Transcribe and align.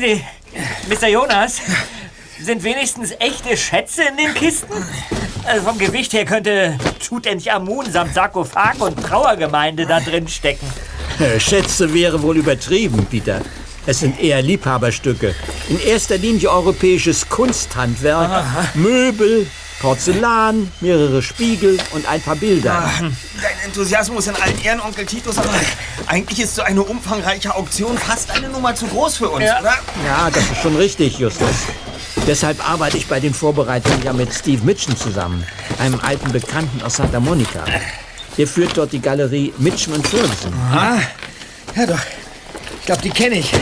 Sagen 0.00 0.22
Sie, 0.88 0.94
Mr. 0.94 1.08
Jonas, 1.08 1.60
sind 2.40 2.64
wenigstens 2.64 3.12
echte 3.18 3.56
Schätze 3.56 4.02
in 4.04 4.16
den 4.16 4.34
Kisten? 4.34 4.72
Also 5.44 5.66
vom 5.66 5.78
Gewicht 5.78 6.12
her 6.14 6.24
könnte 6.24 6.78
Tutanchamun 7.06 7.90
samt 7.90 8.14
Sarkophag 8.14 8.80
und 8.80 8.96
Trauergemeinde 9.02 9.86
da 9.86 10.00
drin 10.00 10.26
stecken. 10.26 10.66
Äh, 11.18 11.38
Schätze 11.38 11.92
wäre 11.92 12.22
wohl 12.22 12.38
übertrieben, 12.38 13.06
Peter. 13.10 13.42
Es 13.86 14.00
sind 14.00 14.18
eher 14.20 14.40
Liebhaberstücke. 14.40 15.34
In 15.68 15.80
erster 15.80 16.16
Linie 16.16 16.50
europäisches 16.50 17.28
Kunsthandwerk, 17.28 18.44
Möbel, 18.74 19.46
Porzellan, 19.80 20.70
mehrere 20.80 21.20
Spiegel 21.20 21.78
und 21.92 22.08
ein 22.08 22.22
paar 22.22 22.36
Bilder. 22.36 22.90
Dein 22.98 23.16
Enthusiasmus 23.64 24.26
in 24.26 24.36
allen 24.36 24.62
Ehren, 24.62 24.80
Onkel 24.80 25.06
Titus, 25.06 25.38
aber 25.38 25.50
eigentlich 26.06 26.40
ist 26.40 26.54
so 26.54 26.62
eine 26.62 26.82
umfangreiche 26.82 27.54
Auktion 27.54 27.96
fast 27.98 28.30
eine 28.30 28.48
Nummer 28.48 28.74
zu 28.74 28.86
groß 28.86 29.16
für 29.16 29.28
uns, 29.28 29.44
oder? 29.44 29.74
Ja, 30.06 30.30
das 30.32 30.44
ist 30.44 30.62
schon 30.62 30.76
richtig, 30.76 31.18
Justus. 31.18 31.48
Deshalb 32.26 32.68
arbeite 32.68 32.96
ich 32.96 33.06
bei 33.06 33.20
den 33.20 33.32
Vorbereitungen 33.34 34.02
ja 34.02 34.12
mit 34.12 34.32
Steve 34.34 34.64
Mitchen 34.64 34.96
zusammen, 34.96 35.46
einem 35.78 36.00
alten 36.00 36.32
Bekannten 36.32 36.82
aus 36.82 36.96
Santa 36.96 37.20
Monica. 37.20 37.64
Der 38.36 38.46
führt 38.46 38.76
dort 38.76 38.92
die 38.92 39.00
Galerie 39.00 39.52
Mitchen 39.58 40.02
Ferguson. 40.02 40.52
Ah, 40.72 40.98
ja 41.76 41.86
doch. 41.86 42.00
Ich 42.80 42.86
glaube, 42.86 43.02
die 43.02 43.10
kenne 43.10 43.36
ich. 43.36 43.52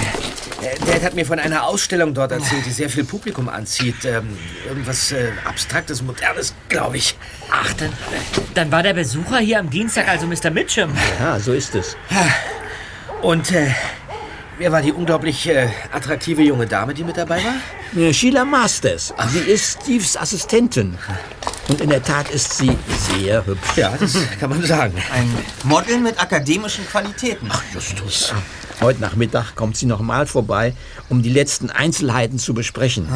Dad 0.87 1.03
hat 1.03 1.15
mir 1.15 1.27
von 1.27 1.39
einer 1.39 1.65
Ausstellung 1.65 2.15
dort 2.15 2.33
erzählt, 2.33 2.65
die 2.67 2.71
sehr 2.71 2.89
viel 2.89 3.05
Publikum 3.05 3.49
anzieht. 3.49 4.05
Ähm, 4.05 4.37
irgendwas 4.67 5.13
äh, 5.13 5.31
Abstraktes, 5.45 6.03
Modernes, 6.03 6.55
glaube 6.69 6.97
ich. 6.97 7.17
Ach, 7.51 7.73
dann, 7.75 7.93
dann 8.55 8.71
war 8.73 8.83
der 8.83 8.95
Besucher 8.95 9.39
hier 9.39 9.59
am 9.59 9.71
Dienstag 9.71 10.09
also 10.09 10.27
Mr. 10.27 10.51
Mitchum. 10.51 10.93
Ja, 11.19 11.39
so 11.39 11.53
ist 11.53 11.75
es. 11.75 11.97
Und 13.23 13.51
äh, 13.53 13.71
wer 14.59 14.73
war 14.73 14.83
die 14.83 14.93
unglaublich 14.93 15.49
äh, 15.49 15.69
attraktive 15.93 16.43
junge 16.43 16.67
Dame, 16.67 16.95
die 16.95 17.05
mit 17.05 17.17
dabei 17.17 17.43
war? 17.45 18.01
Äh, 18.01 18.13
Sheila 18.13 18.45
Masters. 18.45 19.15
Sie 19.33 19.41
ist 19.41 19.83
Steves 19.83 20.17
Assistentin. 20.17 20.97
Und 21.69 21.81
in 21.81 21.91
der 21.91 22.03
Tat 22.03 22.31
ist 22.31 22.57
sie 22.57 22.77
sehr 23.17 23.45
hübsch. 23.45 23.77
Ja, 23.77 23.95
das 23.99 24.17
kann 24.41 24.51
man 24.51 24.63
sagen. 24.63 24.95
Ein 25.13 25.29
Model 25.65 25.99
mit 25.99 26.21
akademischen 26.21 26.87
Qualitäten. 26.87 27.49
Justus. 27.75 28.33
Heute 28.81 29.01
Nachmittag 29.01 29.57
kommt 29.57 29.77
sie 29.77 29.87
noch 29.87 30.01
mal 30.01 30.27
vorbei, 30.27 30.73
um 31.09 31.23
die 31.23 31.31
letzten 31.31 31.71
Einzelheiten 31.71 32.39
zu 32.39 32.55
besprechen. 32.55 33.09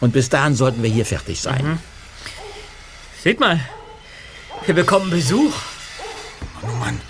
Und 0.00 0.12
bis 0.12 0.28
dahin 0.28 0.54
sollten 0.54 0.82
wir 0.82 0.90
hier 0.90 1.04
fertig 1.04 1.40
sein. 1.40 1.80
Seht 3.22 3.40
mal, 3.40 3.60
wir 4.64 4.74
bekommen 4.74 5.10
Besuch. 5.10 5.52
Oh 6.62 6.76
Mann, 6.78 7.00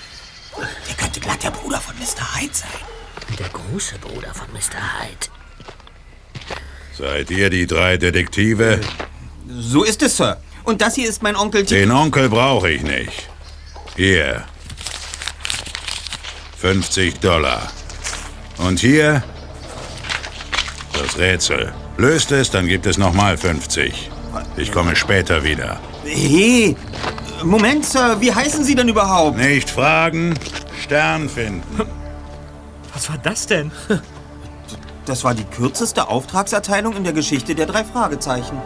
der 0.88 0.94
könnte 0.96 1.20
glatt 1.20 1.42
der 1.42 1.50
Bruder 1.50 1.78
von 1.78 1.94
Mr. 1.96 2.40
Hyde 2.40 2.54
sein. 2.54 3.38
Der 3.38 3.48
große 3.48 3.98
Bruder 3.98 4.32
von 4.32 4.46
Mr. 4.52 5.00
Hyde. 5.00 5.28
Seid 6.96 7.30
ihr 7.30 7.50
die 7.50 7.66
drei 7.66 7.96
Detektive? 7.98 8.80
So 9.48 9.84
ist 9.84 10.02
es, 10.02 10.16
Sir. 10.16 10.38
Und 10.64 10.80
das 10.80 10.94
hier 10.94 11.08
ist 11.08 11.22
mein 11.22 11.36
Onkel. 11.36 11.64
Den 11.64 11.90
Onkel 11.90 12.28
brauche 12.28 12.70
ich 12.70 12.82
nicht. 12.82 13.28
Hier. 13.96 14.44
50 16.62 17.18
Dollar. 17.18 17.60
Und 18.58 18.78
hier 18.78 19.20
das 20.92 21.18
Rätsel. 21.18 21.72
Löst 21.96 22.30
es, 22.30 22.52
dann 22.52 22.68
gibt 22.68 22.86
es 22.86 22.98
nochmal 22.98 23.36
50. 23.36 24.08
Ich 24.56 24.70
komme 24.70 24.94
später 24.94 25.42
wieder. 25.42 25.80
Hey, 26.04 26.76
Moment, 27.42 27.84
Sir, 27.84 28.16
wie 28.20 28.32
heißen 28.32 28.62
Sie 28.62 28.76
denn 28.76 28.88
überhaupt? 28.88 29.38
Nicht 29.38 29.68
fragen, 29.68 30.34
Stern 30.80 31.28
finden. 31.28 31.80
Was 32.94 33.08
war 33.08 33.18
das 33.18 33.48
denn? 33.48 33.72
Das 35.04 35.24
war 35.24 35.34
die 35.34 35.42
kürzeste 35.42 36.06
Auftragserteilung 36.06 36.94
in 36.94 37.02
der 37.02 37.12
Geschichte 37.12 37.56
der 37.56 37.66
drei 37.66 37.82
Fragezeichen. 37.82 38.56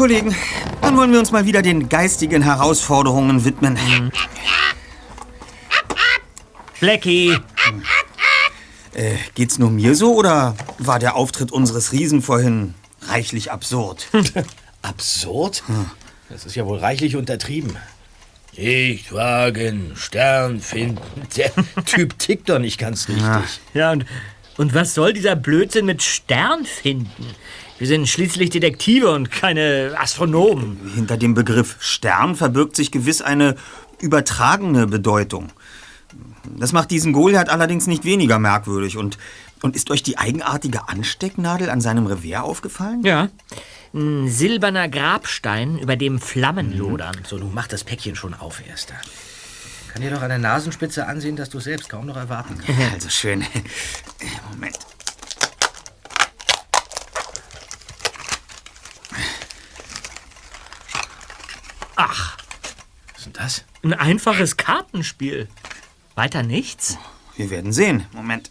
Kollegen, 0.00 0.34
dann 0.80 0.96
wollen 0.96 1.12
wir 1.12 1.18
uns 1.18 1.30
mal 1.30 1.44
wieder 1.44 1.60
den 1.60 1.90
geistigen 1.90 2.40
Herausforderungen 2.40 3.44
widmen. 3.44 3.76
Blackie, 6.80 7.36
Äh, 8.94 9.16
geht's 9.34 9.58
nur 9.58 9.68
mir 9.70 9.94
so 9.94 10.14
oder 10.14 10.56
war 10.78 10.98
der 11.00 11.16
Auftritt 11.16 11.52
unseres 11.52 11.92
Riesen 11.92 12.22
vorhin 12.22 12.72
reichlich 13.08 13.52
absurd? 13.52 14.08
Absurd? 14.82 15.62
Das 16.30 16.46
ist 16.46 16.54
ja 16.54 16.64
wohl 16.64 16.78
reichlich 16.78 17.14
untertrieben. 17.16 17.76
Nicht 18.56 19.12
wagen, 19.12 19.92
Stern 19.96 20.60
finden. 20.60 21.02
Der 21.36 21.52
Typ 21.84 22.18
tickt 22.18 22.48
doch 22.48 22.58
nicht 22.58 22.78
ganz 22.78 23.06
richtig. 23.06 23.60
Ja, 23.74 23.92
und, 23.92 24.06
und 24.56 24.72
was 24.72 24.94
soll 24.94 25.12
dieser 25.12 25.36
Blödsinn 25.36 25.84
mit 25.84 26.02
Stern 26.02 26.64
finden? 26.64 27.26
Wir 27.80 27.86
sind 27.86 28.06
schließlich 28.10 28.50
Detektive 28.50 29.10
und 29.10 29.30
keine 29.30 29.94
Astronomen. 29.96 30.76
Hinter 30.94 31.16
dem 31.16 31.32
Begriff 31.32 31.76
Stern 31.80 32.36
verbirgt 32.36 32.76
sich 32.76 32.90
gewiss 32.90 33.22
eine 33.22 33.56
übertragene 34.02 34.86
Bedeutung. 34.86 35.48
Das 36.58 36.74
macht 36.74 36.90
diesen 36.90 37.14
Goliath 37.14 37.48
allerdings 37.48 37.86
nicht 37.86 38.04
weniger 38.04 38.38
merkwürdig. 38.38 38.98
Und, 38.98 39.16
und 39.62 39.76
ist 39.76 39.90
euch 39.90 40.02
die 40.02 40.18
eigenartige 40.18 40.90
Anstecknadel 40.90 41.70
an 41.70 41.80
seinem 41.80 42.04
Revier 42.04 42.44
aufgefallen? 42.44 43.02
Ja. 43.02 43.30
Ein 43.94 44.28
silberner 44.28 44.90
Grabstein, 44.90 45.78
über 45.78 45.96
dem 45.96 46.18
Flammen 46.20 46.76
lodern. 46.76 47.16
So, 47.26 47.38
nun 47.38 47.54
mach 47.54 47.66
das 47.66 47.82
Päckchen 47.82 48.14
schon 48.14 48.34
auf, 48.34 48.60
Erster. 48.68 48.96
Kann 49.94 50.02
dir 50.02 50.10
doch 50.10 50.20
an 50.20 50.28
der 50.28 50.38
Nasenspitze 50.38 51.06
ansehen, 51.06 51.34
dass 51.34 51.48
du 51.48 51.56
es 51.56 51.64
selbst 51.64 51.88
kaum 51.88 52.04
noch 52.04 52.16
erwarten 52.18 52.58
kannst. 52.66 52.92
Also 52.92 53.08
schön. 53.08 53.42
Moment. 54.52 54.76
Ach, 62.02 62.38
Was 63.12 63.18
ist 63.18 63.26
denn 63.26 63.32
das? 63.34 63.64
ein 63.82 63.92
einfaches 63.92 64.56
Kartenspiel. 64.56 65.48
Weiter 66.14 66.42
nichts? 66.42 66.96
Wir 67.36 67.50
werden 67.50 67.74
sehen. 67.74 68.06
Moment. 68.12 68.50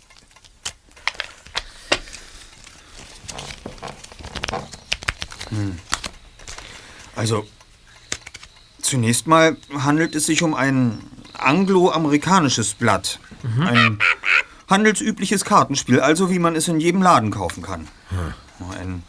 Hm. 5.49 5.79
Also, 7.15 7.47
zunächst 8.81 9.25
mal 9.25 9.57
handelt 9.73 10.13
es 10.13 10.27
sich 10.27 10.43
um 10.43 10.53
ein 10.53 10.99
angloamerikanisches 11.33 12.75
Blatt. 12.75 13.19
Ein 13.59 13.97
handelsübliches 14.69 15.43
Kartenspiel, 15.43 16.01
also 16.01 16.29
wie 16.29 16.37
man 16.37 16.55
es 16.55 16.67
in 16.67 16.79
jedem 16.79 17.01
Laden 17.01 17.31
kaufen 17.31 17.63
kann. 17.63 17.87
Einen 18.77 19.01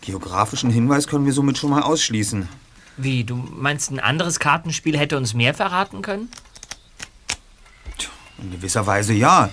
geografischen 0.00 0.70
Hinweis 0.70 1.08
können 1.08 1.26
wir 1.26 1.32
somit 1.32 1.58
schon 1.58 1.70
mal 1.70 1.82
ausschließen. 1.82 2.48
Wie, 2.96 3.24
du 3.24 3.36
meinst, 3.36 3.90
ein 3.90 4.00
anderes 4.00 4.38
Kartenspiel 4.38 4.98
hätte 4.98 5.16
uns 5.16 5.34
mehr 5.34 5.54
verraten 5.54 6.02
können? 6.02 6.28
In 8.42 8.50
gewisser 8.50 8.86
Weise 8.86 9.12
ja. 9.12 9.50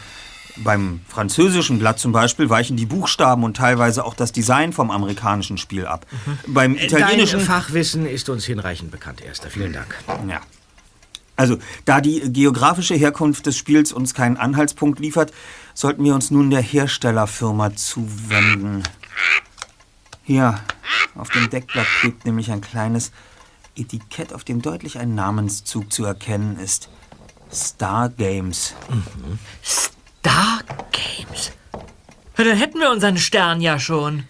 Beim 0.58 1.02
französischen 1.08 1.78
Blatt 1.78 2.00
zum 2.00 2.12
Beispiel 2.12 2.50
weichen 2.50 2.78
die 2.78 2.88
Buchstaben 2.88 3.44
und 3.44 3.58
teilweise 3.58 4.04
auch 4.04 4.16
das 4.16 4.32
Design 4.32 4.74
vom 4.74 4.90
amerikanischen 4.90 5.58
Spiel 5.58 5.86
ab. 5.86 6.08
Beim 6.48 6.76
Dein 6.76 6.86
italienischen. 6.86 7.40
Fachwissen 7.42 8.08
ist 8.08 8.28
uns 8.30 8.46
hinreichend 8.46 8.90
bekannt, 8.90 9.22
Erster. 9.22 9.50
Vielen 9.50 9.74
Dank. 9.74 9.96
Ja. 10.28 10.42
Also, 11.36 11.60
da 11.86 12.02
die 12.02 12.34
geografische 12.34 12.96
Herkunft 12.96 13.46
des 13.46 13.56
Spiels 13.56 13.92
uns 13.92 14.16
keinen 14.16 14.38
Anhaltspunkt 14.38 15.00
liefert, 15.00 15.32
sollten 15.76 16.04
wir 16.04 16.16
uns 16.16 16.32
nun 16.32 16.50
der 16.50 16.62
Herstellerfirma 16.62 17.76
zuwenden. 17.76 18.82
Hier, 20.28 20.60
auf 21.16 21.30
dem 21.30 21.50
Deckblatt 21.50 21.88
klebt 22.02 22.26
nämlich 22.26 22.52
ein 22.52 22.60
kleines 22.60 23.14
Etikett, 23.78 24.34
auf 24.34 24.44
dem 24.44 24.62
deutlich 24.62 25.00
ein 25.00 25.16
Namenszug 25.16 25.90
zu 25.90 26.04
erkennen 26.04 26.60
ist. 26.60 26.90
Star 27.50 28.10
Games. 28.10 28.76
Star 29.64 30.60
Games. 30.92 31.54
Dann 32.36 32.58
hätten 32.58 32.78
wir 32.78 32.92
unseren 32.92 33.18
Stern 33.18 33.62
ja 33.62 33.80
schon. 33.80 34.26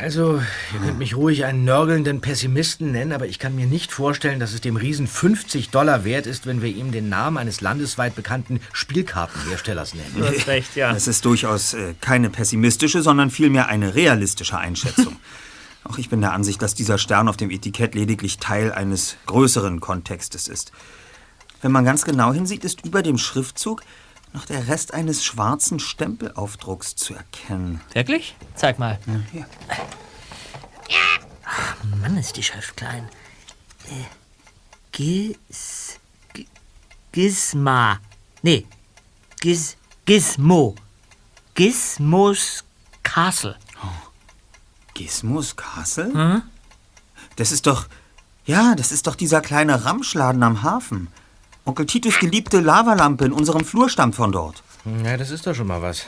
Also, 0.00 0.40
ihr 0.72 0.78
könnt 0.78 0.98
mich 1.00 1.16
ruhig 1.16 1.44
einen 1.44 1.64
nörgelnden 1.64 2.20
Pessimisten 2.20 2.92
nennen, 2.92 3.10
aber 3.10 3.26
ich 3.26 3.40
kann 3.40 3.56
mir 3.56 3.66
nicht 3.66 3.90
vorstellen, 3.90 4.38
dass 4.38 4.52
es 4.52 4.60
dem 4.60 4.76
Riesen 4.76 5.08
50 5.08 5.70
Dollar 5.70 6.04
wert 6.04 6.28
ist, 6.28 6.46
wenn 6.46 6.62
wir 6.62 6.68
ihm 6.68 6.92
den 6.92 7.08
Namen 7.08 7.36
eines 7.36 7.60
landesweit 7.60 8.14
bekannten 8.14 8.60
Spielkartenherstellers 8.72 9.94
nennen. 9.94 10.14
Du 10.16 10.24
hast 10.24 10.46
recht, 10.46 10.76
ja. 10.76 10.92
Das 10.92 11.08
ist 11.08 11.24
durchaus 11.24 11.74
äh, 11.74 11.94
keine 12.00 12.30
pessimistische, 12.30 13.02
sondern 13.02 13.32
vielmehr 13.32 13.66
eine 13.66 13.96
realistische 13.96 14.56
Einschätzung. 14.56 15.16
Auch 15.82 15.98
ich 15.98 16.08
bin 16.08 16.20
der 16.20 16.32
Ansicht, 16.32 16.62
dass 16.62 16.76
dieser 16.76 16.98
Stern 16.98 17.26
auf 17.26 17.36
dem 17.36 17.50
Etikett 17.50 17.96
lediglich 17.96 18.38
Teil 18.38 18.70
eines 18.70 19.16
größeren 19.26 19.80
Kontextes 19.80 20.46
ist. 20.46 20.70
Wenn 21.60 21.72
man 21.72 21.84
ganz 21.84 22.04
genau 22.04 22.32
hinsieht, 22.32 22.62
ist 22.62 22.86
über 22.86 23.02
dem 23.02 23.18
Schriftzug 23.18 23.82
noch 24.32 24.44
der 24.44 24.68
Rest 24.68 24.94
eines 24.94 25.24
schwarzen 25.24 25.80
Stempelaufdrucks 25.80 26.96
zu 26.96 27.14
erkennen. 27.14 27.80
Wirklich? 27.92 28.36
Zeig 28.54 28.78
mal. 28.78 28.98
hier. 29.32 29.46
Ach, 31.44 31.76
Mann, 32.00 32.16
ist 32.16 32.36
die 32.36 32.42
Schrift 32.42 32.76
klein. 32.76 33.08
Äh, 33.86 34.04
Gis... 34.92 35.98
Gisma. 37.12 38.00
Nee. 38.42 38.66
Gis... 39.40 39.76
Gizmo. 40.04 40.74
Gizmos 41.54 42.64
Castle. 43.02 43.56
Gizmos 44.94 45.56
Castle? 45.56 46.42
Das 47.36 47.52
ist 47.52 47.66
doch. 47.66 47.86
Ja, 48.46 48.74
das 48.74 48.90
ist 48.92 49.06
doch 49.06 49.14
dieser 49.14 49.40
kleine 49.40 49.84
Ramschladen 49.84 50.42
am 50.42 50.62
Hafen. 50.62 51.08
Onkel 51.68 51.84
Titus 51.84 52.18
geliebte 52.18 52.60
Lavalampe 52.60 53.26
in 53.26 53.32
unserem 53.32 53.62
Flur 53.62 53.90
stammt 53.90 54.14
von 54.14 54.32
dort. 54.32 54.62
Ja, 55.04 55.18
das 55.18 55.30
ist 55.30 55.46
doch 55.46 55.54
schon 55.54 55.66
mal 55.66 55.82
was. 55.82 56.06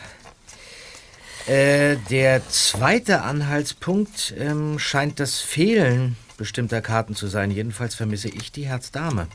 Äh, 1.47 1.97
der 2.09 2.49
zweite 2.49 3.21
Anhaltspunkt 3.21 4.33
ähm, 4.39 4.79
scheint 4.79 5.21
das 5.21 5.41
Fehlen 5.41 6.17
bestimmter 6.39 6.81
Karten 6.81 7.15
zu 7.15 7.27
sein. 7.27 7.51
Jedenfalls 7.51 7.95
vermisse 7.95 8.29
ich 8.29 8.53
die 8.53 8.65
Herzdame. 8.65 9.27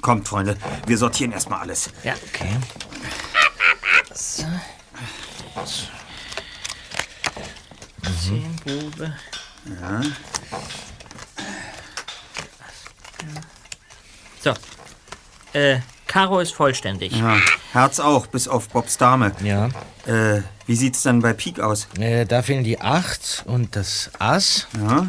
Kommt, 0.00 0.26
Freunde, 0.26 0.56
wir 0.86 0.96
sortieren 0.96 1.32
erstmal 1.32 1.60
alles. 1.60 1.90
Ja. 2.02 2.14
Okay. 2.32 2.56
Zehn 8.22 8.56
Bube. 8.64 9.14
So. 9.66 10.85
Äh, 15.56 15.80
Karo 16.06 16.40
ist 16.40 16.52
vollständig. 16.52 17.12
Ja, 17.16 17.38
Herz 17.72 17.98
auch, 17.98 18.26
bis 18.26 18.46
auf 18.46 18.68
Bobs 18.68 18.98
Dame. 18.98 19.32
Ja. 19.42 19.68
Äh, 20.06 20.42
wie 20.66 20.76
sieht's 20.76 21.02
dann 21.02 21.22
bei 21.22 21.32
Pik 21.32 21.60
aus? 21.60 21.88
Äh, 21.98 22.26
da 22.26 22.42
fehlen 22.42 22.62
die 22.62 22.78
Acht 22.78 23.42
und 23.46 23.74
das 23.74 24.10
Ass. 24.18 24.68
Ja, 24.78 25.06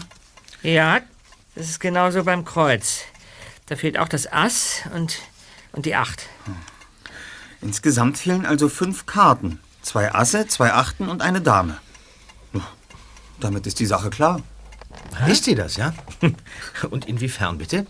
Ja, 0.64 1.00
das 1.56 1.68
ist 1.68 1.80
genauso 1.82 2.24
beim 2.24 2.46
Kreuz. 2.46 3.02
Da 3.66 3.76
fehlt 3.76 4.00
auch 4.00 4.08
das 4.08 4.32
Ass 4.32 4.84
und, 4.96 5.18
und 5.74 5.86
die 5.86 5.96
Acht. 5.96 6.28
insgesamt 7.62 8.18
fehlen 8.18 8.46
also 8.46 8.70
fünf 8.70 9.06
Karten. 9.06 9.60
Zwei 9.82 10.16
Asse, 10.16 10.48
zwei 10.48 10.72
Achten 10.72 11.10
und 11.10 11.22
eine 11.22 11.42
Dame. 11.42 11.78
Damit 13.42 13.68
ist 13.68 13.80
die 13.80 13.86
Sache 13.86 14.10
klar. 14.10 14.42
Ist 15.28 15.44
sie 15.44 15.56
das, 15.56 15.76
ja? 15.78 15.94
Und 16.90 17.06
inwiefern 17.06 17.58
bitte? 17.58 17.86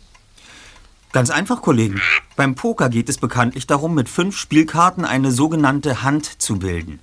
Ganz 1.17 1.31
einfach, 1.31 1.63
Kollegen. 1.63 1.99
Beim 2.35 2.53
Poker 2.53 2.89
geht 2.89 3.09
es 3.09 3.17
bekanntlich 3.17 3.65
darum, 3.65 3.95
mit 3.95 4.07
fünf 4.07 4.37
Spielkarten 4.37 5.03
eine 5.03 5.31
sogenannte 5.31 6.03
Hand 6.03 6.39
zu 6.39 6.59
bilden. 6.59 6.99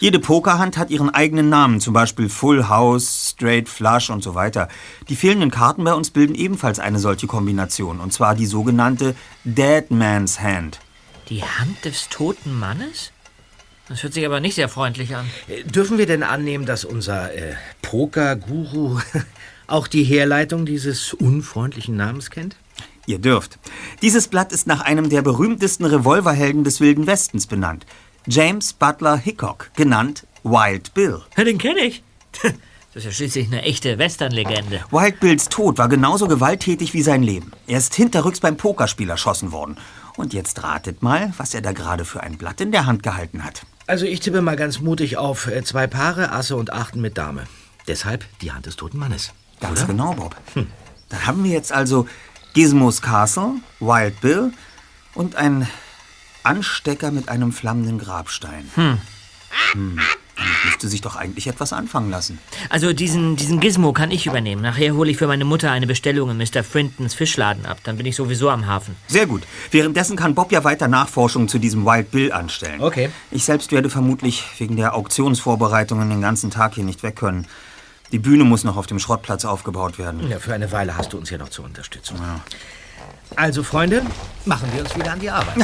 Jede 0.00 0.18
Pokerhand 0.18 0.76
hat 0.76 0.90
ihren 0.90 1.10
eigenen 1.10 1.48
Namen, 1.48 1.78
zum 1.78 1.94
Beispiel 1.94 2.28
Full 2.28 2.68
House, 2.68 3.34
Straight 3.36 3.68
Flush 3.68 4.10
und 4.10 4.20
so 4.24 4.34
weiter. 4.34 4.66
Die 5.08 5.14
fehlenden 5.14 5.52
Karten 5.52 5.84
bei 5.84 5.94
uns 5.94 6.10
bilden 6.10 6.34
ebenfalls 6.34 6.80
eine 6.80 6.98
solche 6.98 7.28
Kombination, 7.28 8.00
und 8.00 8.12
zwar 8.12 8.34
die 8.34 8.46
sogenannte 8.46 9.14
Dead 9.44 9.88
Man's 9.92 10.40
Hand. 10.40 10.80
Die 11.28 11.44
Hand 11.44 11.84
des 11.84 12.08
toten 12.08 12.58
Mannes? 12.58 13.12
Das 13.86 14.02
hört 14.02 14.14
sich 14.14 14.26
aber 14.26 14.40
nicht 14.40 14.56
sehr 14.56 14.68
freundlich 14.68 15.14
an. 15.14 15.30
Äh, 15.46 15.62
Dürfen 15.62 15.98
wir 15.98 16.06
denn 16.06 16.24
annehmen, 16.24 16.66
dass 16.66 16.84
unser 16.84 17.32
äh, 17.32 17.54
Poker-Guru 17.82 18.98
auch 19.68 19.86
die 19.86 20.02
Herleitung 20.02 20.66
dieses 20.66 21.14
unfreundlichen 21.14 21.94
Namens 21.94 22.30
kennt? 22.30 22.56
Ihr 23.12 23.18
dürft. 23.18 23.58
Dieses 24.00 24.28
Blatt 24.28 24.52
ist 24.52 24.66
nach 24.66 24.80
einem 24.80 25.10
der 25.10 25.20
berühmtesten 25.20 25.84
Revolverhelden 25.84 26.64
des 26.64 26.80
Wilden 26.80 27.06
Westens 27.06 27.46
benannt. 27.46 27.84
James 28.26 28.72
Butler 28.72 29.16
Hickok, 29.16 29.70
genannt 29.76 30.26
Wild 30.44 30.94
Bill. 30.94 31.20
Ja, 31.36 31.44
den 31.44 31.58
kenne 31.58 31.80
ich. 31.80 32.02
Das 32.94 33.04
ist 33.04 33.06
ja 33.06 33.12
schließlich 33.12 33.46
eine 33.46 33.62
echte 33.62 33.96
Western-Legende. 33.96 34.84
Wild 34.90 35.18
Bills 35.18 35.48
Tod 35.48 35.78
war 35.78 35.88
genauso 35.88 36.28
gewalttätig 36.28 36.92
wie 36.92 37.00
sein 37.00 37.22
Leben. 37.22 37.52
Er 37.66 37.78
ist 37.78 37.94
hinterrücks 37.94 38.40
beim 38.40 38.58
Pokerspiel 38.58 39.08
erschossen 39.08 39.50
worden. 39.50 39.78
Und 40.18 40.34
jetzt 40.34 40.62
ratet 40.62 41.02
mal, 41.02 41.32
was 41.38 41.54
er 41.54 41.62
da 41.62 41.72
gerade 41.72 42.04
für 42.04 42.22
ein 42.22 42.36
Blatt 42.36 42.60
in 42.60 42.70
der 42.70 42.84
Hand 42.84 43.02
gehalten 43.02 43.44
hat. 43.44 43.62
Also 43.86 44.04
ich 44.04 44.20
tippe 44.20 44.42
mal 44.42 44.56
ganz 44.56 44.80
mutig 44.80 45.16
auf 45.16 45.46
äh, 45.46 45.64
zwei 45.64 45.86
Paare, 45.86 46.32
Asse 46.32 46.54
und 46.54 46.70
Achten 46.70 47.00
mit 47.00 47.16
Dame. 47.16 47.44
Deshalb 47.88 48.26
die 48.42 48.52
Hand 48.52 48.66
des 48.66 48.76
toten 48.76 48.98
Mannes. 48.98 49.32
Ganz 49.60 49.80
oder? 49.80 49.86
genau, 49.86 50.12
Bob. 50.12 50.36
Dann 50.54 51.26
haben 51.26 51.44
wir 51.44 51.50
jetzt 51.50 51.72
also 51.72 52.06
Gizmos 52.54 53.00
Castle, 53.00 53.54
Wild 53.80 54.20
Bill 54.20 54.52
und 55.14 55.36
ein 55.36 55.66
Anstecker 56.42 57.10
mit 57.10 57.28
einem 57.28 57.52
flammenden 57.52 57.98
Grabstein. 57.98 58.70
Hm. 58.74 58.98
Damit 60.36 60.64
müsste 60.64 60.88
sich 60.88 61.00
doch 61.00 61.16
eigentlich 61.16 61.46
etwas 61.46 61.72
anfangen 61.72 62.10
lassen. 62.10 62.38
Also 62.68 62.92
diesen, 62.92 63.36
diesen 63.36 63.60
Gizmo 63.60 63.92
kann 63.92 64.10
ich 64.10 64.26
übernehmen. 64.26 64.60
Nachher 64.60 64.94
hole 64.94 65.10
ich 65.10 65.16
für 65.16 65.26
meine 65.26 65.44
Mutter 65.44 65.70
eine 65.70 65.86
Bestellung 65.86 66.30
in 66.30 66.36
Mr. 66.36 66.64
Frintons 66.64 67.14
Fischladen 67.14 67.64
ab. 67.64 67.78
Dann 67.84 67.96
bin 67.96 68.06
ich 68.06 68.16
sowieso 68.16 68.50
am 68.50 68.66
Hafen. 68.66 68.96
Sehr 69.06 69.26
gut. 69.26 69.42
Währenddessen 69.70 70.16
kann 70.16 70.34
Bob 70.34 70.52
ja 70.52 70.64
weiter 70.64 70.88
Nachforschungen 70.88 71.48
zu 71.48 71.58
diesem 71.58 71.84
Wild 71.84 72.10
Bill 72.10 72.32
anstellen. 72.32 72.80
Okay. 72.80 73.10
Ich 73.30 73.44
selbst 73.44 73.72
werde 73.72 73.88
vermutlich 73.88 74.44
wegen 74.58 74.76
der 74.76 74.94
Auktionsvorbereitungen 74.94 76.10
den 76.10 76.20
ganzen 76.20 76.50
Tag 76.50 76.74
hier 76.74 76.84
nicht 76.84 77.02
weg 77.02 77.16
können. 77.16 77.46
Die 78.12 78.18
Bühne 78.18 78.44
muss 78.44 78.62
noch 78.62 78.76
auf 78.76 78.86
dem 78.86 78.98
Schrottplatz 78.98 79.44
aufgebaut 79.44 79.98
werden. 79.98 80.28
Ja, 80.28 80.38
für 80.38 80.52
eine 80.52 80.70
Weile 80.70 80.96
hast 80.96 81.12
du 81.14 81.18
uns 81.18 81.30
ja 81.30 81.38
noch 81.38 81.48
zur 81.48 81.64
Unterstützung. 81.64 82.18
Also, 83.34 83.62
Freunde, 83.62 84.02
machen 84.44 84.68
wir 84.74 84.82
uns 84.82 84.94
wieder 84.94 85.12
an 85.12 85.20
die 85.20 85.30
Arbeit. 85.30 85.56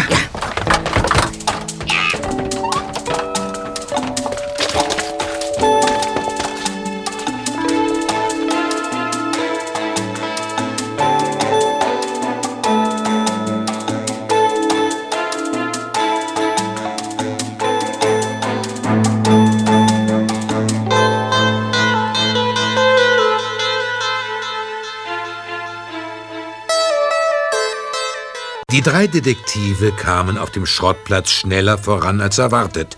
Die 28.78 28.84
drei 28.84 29.08
Detektive 29.08 29.90
kamen 29.90 30.38
auf 30.38 30.52
dem 30.52 30.64
Schrottplatz 30.64 31.32
schneller 31.32 31.78
voran 31.78 32.20
als 32.20 32.38
erwartet 32.38 32.96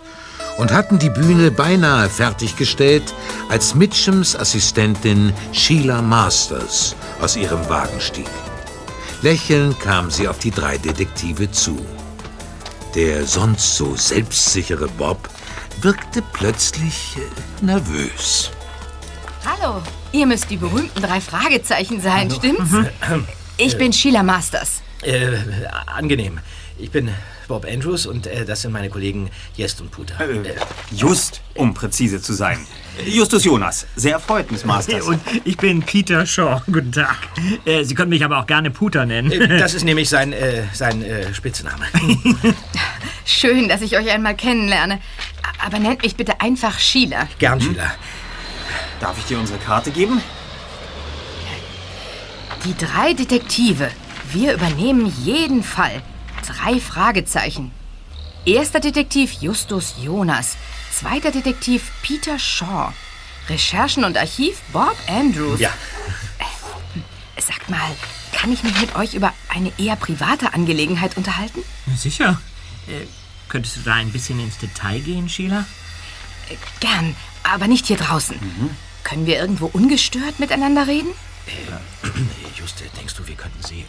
und 0.59 0.71
hatten 0.71 0.99
die 0.99 1.09
Bühne 1.09 1.49
beinahe 1.49 2.07
fertiggestellt, 2.07 3.15
als 3.49 3.73
Mitchums 3.73 4.35
Assistentin 4.35 5.33
Sheila 5.53 6.03
Masters 6.03 6.95
aus 7.19 7.35
ihrem 7.35 7.67
Wagen 7.67 7.99
stieg. 7.99 8.29
Lächelnd 9.23 9.79
kam 9.79 10.11
sie 10.11 10.27
auf 10.27 10.37
die 10.37 10.51
drei 10.51 10.77
Detektive 10.77 11.49
zu. 11.49 11.83
Der 12.93 13.25
sonst 13.25 13.75
so 13.75 13.95
selbstsichere 13.95 14.87
Bob 14.87 15.29
wirkte 15.81 16.21
plötzlich 16.31 17.17
äh, 17.17 17.65
nervös. 17.65 18.51
Hallo, 19.43 19.81
ihr 20.11 20.27
müsst 20.27 20.47
die 20.51 20.57
berühmten 20.57 21.01
drei 21.01 21.19
Fragezeichen 21.19 21.99
sein, 21.99 22.29
stimmt's? 22.29 22.71
Ich 23.57 23.79
bin 23.79 23.91
Sheila 23.91 24.21
Masters. 24.21 24.83
Äh, 25.01 25.37
angenehm. 25.87 26.39
Ich 26.77 26.91
bin 26.91 27.09
Bob 27.47 27.65
Andrews 27.69 28.05
und 28.05 28.27
äh, 28.27 28.45
das 28.45 28.61
sind 28.61 28.71
meine 28.71 28.89
Kollegen 28.89 29.29
Jest 29.55 29.81
und 29.81 29.91
Puter. 29.91 30.19
Äh, 30.19 30.55
Just, 30.91 31.41
um 31.55 31.73
präzise 31.73 32.21
zu 32.21 32.33
sein. 32.33 32.65
Justus 33.05 33.43
Jonas. 33.45 33.87
Sehr 33.95 34.13
erfreut, 34.13 34.51
Miss 34.51 34.65
Masters. 34.65 35.05
Und 35.05 35.19
ich 35.43 35.57
bin 35.57 35.81
Peter 35.81 36.25
Shaw. 36.25 36.61
Guten 36.65 36.91
Tag. 36.91 37.17
Äh, 37.65 37.83
Sie 37.83 37.95
können 37.95 38.09
mich 38.09 38.23
aber 38.23 38.39
auch 38.39 38.47
gerne 38.47 38.69
Puter 38.71 39.05
nennen. 39.05 39.31
äh, 39.31 39.57
das 39.59 39.73
ist 39.73 39.83
nämlich 39.83 40.09
sein, 40.09 40.33
äh, 40.33 40.63
sein 40.73 41.03
äh, 41.03 41.33
Spitzname. 41.33 41.85
Schön, 43.25 43.69
dass 43.69 43.81
ich 43.81 43.97
euch 43.97 44.09
einmal 44.09 44.35
kennenlerne. 44.35 44.99
Aber 45.65 45.79
nennt 45.79 46.03
mich 46.03 46.15
bitte 46.15 46.41
einfach 46.41 46.79
Sheila. 46.79 47.27
Gern, 47.39 47.59
Sheila. 47.61 47.91
Darf 48.99 49.17
ich 49.17 49.25
dir 49.25 49.39
unsere 49.39 49.59
Karte 49.59 49.91
geben? 49.91 50.21
Die 52.65 52.75
drei 52.77 53.13
Detektive. 53.13 53.89
Wir 54.31 54.53
übernehmen 54.53 55.11
jeden 55.23 55.61
Fall. 55.61 56.01
Drei 56.47 56.79
Fragezeichen. 56.79 57.71
Erster 58.45 58.79
Detektiv 58.79 59.33
Justus 59.33 59.95
Jonas. 60.01 60.55
Zweiter 60.93 61.31
Detektiv 61.31 61.91
Peter 62.01 62.39
Shaw. 62.39 62.93
Recherchen 63.49 64.05
und 64.05 64.17
Archiv 64.17 64.61
Bob 64.71 64.95
Andrews. 65.07 65.59
Ja. 65.59 65.71
Sagt 67.37 67.69
mal, 67.69 67.91
kann 68.31 68.53
ich 68.53 68.63
mich 68.63 68.79
mit 68.79 68.95
euch 68.95 69.15
über 69.15 69.33
eine 69.49 69.73
eher 69.77 69.97
private 69.97 70.53
Angelegenheit 70.53 71.17
unterhalten? 71.17 71.61
Sicher. 71.97 72.39
Äh, 72.87 73.05
könntest 73.49 73.77
du 73.77 73.81
da 73.81 73.95
ein 73.95 74.11
bisschen 74.13 74.39
ins 74.39 74.57
Detail 74.59 74.99
gehen, 74.99 75.27
Sheila? 75.27 75.65
Gern, 76.79 77.15
aber 77.43 77.67
nicht 77.67 77.87
hier 77.87 77.97
draußen. 77.97 78.37
Können 79.03 79.25
wir 79.25 79.39
irgendwo 79.39 79.65
ungestört 79.65 80.39
miteinander 80.39 80.87
reden? 80.87 81.09
Juste, 82.55 82.83
denkst 82.97 83.15
du, 83.15 83.27
wir 83.27 83.35
könnten 83.35 83.63
sie, 83.63 83.81
äh, 83.81 83.85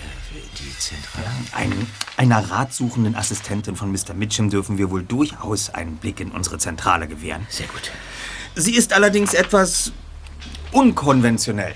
die 0.58 0.78
Zentrale... 0.78 1.26
Ein, 1.52 1.86
einer 2.16 2.50
ratsuchenden 2.50 3.14
Assistentin 3.16 3.76
von 3.76 3.92
Mr. 3.92 4.14
Mitchum 4.14 4.50
dürfen 4.50 4.78
wir 4.78 4.90
wohl 4.90 5.02
durchaus 5.02 5.70
einen 5.70 5.96
Blick 5.96 6.20
in 6.20 6.30
unsere 6.30 6.58
Zentrale 6.58 7.06
gewähren. 7.08 7.46
Sehr 7.50 7.66
gut. 7.66 7.90
Sie 8.54 8.74
ist 8.74 8.92
allerdings 8.92 9.34
etwas 9.34 9.92
unkonventionell. 10.72 11.74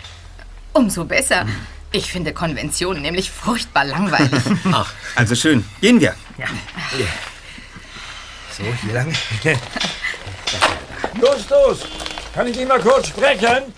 Umso 0.72 1.04
besser. 1.04 1.46
Ich 1.92 2.10
finde 2.10 2.32
Konventionen 2.32 3.02
nämlich 3.02 3.30
furchtbar 3.30 3.84
langweilig. 3.84 4.42
Ach, 4.72 4.92
Also 5.14 5.34
schön. 5.34 5.64
Gehen 5.80 6.00
wir. 6.00 6.14
so, 8.56 8.64
hier 8.82 8.92
lang. 8.94 9.12
Justus, 11.20 11.86
kann 12.34 12.46
ich 12.46 12.56
dich 12.56 12.66
mal 12.66 12.80
kurz 12.80 13.08
sprechen? 13.08 13.72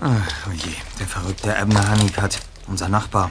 Oh 0.00 0.50
je, 0.52 0.72
der 0.98 1.06
verrückte 1.06 1.56
Abner 1.56 1.90
Honeycutt, 1.90 2.38
unser 2.66 2.88
Nachbar. 2.88 3.30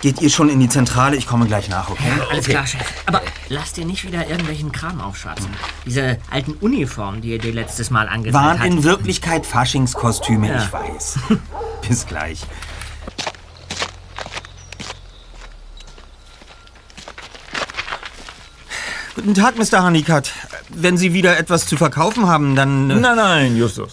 Geht 0.00 0.20
ihr 0.20 0.30
schon 0.30 0.48
in 0.48 0.58
die 0.60 0.68
Zentrale? 0.68 1.16
Ich 1.16 1.26
komme 1.26 1.46
gleich 1.46 1.68
nach, 1.68 1.88
okay? 1.88 2.02
Alles 2.30 2.46
klar, 2.46 2.66
Chef. 2.66 2.80
Aber 3.06 3.22
lass 3.48 3.72
dir 3.72 3.84
nicht 3.84 4.04
wieder 4.04 4.26
irgendwelchen 4.26 4.72
Kram 4.72 5.00
aufschwatzen. 5.00 5.48
Diese 5.86 6.18
alten 6.30 6.52
Uniformen, 6.54 7.20
die 7.20 7.30
ihr 7.30 7.38
dir 7.38 7.52
letztes 7.52 7.90
Mal 7.90 8.08
angezeigt 8.08 8.34
Waren 8.44 8.58
hat. 8.58 8.66
in 8.66 8.82
Wirklichkeit 8.82 9.46
Faschingskostüme, 9.46 10.48
Ja. 10.48 10.62
ich 10.64 10.72
weiß. 10.72 11.18
Bis 11.88 12.06
gleich. 12.06 12.40
Guten 19.14 19.34
Tag, 19.34 19.56
Mr. 19.58 19.84
Honeycutt. 19.84 20.30
Wenn 20.70 20.96
Sie 20.96 21.12
wieder 21.12 21.38
etwas 21.38 21.66
zu 21.66 21.76
verkaufen 21.76 22.26
haben, 22.26 22.56
dann... 22.56 22.90
äh, 22.90 22.94
Nein, 22.94 23.16
nein, 23.16 23.56
Justus. 23.56 23.92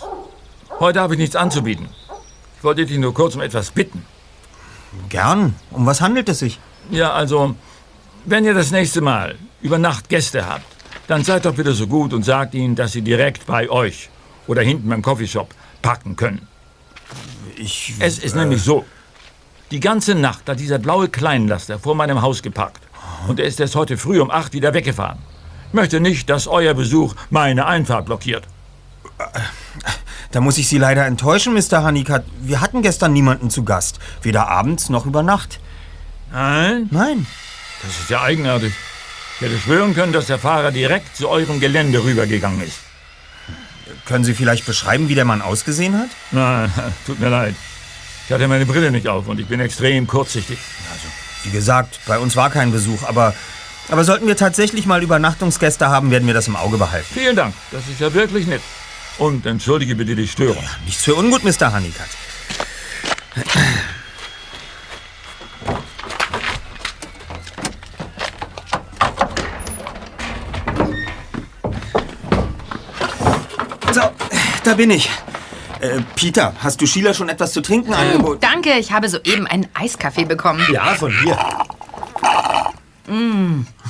Heute 0.80 1.02
habe 1.02 1.16
ich 1.16 1.20
nichts 1.20 1.36
anzubieten. 1.36 1.90
Ich 2.58 2.64
wollte 2.64 2.86
dich 2.86 2.98
nur 2.98 3.14
kurz 3.14 3.36
um 3.36 3.42
etwas 3.42 3.72
bitten. 3.72 4.06
Gern. 5.10 5.56
Um 5.72 5.86
was 5.86 6.00
handelt 6.00 6.30
es 6.30 6.40
sich? 6.40 6.60
Ja, 6.90 7.12
also, 7.12 7.56
wenn 8.26 8.46
ihr 8.46 8.54
das 8.54 8.72
nächste 8.72 9.02
Mal 9.02 9.36
über 9.62 9.78
Nacht 9.78 10.08
Gäste 10.08 10.48
habt, 10.48 10.66
dann 11.08 11.24
seid 11.24 11.46
doch 11.46 11.56
bitte 11.56 11.74
so 11.74 11.88
gut 11.88 12.14
und 12.14 12.24
sagt 12.24 12.54
ihnen, 12.54 12.76
dass 12.76 12.94
sie 12.94 13.02
direkt 13.02 13.46
bei 13.46 13.70
euch 13.70 14.10
oder 14.48 14.62
hinten 14.62 14.88
beim 14.90 15.02
Coffeeshop 15.02 15.54
parken 15.82 16.16
können. 16.16 16.48
Ich... 17.58 17.94
Es 18.00 18.20
ist 18.20 18.36
nämlich 18.36 18.62
so. 18.62 18.86
Die 19.72 19.82
ganze 19.82 20.16
Nacht 20.16 20.48
hat 20.48 20.60
dieser 20.60 20.80
blaue 20.80 21.10
Kleinlaster 21.10 21.78
vor 21.78 21.94
meinem 21.96 22.22
Haus 22.22 22.42
geparkt. 22.42 22.82
Und 23.28 23.40
er 23.40 23.46
ist 23.46 23.60
erst 23.60 23.76
heute 23.76 23.98
früh 23.98 24.22
um 24.22 24.32
acht 24.32 24.54
wieder 24.54 24.74
weggefahren. 24.74 25.20
Ich 25.68 25.74
möchte 25.74 26.00
nicht, 26.00 26.30
dass 26.30 26.48
euer 26.48 26.74
Besuch 26.74 27.16
meine 27.30 27.66
Einfahrt 27.66 28.06
blockiert. 28.06 28.48
Da 30.32 30.42
muss 30.42 30.58
ich 30.58 30.68
Sie 30.68 30.78
leider 30.78 31.06
enttäuschen, 31.06 31.54
Mr. 31.54 31.84
Honeycutt. 31.84 32.24
Wir 32.42 32.62
hatten 32.62 32.82
gestern 32.84 33.14
niemanden 33.14 33.50
zu 33.50 33.64
Gast. 33.64 34.00
Weder 34.22 34.48
abends 34.48 34.90
noch 34.90 35.06
über 35.06 35.24
Nacht. 35.24 35.60
Nein? 36.32 36.88
Nein. 36.92 37.26
Das 37.82 37.98
ist 38.00 38.10
ja 38.10 38.22
eigenartig. 38.22 38.74
Ich 39.36 39.42
hätte 39.42 39.58
schwören 39.58 39.96
können, 39.96 40.14
dass 40.14 40.28
der 40.28 40.38
Fahrer 40.38 40.72
direkt 40.72 41.16
zu 41.16 41.30
eurem 41.30 41.60
Gelände 41.60 42.04
rübergegangen 42.04 42.62
ist. 42.62 42.78
Können 44.06 44.24
Sie 44.24 44.34
vielleicht 44.34 44.66
beschreiben, 44.66 45.10
wie 45.10 45.16
der 45.16 45.26
Mann 45.26 45.42
ausgesehen 45.42 45.98
hat? 45.98 46.10
Nein, 46.32 46.72
tut 47.06 47.20
mir 47.20 47.30
leid. 47.30 47.56
Ich 48.28 48.34
hatte 48.34 48.48
meine 48.48 48.66
Brille 48.66 48.92
nicht 48.92 49.08
auf 49.08 49.28
und 49.28 49.40
ich 49.40 49.48
bin 49.48 49.60
extrem 49.60 50.06
kurzsichtig. 50.06 50.60
Wie 51.44 51.52
gesagt, 51.52 52.00
bei 52.06 52.20
uns 52.20 52.36
war 52.36 52.50
kein 52.52 52.72
Besuch, 52.72 53.04
aber, 53.04 53.34
aber 53.90 54.04
sollten 54.04 54.28
wir 54.28 54.38
tatsächlich 54.38 54.86
mal 54.86 55.02
Übernachtungsgäste 55.02 55.88
haben, 55.90 56.12
werden 56.12 56.28
wir 56.28 56.34
das 56.34 56.48
im 56.48 56.56
Auge 56.56 56.78
behalten. 56.78 57.08
Vielen 57.12 57.36
Dank, 57.36 57.56
das 57.72 57.88
ist 57.88 58.00
ja 58.00 58.14
wirklich 58.14 58.46
nett. 58.46 58.62
Und 59.20 59.46
entschuldige 59.46 59.96
bitte 59.96 60.16
die 60.16 60.28
Störung. 60.28 60.64
Nichts 60.86 61.04
für 61.04 61.14
ungut, 61.14 61.44
Mr. 61.44 61.74
Honeycutt. 61.74 62.08
So, 73.92 74.02
da 74.64 74.74
bin 74.76 74.90
ich. 74.92 75.10
Äh, 75.82 76.00
Peter, 76.16 76.54
hast 76.60 76.80
du 76.80 76.86
Sheila 76.86 77.14
schon 77.14 77.28
etwas 77.28 77.52
zu 77.52 77.62
trinken 77.62 77.94
angeboten? 77.94 78.40
Danke, 78.40 78.78
ich 78.80 78.94
habe 78.94 79.10
soeben 79.10 79.48
einen 79.48 79.68
Eiskaffee 79.74 80.26
bekommen. 80.26 80.66
Ja, 80.72 80.96
von 80.96 81.14
mir. 81.24 81.38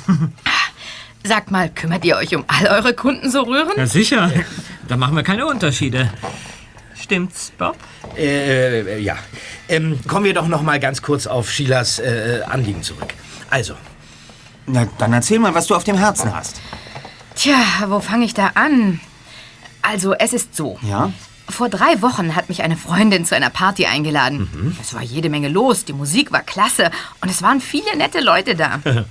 Sagt 1.22 1.50
mal, 1.50 1.68
kümmert 1.68 2.04
ihr 2.04 2.16
euch 2.16 2.34
um 2.34 2.44
all 2.46 2.66
eure 2.66 2.94
Kunden 2.94 3.30
so 3.30 3.42
rühren? 3.42 3.72
Ja, 3.76 3.86
sicher. 3.86 4.30
Da 4.88 4.96
machen 4.96 5.14
wir 5.14 5.22
keine 5.22 5.46
Unterschiede. 5.46 6.10
Stimmt's, 7.00 7.52
Bob? 7.58 7.76
Äh, 8.16 8.80
äh, 8.80 8.98
ja. 8.98 9.16
Ähm, 9.68 9.98
kommen 10.06 10.24
wir 10.24 10.34
doch 10.34 10.48
noch 10.48 10.62
mal 10.62 10.80
ganz 10.80 11.02
kurz 11.02 11.26
auf 11.26 11.50
Sheilas 11.50 11.98
äh, 11.98 12.40
Anliegen 12.48 12.82
zurück. 12.82 13.14
Also, 13.50 13.74
Na, 14.66 14.88
dann 14.98 15.12
erzähl 15.12 15.38
mal, 15.38 15.54
was 15.54 15.66
du 15.66 15.74
auf 15.74 15.84
dem 15.84 15.98
Herzen 15.98 16.34
hast. 16.34 16.60
Tja, 17.34 17.54
wo 17.88 18.00
fange 18.00 18.24
ich 18.24 18.34
da 18.34 18.52
an? 18.54 19.00
Also, 19.82 20.14
es 20.14 20.32
ist 20.32 20.54
so. 20.56 20.78
Ja? 20.82 21.12
Vor 21.48 21.68
drei 21.68 22.00
Wochen 22.00 22.36
hat 22.36 22.48
mich 22.48 22.62
eine 22.62 22.76
Freundin 22.76 23.24
zu 23.24 23.34
einer 23.34 23.50
Party 23.50 23.86
eingeladen. 23.86 24.76
Es 24.80 24.94
war 24.94 25.02
jede 25.02 25.28
Menge 25.28 25.48
los, 25.48 25.84
die 25.84 25.92
Musik 25.92 26.32
war 26.32 26.42
klasse 26.42 26.90
und 27.20 27.28
es 27.28 27.42
waren 27.42 27.60
viele 27.60 27.96
nette 27.96 28.20
Leute 28.20 28.54
da. 28.54 28.80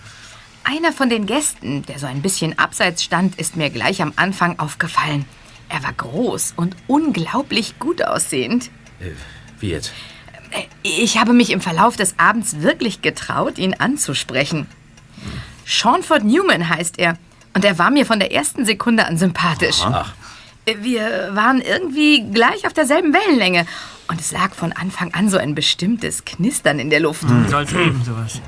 Einer 0.71 0.93
von 0.93 1.09
den 1.09 1.25
Gästen, 1.25 1.83
der 1.87 1.97
so 1.97 2.05
ein 2.05 2.21
bisschen 2.21 2.59
abseits 2.59 3.03
stand, 3.03 3.39
ist 3.39 3.55
mir 3.55 3.71
gleich 3.71 4.03
am 4.03 4.13
Anfang 4.17 4.59
aufgefallen. 4.59 5.25
Er 5.67 5.81
war 5.81 5.93
groß 5.93 6.53
und 6.57 6.75
unglaublich 6.85 7.79
gut 7.79 8.03
aussehend. 8.03 8.69
äh, 8.99 9.13
wie 9.59 9.71
jetzt? 9.71 9.91
Ich 10.83 11.17
habe 11.17 11.33
mich 11.33 11.49
im 11.49 11.59
Verlauf 11.59 11.95
des 11.95 12.19
Abends 12.19 12.61
wirklich 12.61 13.01
getraut, 13.01 13.57
ihn 13.57 13.73
anzusprechen. 13.73 14.67
Seanford 15.65 16.23
Newman 16.23 16.69
heißt 16.69 16.99
er. 16.99 17.17
Und 17.55 17.65
er 17.65 17.79
war 17.79 17.89
mir 17.89 18.05
von 18.05 18.19
der 18.19 18.31
ersten 18.31 18.63
Sekunde 18.63 19.07
an 19.07 19.17
sympathisch. 19.17 19.81
Ach. 19.83 20.13
Wir 20.65 21.31
waren 21.33 21.61
irgendwie 21.61 22.29
gleich 22.31 22.67
auf 22.67 22.73
derselben 22.73 23.11
Wellenlänge. 23.11 23.65
Und 24.07 24.21
es 24.21 24.31
lag 24.31 24.53
von 24.53 24.71
Anfang 24.73 25.15
an 25.15 25.29
so 25.29 25.39
ein 25.39 25.55
bestimmtes 25.55 26.25
Knistern 26.25 26.77
in 26.77 26.91
der 26.91 26.99
Luft. 26.99 27.25
Soll's 27.49 27.71
geben, 27.71 28.03
sowas. 28.05 28.39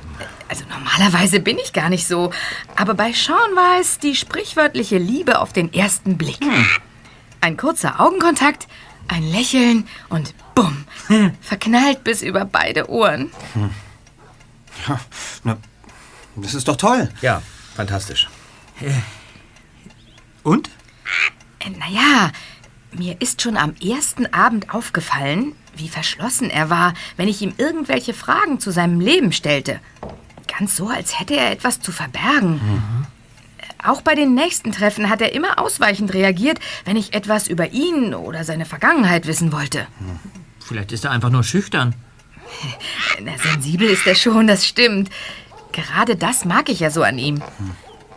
Also 0.52 0.66
normalerweise 0.66 1.40
bin 1.40 1.58
ich 1.60 1.72
gar 1.72 1.88
nicht 1.88 2.06
so. 2.06 2.30
Aber 2.76 2.94
bei 2.94 3.14
Sean 3.14 3.56
war 3.56 3.80
es 3.80 4.00
die 4.00 4.18
sprichwörtliche 4.18 4.98
Liebe 4.98 5.40
auf 5.40 5.54
den 5.54 5.74
ersten 5.74 6.18
Blick. 6.18 6.40
Ein 7.40 7.56
kurzer 7.56 8.02
Augenkontakt, 8.02 8.68
ein 9.08 9.24
Lächeln 9.24 9.88
und 10.10 10.34
bumm, 10.54 10.84
verknallt 11.40 12.04
bis 12.04 12.22
über 12.22 12.44
beide 12.44 12.90
Ohren. 12.90 13.32
Na, 15.46 15.56
das 16.36 16.54
ist 16.54 16.68
doch 16.68 16.76
toll. 16.76 17.10
Ja, 17.22 17.42
fantastisch. 17.74 18.30
Und? 20.44 20.70
Äh, 21.60 21.70
Naja, 21.70 22.34
mir 22.92 23.16
ist 23.22 23.42
schon 23.42 23.56
am 23.56 23.74
ersten 23.82 24.26
Abend 24.34 24.74
aufgefallen, 24.74 25.56
wie 25.78 25.88
verschlossen 25.88 26.50
er 26.50 26.70
war, 26.70 26.94
wenn 27.16 27.30
ich 27.30 27.42
ihm 27.42 27.54
irgendwelche 27.58 28.14
Fragen 28.14 28.60
zu 28.60 28.72
seinem 28.72 29.00
Leben 29.00 29.32
stellte. 29.32 29.80
Ganz 30.62 30.76
so, 30.76 30.90
als 30.90 31.20
hätte 31.20 31.36
er 31.36 31.50
etwas 31.50 31.80
zu 31.82 31.92
verbergen. 31.92 32.62
Äh, 33.58 33.64
Auch 33.90 34.04
bei 34.04 34.14
den 34.14 34.36
nächsten 34.36 34.72
Treffen 34.72 35.10
hat 35.10 35.20
er 35.20 35.34
immer 35.34 35.58
ausweichend 35.58 36.14
reagiert, 36.14 36.60
wenn 36.86 36.96
ich 36.96 37.16
etwas 37.16 37.48
über 37.48 37.72
ihn 37.72 38.14
oder 38.14 38.44
seine 38.44 38.66
Vergangenheit 38.66 39.26
wissen 39.26 39.52
wollte. 39.52 39.88
Vielleicht 40.64 40.92
ist 40.92 41.04
er 41.04 41.10
einfach 41.10 41.32
nur 41.32 41.44
schüchtern. 41.44 41.96
Na, 43.24 43.32
sensibel 43.40 43.90
ist 43.90 44.06
er 44.06 44.14
schon, 44.14 44.46
das 44.46 44.68
stimmt. 44.68 45.10
Gerade 45.72 46.16
das 46.16 46.46
mag 46.46 46.70
ich 46.70 46.80
ja 46.82 46.92
so 46.92 47.02
an 47.02 47.18
ihm. 47.18 47.42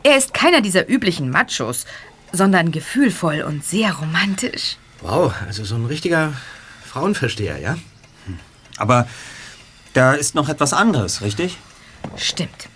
Er 0.03 0.19
ist 0.19 0.35
keiner 0.35 0.61
dieser 0.61 0.87
üblichen 0.87 1.31
Machos, 1.31 1.87
sondern 2.31 2.73
gefühlvoll 2.73 3.41
und 3.41 3.65
sehr 3.65 3.95
romantisch. 3.95 4.77
Wow, 5.01 5.33
also 5.47 5.65
so 5.65 5.77
ein 5.77 5.87
richtiger 5.87 6.35
Frauenversteher, 6.85 7.59
ja? 7.59 7.79
Aber 8.77 9.09
da 9.95 10.13
ist 10.13 10.35
noch 10.35 10.51
etwas 10.51 10.75
anderes, 10.75 11.23
richtig? 11.23 11.57
Stimmt. 12.17 12.69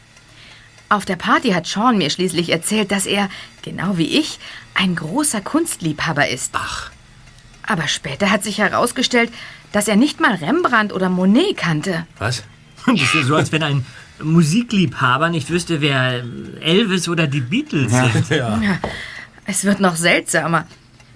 Auf 0.88 1.04
der 1.04 1.16
Party 1.16 1.50
hat 1.50 1.66
Sean 1.66 1.98
mir 1.98 2.10
schließlich 2.10 2.48
erzählt, 2.50 2.90
dass 2.90 3.04
er, 3.06 3.28
genau 3.62 3.98
wie 3.98 4.18
ich, 4.18 4.38
ein 4.74 4.96
großer 4.96 5.40
Kunstliebhaber 5.40 6.28
ist. 6.28 6.52
Ach. 6.54 6.90
Aber 7.62 7.86
später 7.88 8.30
hat 8.30 8.42
sich 8.42 8.58
herausgestellt, 8.58 9.30
dass 9.72 9.88
er 9.88 9.96
nicht 9.96 10.20
mal 10.20 10.34
Rembrandt 10.34 10.92
oder 10.92 11.10
Monet 11.10 11.56
kannte. 11.56 12.06
Was? 12.18 12.42
Das 12.86 13.02
ist 13.02 13.14
ja 13.14 13.22
so, 13.22 13.34
als 13.36 13.52
wenn 13.52 13.62
ein 13.62 13.84
Musikliebhaber 14.22 15.28
nicht 15.28 15.50
wüsste, 15.50 15.82
wer 15.82 16.24
Elvis 16.60 17.06
oder 17.08 17.26
die 17.26 17.40
Beatles 17.40 17.92
sind. 17.92 18.30
Ja. 18.38 18.58
Es 19.44 19.64
wird 19.64 19.80
noch 19.80 19.96
seltsamer. 19.96 20.66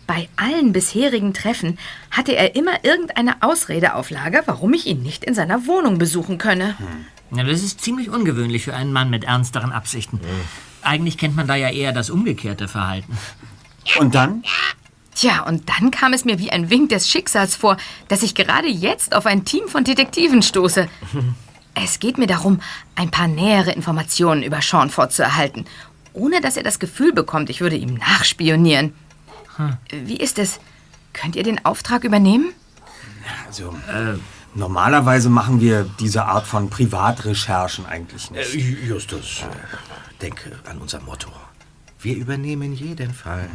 Bei 0.07 0.29
allen 0.37 0.73
bisherigen 0.73 1.33
Treffen 1.33 1.79
hatte 2.11 2.35
er 2.35 2.55
immer 2.57 2.85
irgendeine 2.85 3.43
Ausrede 3.43 3.95
auf 3.95 4.11
Lager, 4.11 4.43
warum 4.47 4.75
ich 4.75 4.87
ihn 4.87 5.03
nicht 5.03 5.25
in 5.25 5.35
seiner 5.35 5.67
Wohnung 5.67 5.99
besuchen 5.99 6.39
könne. 6.39 6.77
Ja, 7.35 7.45
das 7.45 7.63
ist 7.63 7.81
ziemlich 7.81 8.11
ungewöhnlich 8.11 8.65
für 8.65 8.75
einen 8.75 8.93
Mann 8.93 9.11
mit 9.11 9.25
ernsteren 9.25 9.73
Absichten. 9.73 10.21
Eigentlich 10.83 11.17
kennt 11.17 11.37
man 11.37 11.47
da 11.47 11.55
ja 11.55 11.71
eher 11.71 11.93
das 11.93 12.11
umgekehrte 12.11 12.69
Verhalten. 12.69 13.17
Und 13.99 14.15
dann? 14.15 14.43
Tja, 15.15 15.43
und 15.43 15.69
dann 15.69 15.91
kam 15.91 16.13
es 16.13 16.25
mir 16.25 16.39
wie 16.39 16.51
ein 16.51 16.71
Wink 16.71 16.89
des 16.89 17.09
Schicksals 17.09 17.55
vor, 17.55 17.77
dass 18.09 18.23
ich 18.23 18.35
gerade 18.35 18.69
jetzt 18.69 19.15
auf 19.15 19.27
ein 19.27 19.45
Team 19.45 19.69
von 19.69 19.85
Detektiven 19.85 20.43
stoße. 20.43 20.89
Es 21.75 22.01
geht 22.01 22.19
mir 22.19 22.27
darum, 22.27 22.61
ein 22.97 23.11
paar 23.11 23.29
nähere 23.29 23.73
Informationen 23.73 24.43
über 24.43 24.61
Seanford 24.61 25.11
zu 25.11 25.23
erhalten, 25.23 25.65
ohne 26.13 26.43
dass 26.43 26.59
er 26.59 26.63
das 26.63 26.79
Gefühl 26.79 27.15
bekommt, 27.15 27.49
ich 27.49 27.63
würde 27.63 27.77
ihm 27.77 27.95
nachspionieren. 27.95 28.93
Wie 29.91 30.17
ist 30.17 30.39
es? 30.39 30.61
Könnt 31.13 31.37
ihr 31.37 31.43
den 31.43 31.65
Auftrag 31.65 32.05
übernehmen? 32.05 32.53
Also, 33.47 33.71
äh, 33.89 34.19
normalerweise 34.55 35.29
machen 35.29 35.61
wir 35.61 35.85
diese 36.01 36.25
Art 36.25 36.47
von 36.47 36.71
Privatrecherchen 36.71 37.87
eigentlich 37.87 38.31
nicht. 38.31 38.55
Äh, 38.55 38.87
Justus, 38.87 39.43
äh, 39.43 40.21
denke 40.23 40.53
an 40.69 40.79
unser 40.79 41.01
Motto. 41.01 41.31
Wir 42.01 42.17
übernehmen 42.17 42.73
jeden 42.73 43.13
Fall. 43.15 43.49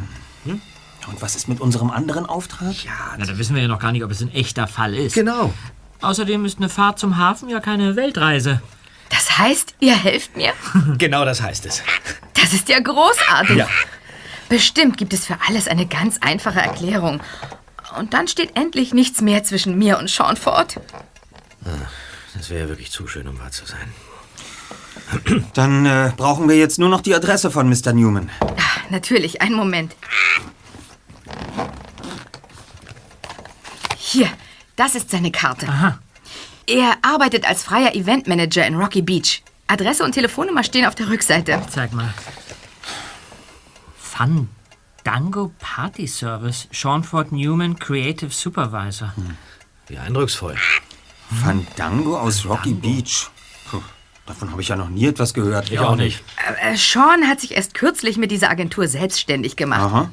Und 0.46 1.20
was 1.22 1.36
ist 1.36 1.48
mit 1.48 1.60
unserem 1.60 1.90
anderen 1.90 2.26
Auftrag? 2.26 2.72
Ja, 2.84 2.92
Na, 3.18 3.26
da 3.26 3.36
wissen 3.38 3.54
wir 3.54 3.62
ja 3.62 3.68
noch 3.68 3.78
gar 3.78 3.92
nicht, 3.92 4.04
ob 4.04 4.10
es 4.10 4.20
ein 4.22 4.32
echter 4.32 4.66
Fall 4.66 4.94
ist. 4.94 5.14
genau. 5.14 5.52
Außerdem 6.00 6.44
ist 6.44 6.58
eine 6.58 6.68
Fahrt 6.68 6.98
zum 6.98 7.16
Hafen 7.16 7.48
ja 7.48 7.60
keine 7.60 7.96
Weltreise. 7.96 8.62
Das 9.10 9.36
heißt, 9.38 9.74
ihr 9.80 9.96
helft 9.96 10.36
mir? 10.36 10.52
Genau 10.98 11.24
das 11.24 11.42
heißt 11.42 11.66
es. 11.66 11.82
Das 12.34 12.52
ist 12.52 12.68
ja 12.68 12.78
großartig. 12.78 13.56
Ja. 13.56 13.66
Bestimmt 14.48 14.96
gibt 14.96 15.12
es 15.12 15.26
für 15.26 15.36
alles 15.46 15.68
eine 15.68 15.86
ganz 15.86 16.18
einfache 16.20 16.60
Erklärung. 16.60 17.20
Und 17.98 18.14
dann 18.14 18.28
steht 18.28 18.56
endlich 18.56 18.94
nichts 18.94 19.20
mehr 19.20 19.44
zwischen 19.44 19.78
mir 19.78 19.98
und 19.98 20.08
Seanford. 20.08 20.80
Das 22.34 22.50
wäre 22.50 22.68
wirklich 22.68 22.90
zu 22.90 23.06
schön, 23.06 23.28
um 23.28 23.38
wahr 23.38 23.50
zu 23.50 23.64
sein. 23.66 23.92
Dann 25.54 25.86
äh, 25.86 26.12
brauchen 26.16 26.48
wir 26.48 26.56
jetzt 26.56 26.78
nur 26.78 26.88
noch 26.88 27.00
die 27.00 27.14
Adresse 27.14 27.50
von 27.50 27.68
Mr. 27.68 27.92
Newman. 27.92 28.30
Ah, 28.40 28.80
natürlich, 28.90 29.40
einen 29.40 29.54
Moment. 29.54 29.96
Hier, 33.96 34.28
das 34.76 34.94
ist 34.94 35.10
seine 35.10 35.30
Karte. 35.30 35.66
Aha. 35.68 35.98
Er 36.66 36.96
arbeitet 37.02 37.48
als 37.48 37.62
freier 37.62 37.94
Eventmanager 37.94 38.66
in 38.66 38.74
Rocky 38.74 39.00
Beach. 39.00 39.42
Adresse 39.66 40.04
und 40.04 40.12
Telefonnummer 40.12 40.62
stehen 40.62 40.86
auf 40.86 40.94
der 40.94 41.08
Rückseite. 41.08 41.60
Zeig 41.70 41.92
mal. 41.92 42.12
Fandango 44.18 45.52
Party 45.60 46.08
Service. 46.08 46.66
Seanford 46.72 47.30
Newman, 47.30 47.78
Creative 47.78 48.32
Supervisor. 48.32 49.14
Wie 49.86 49.96
eindrucksvoll. 49.96 50.56
Fandango 51.42 52.18
aus 52.18 52.44
Rocky 52.44 52.72
Beach. 52.74 53.30
Puh, 53.70 53.80
davon 54.26 54.50
habe 54.50 54.60
ich 54.60 54.68
ja 54.68 54.76
noch 54.76 54.88
nie 54.88 55.06
etwas 55.06 55.34
gehört. 55.34 55.70
Ich 55.70 55.78
auch 55.78 55.94
nicht. 55.94 56.24
Äh, 56.60 56.76
Sean 56.76 57.28
hat 57.28 57.40
sich 57.40 57.54
erst 57.54 57.74
kürzlich 57.74 58.16
mit 58.16 58.32
dieser 58.32 58.50
Agentur 58.50 58.88
selbstständig 58.88 59.54
gemacht. 59.54 59.82
Aha. 59.82 60.10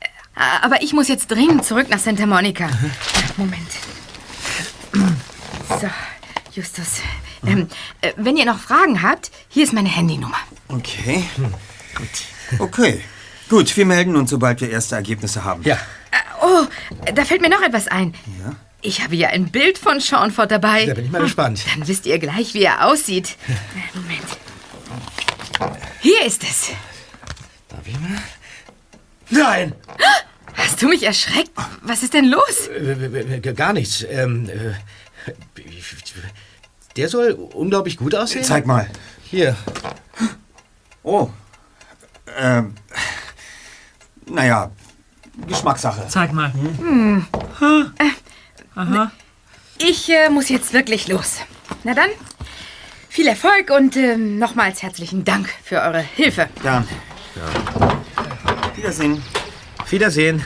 Äh, 0.00 0.38
Aber 0.62 0.82
ich 0.82 0.94
muss 0.94 1.08
jetzt 1.08 1.30
dringend 1.30 1.64
zurück 1.66 1.90
nach 1.90 1.98
Santa 1.98 2.24
Monica. 2.24 2.64
Äh, 2.68 2.70
Moment. 3.36 3.70
So, 5.68 5.90
Justus. 6.54 7.02
Ähm, 7.44 7.68
äh, 8.00 8.12
wenn 8.16 8.38
ihr 8.38 8.46
noch 8.46 8.58
Fragen 8.58 9.02
habt, 9.02 9.30
hier 9.48 9.64
ist 9.64 9.74
meine 9.74 9.90
Handynummer. 9.90 10.38
Okay. 10.68 11.24
Gut. 11.94 12.60
Okay. 12.60 13.02
Gut, 13.52 13.76
wir 13.76 13.84
melden 13.84 14.16
uns, 14.16 14.30
sobald 14.30 14.62
wir 14.62 14.70
erste 14.70 14.94
Ergebnisse 14.94 15.44
haben. 15.44 15.62
Ja, 15.62 15.78
Oh, 16.40 16.66
da 17.14 17.24
fällt 17.26 17.42
mir 17.42 17.50
noch 17.50 17.60
etwas 17.60 17.86
ein. 17.86 18.14
Ja? 18.42 18.56
Ich 18.80 19.02
habe 19.02 19.14
ja 19.14 19.28
ein 19.28 19.50
Bild 19.50 19.76
von 19.76 20.00
Seanford 20.00 20.50
dabei. 20.50 20.86
da 20.86 20.94
bin 20.94 21.04
ich 21.04 21.10
mal 21.10 21.20
gespannt. 21.20 21.64
Dann 21.72 21.86
wisst 21.86 22.06
ihr 22.06 22.18
gleich, 22.18 22.54
wie 22.54 22.62
er 22.62 22.86
aussieht. 22.88 23.36
Äh, 23.46 23.98
Moment. 23.98 25.76
Hier 26.00 26.24
ist 26.24 26.42
es. 26.42 26.70
Darf 27.68 27.86
ich 27.86 28.00
mal? 28.00 28.22
Nein! 29.28 29.74
Hast 30.54 30.80
du 30.80 30.88
mich 30.88 31.02
erschreckt? 31.02 31.52
Was 31.82 32.02
ist 32.02 32.14
denn 32.14 32.24
los? 32.24 32.68
Äh, 32.68 33.36
äh, 33.36 33.52
Gar 33.52 33.74
nichts. 33.74 34.02
Ähm, 34.10 34.48
äh, 34.48 34.72
der 36.96 37.08
soll 37.10 37.32
unglaublich 37.32 37.98
gut 37.98 38.14
aussehen. 38.14 38.44
Zeig 38.44 38.64
mal. 38.64 38.88
Hier. 39.30 39.56
Oh. 41.02 41.28
Ähm. 42.38 42.74
Naja, 44.32 44.70
Geschmackssache. 45.46 46.06
Zeig 46.08 46.32
mal. 46.32 46.52
Ich 49.78 50.08
äh, 50.08 50.30
muss 50.30 50.48
jetzt 50.48 50.72
wirklich 50.72 51.08
los. 51.08 51.40
Na 51.84 51.92
dann, 51.94 52.08
viel 53.10 53.26
Erfolg 53.28 53.70
und 53.70 53.96
ähm, 53.96 54.38
nochmals 54.38 54.82
herzlichen 54.82 55.24
Dank 55.24 55.50
für 55.62 55.80
eure 55.82 56.00
Hilfe. 56.00 56.48
Gern. 56.62 56.88
Wiedersehen. 58.74 59.22
Wiedersehen. 59.90 60.44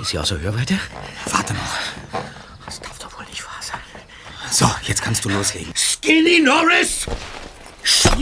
Ist 0.00 0.08
sie 0.10 0.18
außer 0.18 0.40
Hörweite? 0.40 0.78
Warte 1.30 1.54
noch. 1.54 2.22
Das 2.66 2.80
darf 2.80 2.98
doch 2.98 3.18
wohl 3.18 3.26
nicht 3.26 3.44
wahr 3.44 3.60
sein. 3.60 3.80
So, 4.50 4.68
jetzt 4.82 5.02
kannst 5.02 5.24
du 5.24 5.28
loslegen. 5.28 5.72
Skinny 5.76 6.40
Norris! 6.40 7.06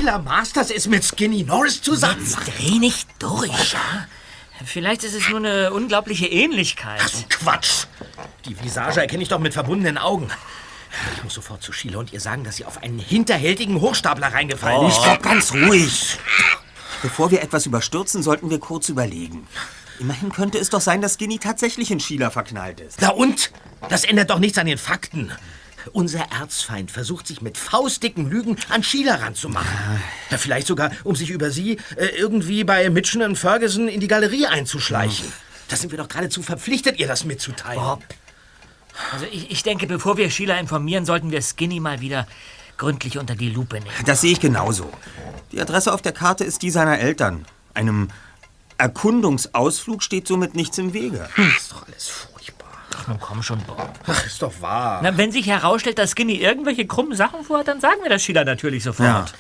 Sheila 0.07 0.19
Masters 0.19 0.71
ist 0.71 0.87
mit 0.87 1.05
Skinny 1.05 1.43
Norris 1.43 1.83
zusammen. 1.83 2.25
Dreh 2.45 2.79
nicht 2.79 3.09
durch. 3.19 3.73
Ja? 3.73 4.07
Vielleicht 4.65 5.03
ist 5.03 5.15
es 5.15 5.29
nur 5.29 5.39
eine 5.39 5.73
unglaubliche 5.73 6.29
Ähnlichkeit. 6.29 7.03
Quatsch! 7.29 7.87
Die 8.45 8.57
Visage 8.63 9.01
erkenne 9.01 9.25
ich 9.25 9.29
doch 9.29 9.41
mit 9.41 9.53
verbundenen 9.53 9.99
Augen. 9.99 10.29
Ich 11.17 11.25
muss 11.25 11.35
sofort 11.35 11.61
zu 11.61 11.73
Sheila 11.73 11.99
und 11.99 12.13
ihr 12.13 12.21
sagen, 12.21 12.45
dass 12.45 12.55
sie 12.55 12.65
auf 12.65 12.85
einen 12.85 13.01
hinterhältigen 13.01 13.81
Hochstapler 13.81 14.33
reingefallen 14.33 14.87
ist. 14.87 14.99
Stopp, 14.99 15.25
ganz 15.25 15.53
ruhig. 15.53 16.21
Bevor 17.03 17.33
wir 17.33 17.43
etwas 17.43 17.67
überstürzen, 17.67 18.23
sollten 18.23 18.49
wir 18.49 18.61
kurz 18.61 18.89
überlegen. 18.89 19.49
Immerhin 19.99 20.31
könnte 20.31 20.59
es 20.59 20.71
doch 20.71 20.81
sein, 20.81 21.01
dass 21.01 21.15
Skinny 21.15 21.41
tatsächlich 21.41 21.91
in 21.91 21.99
Sheila 21.99 22.31
verknallt 22.31 22.79
ist. 22.79 22.99
Na 23.01 23.09
und? 23.09 23.51
Das 23.89 24.05
ändert 24.05 24.31
doch 24.31 24.39
nichts 24.39 24.57
an 24.57 24.67
den 24.67 24.79
Fakten. 24.79 25.33
Unser 25.93 26.27
Erzfeind 26.33 26.91
versucht 26.91 27.27
sich 27.27 27.43
mit 27.43 27.59
faustdicken 27.59 28.31
Lügen 28.31 28.57
an 28.69 28.83
Sheila 28.83 29.17
ranzumachen. 29.17 29.69
Ja, 30.31 30.39
vielleicht 30.39 30.67
sogar, 30.67 30.91
um 31.05 31.17
sich 31.17 31.31
über 31.31 31.51
sie 31.51 31.79
äh, 31.97 32.07
irgendwie 32.17 32.65
bei 32.65 32.89
Mitchen 32.91 33.23
und 33.23 33.37
Ferguson 33.37 33.89
in 33.89 34.01
die 34.01 34.09
Galerie 34.09 34.47
einzuschleichen. 34.47 35.33
Da 35.69 35.77
sind 35.77 35.91
wir 35.91 35.99
doch 35.99 36.09
geradezu 36.09 36.43
verpflichtet, 36.43 36.99
ihr 36.99 37.07
das 37.07 37.25
mitzuteilen. 37.25 37.81
Bob. 37.81 38.03
Also 39.13 39.27
ich, 39.31 39.51
ich 39.51 39.63
denke, 39.63 39.87
bevor 39.87 40.17
wir 40.17 40.31
Sheila 40.31 40.59
informieren, 40.59 41.05
sollten 41.05 41.31
wir 41.31 41.43
Skinny 41.43 41.81
mal 41.81 42.01
wieder 42.01 42.27
gründlich 42.77 43.19
unter 43.19 43.35
die 43.35 43.51
Lupe 43.51 43.77
nehmen. 43.77 43.91
Das 44.05 44.21
sehe 44.21 44.33
ich 44.33 44.41
genauso. 44.41 44.91
Die 45.53 45.61
Adresse 45.61 45.93
auf 45.93 46.03
der 46.03 46.13
Karte 46.13 46.45
ist 46.45 46.63
die 46.63 46.71
seiner 46.71 46.99
Eltern. 46.99 47.47
Einem 47.75 48.09
Erkundungsausflug 48.79 50.03
steht 50.03 50.27
somit 50.29 50.55
nichts 50.55 50.79
im 50.79 50.93
Wege. 50.93 51.29
ist 51.57 51.73
doch 51.73 51.87
alles 51.87 52.09
furchtbar. 52.09 52.36
Ach, 53.07 53.09
nun 53.09 53.21
komm 53.21 53.43
schon, 53.43 53.63
Bob. 53.63 53.93
Ach, 54.07 54.27
ist 54.27 54.43
doch 54.43 54.61
wahr. 54.61 55.01
Na, 55.01 55.17
wenn 55.17 55.31
sich 55.31 55.47
herausstellt, 55.47 55.99
dass 55.99 56.11
Skinny 56.13 56.35
irgendwelche 56.35 56.87
krummen 56.87 57.17
Sachen 57.17 57.45
vorhat, 57.45 57.69
dann 57.69 57.81
sagen 57.81 58.03
wir 58.03 58.11
das 58.11 58.23
Sheila 58.23 58.45
natürlich 58.45 58.83
sofort. 58.83 59.33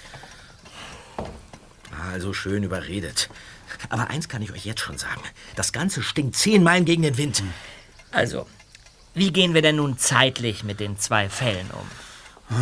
Also 2.12 2.32
schön 2.32 2.62
überredet. 2.62 3.28
Aber 3.90 4.08
eins 4.08 4.28
kann 4.28 4.40
ich 4.40 4.52
euch 4.52 4.64
jetzt 4.64 4.80
schon 4.80 4.98
sagen. 4.98 5.20
Das 5.56 5.72
Ganze 5.72 6.02
stinkt 6.02 6.36
zehn 6.36 6.62
Meilen 6.62 6.84
gegen 6.84 7.02
den 7.02 7.18
Wind. 7.18 7.42
Also, 8.12 8.46
wie 9.14 9.32
gehen 9.32 9.52
wir 9.52 9.62
denn 9.62 9.76
nun 9.76 9.98
zeitlich 9.98 10.62
mit 10.62 10.78
den 10.78 10.96
zwei 10.98 11.28
Fällen 11.28 11.68
um? 11.72 12.56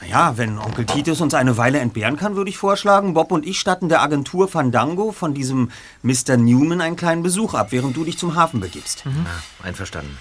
Naja, 0.00 0.38
wenn 0.38 0.58
Onkel 0.58 0.86
Titus 0.86 1.20
uns 1.20 1.34
eine 1.34 1.56
Weile 1.58 1.78
entbehren 1.78 2.16
kann, 2.16 2.34
würde 2.34 2.48
ich 2.48 2.56
vorschlagen, 2.56 3.12
Bob 3.12 3.32
und 3.32 3.46
ich 3.46 3.60
statten 3.60 3.88
der 3.90 4.00
Agentur 4.00 4.48
Fandango 4.48 5.12
von 5.12 5.34
diesem 5.34 5.70
Mr. 6.02 6.36
Newman 6.38 6.80
einen 6.80 6.96
kleinen 6.96 7.22
Besuch 7.22 7.52
ab, 7.54 7.68
während 7.70 7.96
du 7.96 8.04
dich 8.04 8.16
zum 8.16 8.34
Hafen 8.34 8.60
begibst. 8.60 9.02
Na, 9.04 9.42
einverstanden. 9.62 10.16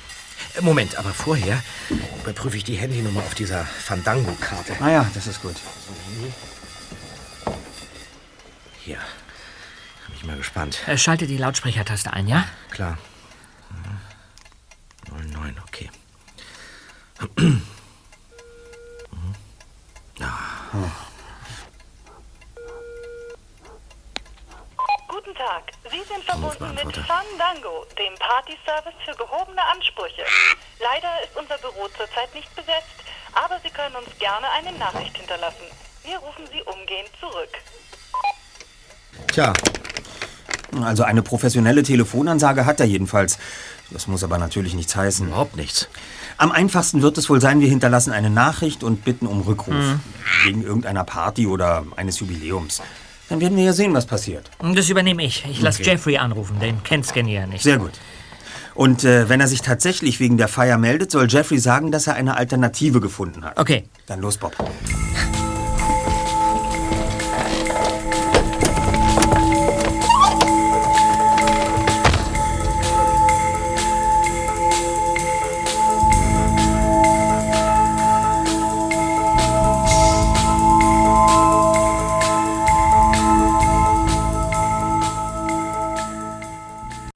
Äh, 0.56 0.62
Moment, 0.62 0.98
aber 0.98 1.10
vorher 1.14 1.62
überprüfe 2.22 2.58
ich 2.58 2.66
die 2.66 2.76
Handynummer 2.76 3.22
auf 3.22 3.36
dieser 3.36 3.64
Fandango-Karte. 3.64 4.74
Ah 4.82 4.90
ja, 4.90 5.06
das 5.14 5.28
ist 5.28 5.42
gut. 5.42 5.56
Hier. 8.84 8.98
Bin 10.08 10.16
ich 10.16 10.26
mal 10.26 10.38
gespannt. 10.38 10.80
Äh, 10.88 10.98
Schalte 10.98 11.26
die 11.26 11.38
Lautsprechertaste 11.38 12.12
ein, 12.12 12.28
ja? 12.28 12.46
Klar. 12.72 12.98
Mhm. 15.14 15.32
09, 15.32 15.56
okay. 15.66 15.90
Guten 25.08 25.34
Tag. 25.36 25.64
Sie 25.90 26.04
sind 26.14 26.24
verbunden 26.26 26.76
mit. 26.76 26.96
Fandango, 26.98 27.86
dem 27.98 28.14
Party-Service 28.20 28.94
für 29.06 29.16
gehobene 29.16 29.62
Ansprüche. 29.74 30.24
Leider 30.80 31.10
ist 31.24 31.36
unser 31.36 31.58
Büro 31.58 31.88
zurzeit 31.98 32.34
nicht 32.36 32.54
besetzt, 32.56 33.00
aber 33.34 33.60
Sie 33.64 33.70
können 33.70 33.96
uns 33.96 34.10
gerne 34.20 34.50
eine 34.52 34.78
Nachricht 34.78 35.18
hinterlassen. 35.18 35.66
Wir 36.04 36.18
rufen 36.18 36.46
Sie 36.52 36.62
umgehend 36.64 37.10
zurück. 37.20 37.50
Tja, 39.32 39.54
Also 40.84 41.04
eine 41.04 41.22
professionelle 41.22 41.84
Telefonansage 41.84 42.66
hat 42.66 42.80
er 42.80 42.86
jedenfalls. 42.86 43.40
Das 43.92 44.08
muss 44.08 44.24
aber 44.24 44.38
natürlich 44.38 44.74
nichts 44.74 44.96
heißen. 44.96 45.28
Überhaupt 45.28 45.56
nichts. 45.56 45.88
Am 46.40 46.54
einfachsten 46.54 47.02
wird 47.02 47.18
es 47.18 47.30
wohl 47.30 47.42
sein, 47.42 47.60
wir 47.60 47.68
hinterlassen 47.68 48.14
eine 48.14 48.30
Nachricht 48.30 48.82
und 48.82 49.04
bitten 49.04 49.28
um 49.28 49.42
Rückruf. 49.42 49.74
Mhm. 49.76 50.00
Wegen 50.46 50.64
irgendeiner 50.64 51.04
Party 51.04 51.46
oder 51.48 51.86
eines 51.98 52.18
Jubiläums. 52.22 52.82
Dann 53.28 53.42
werden 53.42 53.58
wir 53.58 53.66
ja 53.66 53.74
sehen, 53.74 53.94
was 53.94 54.06
passiert. 54.06 54.50
Das 54.74 54.90
übernehme 54.90 55.22
ich. 55.26 55.46
Ich 55.52 55.62
lasse 55.62 55.82
Okay. 55.82 55.92
Jeffrey 55.92 56.18
anrufen, 56.18 56.58
den 56.62 56.82
kennt 56.84 57.06
Skinny 57.06 57.34
ja 57.34 57.46
nicht. 57.46 57.64
Sehr 57.64 57.78
gut. 57.78 57.92
Und 58.74 59.04
äh, 59.04 59.28
wenn 59.28 59.42
er 59.42 59.50
sich 59.50 59.62
tatsächlich 59.62 60.22
wegen 60.22 60.38
der 60.38 60.48
Feier 60.48 60.78
meldet, 60.78 61.12
soll 61.12 61.28
Jeffrey 61.30 61.60
sagen, 61.60 61.92
dass 61.92 62.08
er 62.08 62.14
eine 62.16 62.38
Alternative 62.38 63.02
gefunden 63.02 63.44
hat. 63.44 63.60
Okay. 63.60 63.84
Dann 64.06 64.22
los, 64.22 64.38
Bob. 64.38 64.56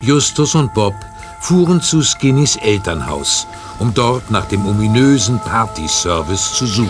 Justus 0.03 0.53
und 0.55 0.73
Bob 0.73 0.95
fuhren 1.39 1.81
zu 1.81 2.01
Skinnys 2.01 2.57
Elternhaus, 2.57 3.47
um 3.79 3.93
dort 3.93 4.29
nach 4.31 4.45
dem 4.47 4.65
ominösen 4.65 5.39
Partyservice 5.39 6.55
zu 6.55 6.65
suchen. 6.65 6.89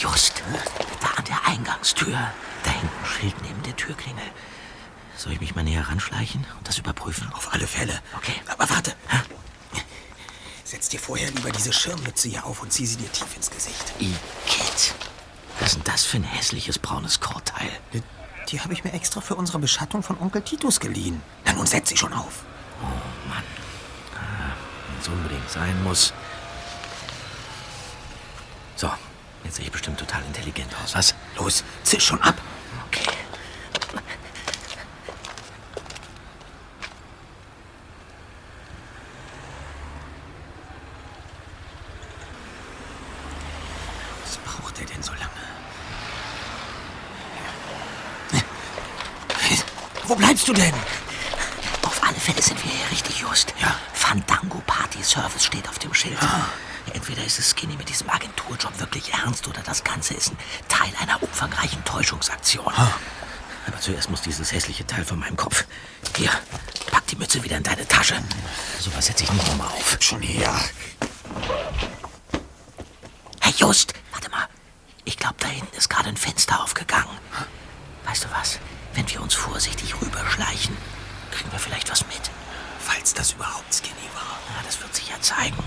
Just, 0.00 0.34
da 1.00 1.08
an 1.16 1.24
der 1.24 1.48
Eingangstür. 1.48 2.16
Da 2.62 2.72
hängt 2.72 2.84
ein 2.84 3.06
Schild 3.06 3.34
neben 3.42 3.62
der 3.62 3.76
Türklingel. 3.76 4.24
Soll 5.16 5.32
ich 5.32 5.40
mich 5.40 5.54
mal 5.54 5.62
näher 5.62 5.88
ranschleichen 5.88 6.44
und 6.58 6.66
das 6.66 6.78
überprüfen? 6.78 7.32
Auf 7.32 7.52
alle 7.52 7.66
Fälle. 7.68 8.00
Okay. 8.16 8.34
Aber 8.48 8.68
warte. 8.68 8.92
Setz 10.64 10.88
dir 10.88 10.98
vorher 10.98 11.30
lieber 11.30 11.50
diese 11.50 11.72
Schirmmütze 11.72 12.28
hier 12.28 12.44
auf 12.44 12.60
und 12.60 12.72
zieh 12.72 12.86
sie 12.86 12.96
dir 12.96 13.10
tief 13.12 13.36
ins 13.36 13.48
Gesicht. 13.50 13.94
Igitt. 14.00 14.94
Was 15.60 15.68
ist 15.68 15.76
denn 15.76 15.84
das 15.84 16.04
für 16.04 16.16
ein 16.16 16.24
hässliches 16.24 16.80
braunes 16.80 17.20
Kortteil? 17.20 17.70
Die, 17.92 18.02
die 18.48 18.60
habe 18.60 18.72
ich 18.72 18.82
mir 18.82 18.92
extra 18.92 19.20
für 19.20 19.36
unsere 19.36 19.55
Beschattung 19.66 20.00
von 20.00 20.16
Onkel 20.20 20.42
Titus 20.42 20.78
geliehen. 20.78 21.20
Na 21.44 21.52
nun 21.52 21.66
setz 21.66 21.88
sie 21.88 21.96
schon 21.96 22.12
auf. 22.12 22.44
Oh 22.80 23.28
Mann. 23.28 23.42
Wenn 24.12 25.00
es 25.00 25.08
unbedingt 25.08 25.50
sein 25.50 25.82
muss. 25.82 26.12
So, 28.76 28.88
jetzt 29.42 29.56
sehe 29.56 29.64
ich 29.64 29.72
bestimmt 29.72 29.98
total 29.98 30.22
intelligent 30.22 30.72
aus. 30.84 30.94
Was? 30.94 31.16
Los, 31.36 31.64
zisch 31.82 32.04
schon 32.04 32.22
ab. 32.22 32.36
Okay. 32.86 33.10
Was 44.22 44.36
braucht 44.44 44.78
er 44.78 44.86
denn 44.86 45.02
so 45.02 45.10
lange? 45.14 45.26
Wo 50.08 50.14
bleibst 50.14 50.46
du 50.46 50.52
denn? 50.52 50.72
Auf 51.82 52.00
alle 52.00 52.14
Fälle 52.14 52.40
sind 52.40 52.62
wir 52.62 52.70
hier 52.70 52.88
richtig, 52.92 53.18
Just. 53.18 53.52
Ja. 53.60 53.74
Fandango 53.92 54.62
Party 54.64 55.02
Service 55.02 55.44
steht 55.44 55.68
auf 55.68 55.80
dem 55.80 55.92
Schild. 55.92 56.16
Entweder 56.94 57.24
ist 57.24 57.40
es 57.40 57.50
Skinny 57.50 57.76
mit 57.76 57.88
diesem 57.88 58.08
Agenturjob 58.08 58.78
wirklich 58.78 59.12
ernst 59.12 59.48
oder 59.48 59.62
das 59.62 59.82
Ganze 59.82 60.14
ist 60.14 60.30
ein 60.30 60.38
Teil 60.68 60.92
einer 61.00 61.20
umfangreichen 61.20 61.84
Täuschungsaktion. 61.84 62.72
Aber 63.66 63.80
zuerst 63.80 64.05
muss 64.16 64.22
dieses 64.22 64.50
hässliche 64.50 64.86
Teil 64.86 65.04
von 65.04 65.18
meinem 65.18 65.36
Kopf. 65.36 65.66
Hier, 66.16 66.30
pack 66.90 67.06
die 67.08 67.16
Mütze 67.16 67.44
wieder 67.44 67.58
in 67.58 67.62
deine 67.62 67.86
Tasche. 67.86 68.14
Sowas 68.80 69.04
setze 69.04 69.24
ich 69.24 69.32
nicht 69.32 69.46
nochmal 69.46 69.66
auf. 69.66 69.98
Schon 70.00 70.22
her. 70.22 70.58
Hey, 73.42 73.52
Just, 73.58 73.92
warte 74.12 74.30
mal. 74.30 74.48
Ich 75.04 75.18
glaube, 75.18 75.34
da 75.38 75.48
hinten 75.48 75.76
ist 75.76 75.90
gerade 75.90 76.08
ein 76.08 76.16
Fenster 76.16 76.62
aufgegangen. 76.62 77.14
Weißt 78.06 78.24
du 78.24 78.28
was? 78.30 78.58
Wenn 78.94 79.06
wir 79.10 79.20
uns 79.20 79.34
vorsichtig 79.34 79.94
rüberschleichen, 80.00 80.74
kriegen 81.30 81.52
wir 81.52 81.58
vielleicht 81.58 81.90
was 81.90 82.06
mit. 82.06 82.30
Falls 82.78 83.12
das 83.12 83.32
überhaupt 83.32 83.74
Skinny 83.74 84.08
war. 84.14 84.38
Ja, 84.56 84.62
das 84.64 84.80
wird 84.80 84.94
sich 84.94 85.10
ja 85.10 85.20
zeigen. 85.20 85.62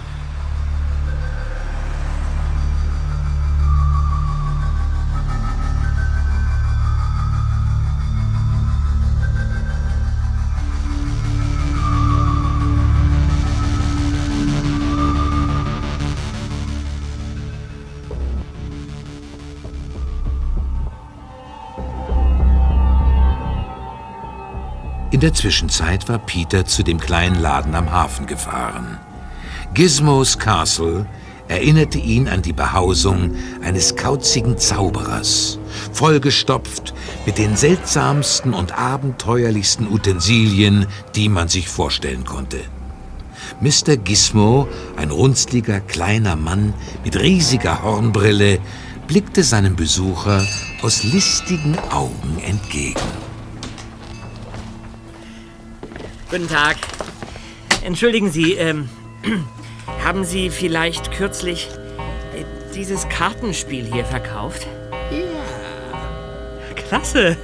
In 25.19 25.27
der 25.27 25.33
Zwischenzeit 25.33 26.07
war 26.07 26.17
Peter 26.17 26.65
zu 26.65 26.81
dem 26.81 26.97
kleinen 26.97 27.41
Laden 27.41 27.75
am 27.75 27.91
Hafen 27.91 28.25
gefahren. 28.25 28.99
Gizmos 29.73 30.39
Castle 30.39 31.07
erinnerte 31.49 31.97
ihn 31.97 32.29
an 32.29 32.41
die 32.41 32.53
Behausung 32.53 33.35
eines 33.61 33.97
kauzigen 33.97 34.57
Zauberers, 34.57 35.59
vollgestopft 35.91 36.93
mit 37.25 37.37
den 37.37 37.57
seltsamsten 37.57 38.53
und 38.53 38.79
abenteuerlichsten 38.79 39.91
Utensilien, 39.91 40.85
die 41.15 41.27
man 41.27 41.49
sich 41.49 41.67
vorstellen 41.67 42.23
konnte. 42.23 42.61
Mr. 43.59 43.97
Gizmo, 43.97 44.69
ein 44.95 45.11
runzliger 45.11 45.81
kleiner 45.81 46.37
Mann 46.37 46.73
mit 47.03 47.19
riesiger 47.19 47.83
Hornbrille, 47.83 48.59
blickte 49.05 49.43
seinem 49.43 49.75
Besucher 49.75 50.47
aus 50.81 51.03
listigen 51.03 51.77
Augen 51.89 52.37
entgegen. 52.41 53.18
Guten 56.29 56.47
Tag. 56.47 56.77
Entschuldigen 57.83 58.29
Sie, 58.31 58.53
ähm, 58.53 58.89
haben 60.03 60.23
Sie 60.23 60.49
vielleicht 60.49 61.11
kürzlich 61.11 61.69
äh, 62.35 62.43
dieses 62.75 63.07
Kartenspiel 63.09 63.85
hier 63.91 64.05
verkauft? 64.05 64.67
Ja. 65.11 66.73
Klasse. 66.75 67.37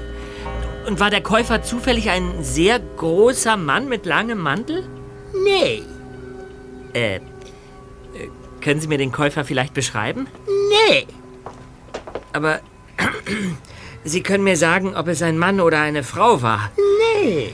Und 0.87 0.99
war 0.99 1.09
der 1.09 1.21
Käufer 1.21 1.63
zufällig 1.63 2.09
ein 2.09 2.43
sehr 2.43 2.79
großer 2.79 3.57
Mann 3.57 3.87
mit 3.89 4.05
langem 4.05 4.37
Mantel? 4.39 4.87
Nee, 5.43 5.83
Äh, 6.93 7.15
äh, 7.15 7.19
können 8.61 8.79
Sie 8.79 8.87
mir 8.87 8.97
den 8.97 9.11
Käufer 9.11 9.43
vielleicht 9.45 9.73
beschreiben? 9.73 10.27
nee. 10.47 11.05
Aber 12.33 12.59
Sie 14.03 14.21
können 14.21 14.43
mir 14.43 14.57
sagen, 14.57 14.95
ob 14.95 15.07
es 15.07 15.21
ein 15.21 15.37
Mann 15.37 15.59
oder 15.61 15.79
eine 15.81 16.03
Frau 16.03 16.41
war. 16.41 16.69
Nee. 17.23 17.49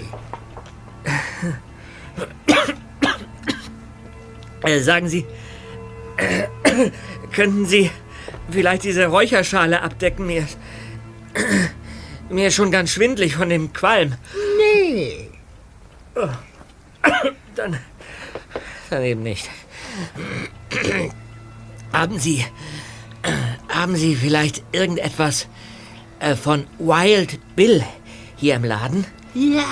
Äh, 4.64 4.80
sagen 4.80 5.10
Sie, 5.10 5.26
äh, 6.18 6.44
könnten 7.34 7.66
Sie 7.66 7.90
vielleicht 8.52 8.84
diese 8.84 9.08
Räucherschale 9.08 9.82
abdecken? 9.82 10.28
Mir, 10.28 10.48
mir 12.30 12.48
ist 12.48 12.56
schon 12.56 12.72
ganz 12.72 12.92
schwindlig 12.92 13.36
von 13.36 13.50
dem 13.50 13.74
Qualm. 13.74 14.14
Nee. 14.58 15.30
Dann, 17.56 17.80
dann 18.90 19.04
eben 19.04 19.24
nicht. 19.24 19.50
Haben 21.92 22.20
Sie, 22.20 22.46
haben 23.68 23.96
Sie 23.96 24.16
vielleicht 24.16 24.64
irgendetwas 24.72 25.48
äh, 26.20 26.36
von 26.36 26.66
Wild 26.78 27.40
Bill 27.56 27.84
hier 28.38 28.56
im 28.56 28.64
Laden? 28.64 29.06
Ja. 29.34 29.66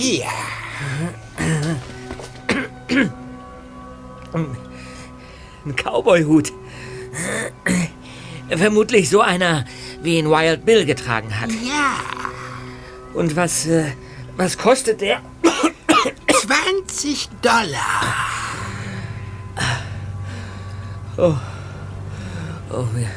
Hier. 0.00 0.24
Ein 4.32 5.76
Cowboyhut. 5.76 6.52
Vermutlich 8.48 9.10
so 9.10 9.20
einer, 9.20 9.66
wie 10.02 10.16
ihn 10.16 10.30
Wild 10.30 10.64
Bill 10.64 10.86
getragen 10.86 11.38
hat. 11.38 11.50
Ja. 11.50 11.98
Und 13.12 13.36
was, 13.36 13.66
äh, 13.66 13.92
was 14.38 14.56
kostet 14.56 15.02
der? 15.02 15.20
20 16.32 17.28
Dollar. 17.42 18.16
Oh. 21.18 21.36
Oh, 22.72 22.86
mir, 22.94 23.10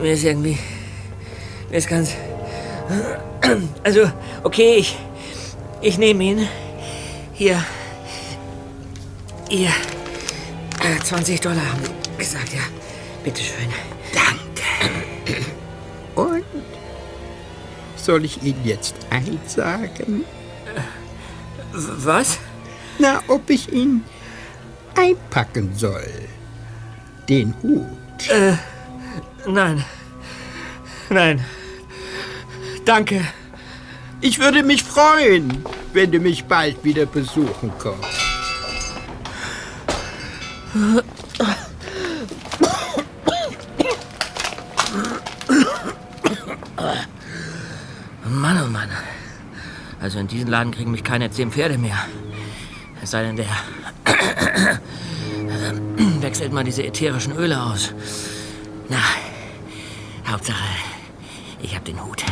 mir 0.00 0.12
ist 0.12 0.22
irgendwie. 0.22 0.56
Mir 1.68 1.78
ist 1.78 1.88
ganz. 1.88 2.12
Also, 3.82 4.08
okay, 4.44 4.76
ich. 4.76 4.96
Ich 5.82 5.96
nehme 5.98 6.24
ihn. 6.24 6.48
Hier. 7.32 7.62
Äh, 9.48 10.98
20 11.02 11.40
Dollar 11.40 11.66
haben 11.72 11.82
Sie 11.84 12.18
gesagt, 12.18 12.52
ja. 12.52 12.60
Bitteschön. 13.24 13.68
Danke. 14.12 15.44
Und 16.14 16.44
soll 17.96 18.24
ich 18.24 18.42
Ihnen 18.42 18.64
jetzt 18.64 18.94
eins 19.10 19.54
sagen? 19.54 20.24
Was? 21.72 22.38
Na, 22.98 23.22
ob 23.28 23.48
ich 23.48 23.72
ihn 23.72 24.04
einpacken 24.94 25.72
soll. 25.74 26.10
Den 27.28 27.54
Hut. 27.62 28.28
Äh, 28.28 28.56
nein. 29.46 29.84
Nein. 31.08 31.44
Danke. 32.84 33.24
Ich 34.22 34.38
würde 34.38 34.62
mich 34.62 34.82
freuen, 34.82 35.64
wenn 35.94 36.12
du 36.12 36.18
mich 36.18 36.44
bald 36.44 36.84
wieder 36.84 37.06
besuchen 37.06 37.72
kommst. 37.78 38.04
Mann, 48.24 48.62
oh 48.62 48.68
Mann. 48.68 48.88
Also 50.00 50.18
in 50.18 50.28
diesen 50.28 50.48
Laden 50.48 50.72
kriegen 50.72 50.90
mich 50.90 51.04
keine 51.04 51.30
zehn 51.30 51.50
Pferde 51.50 51.78
mehr. 51.78 51.98
Es 53.02 53.12
sei 53.12 53.22
denn, 53.22 53.36
der 53.36 53.46
wechselt 56.20 56.52
mal 56.52 56.64
diese 56.64 56.84
ätherischen 56.84 57.34
Öle 57.36 57.60
aus. 57.60 57.94
Na, 58.88 58.98
Hauptsache, 60.26 60.62
ich 61.62 61.74
hab 61.74 61.84
den 61.86 62.04
Hut. 62.04 62.22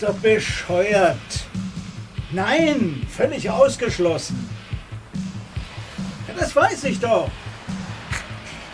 Ist 0.00 0.08
doch 0.08 0.14
bescheuert. 0.14 1.16
Nein, 2.32 3.06
völlig 3.14 3.50
ausgeschlossen. 3.50 4.48
Ja, 6.26 6.32
das 6.38 6.56
weiß 6.56 6.84
ich 6.84 6.98
doch. 6.98 7.30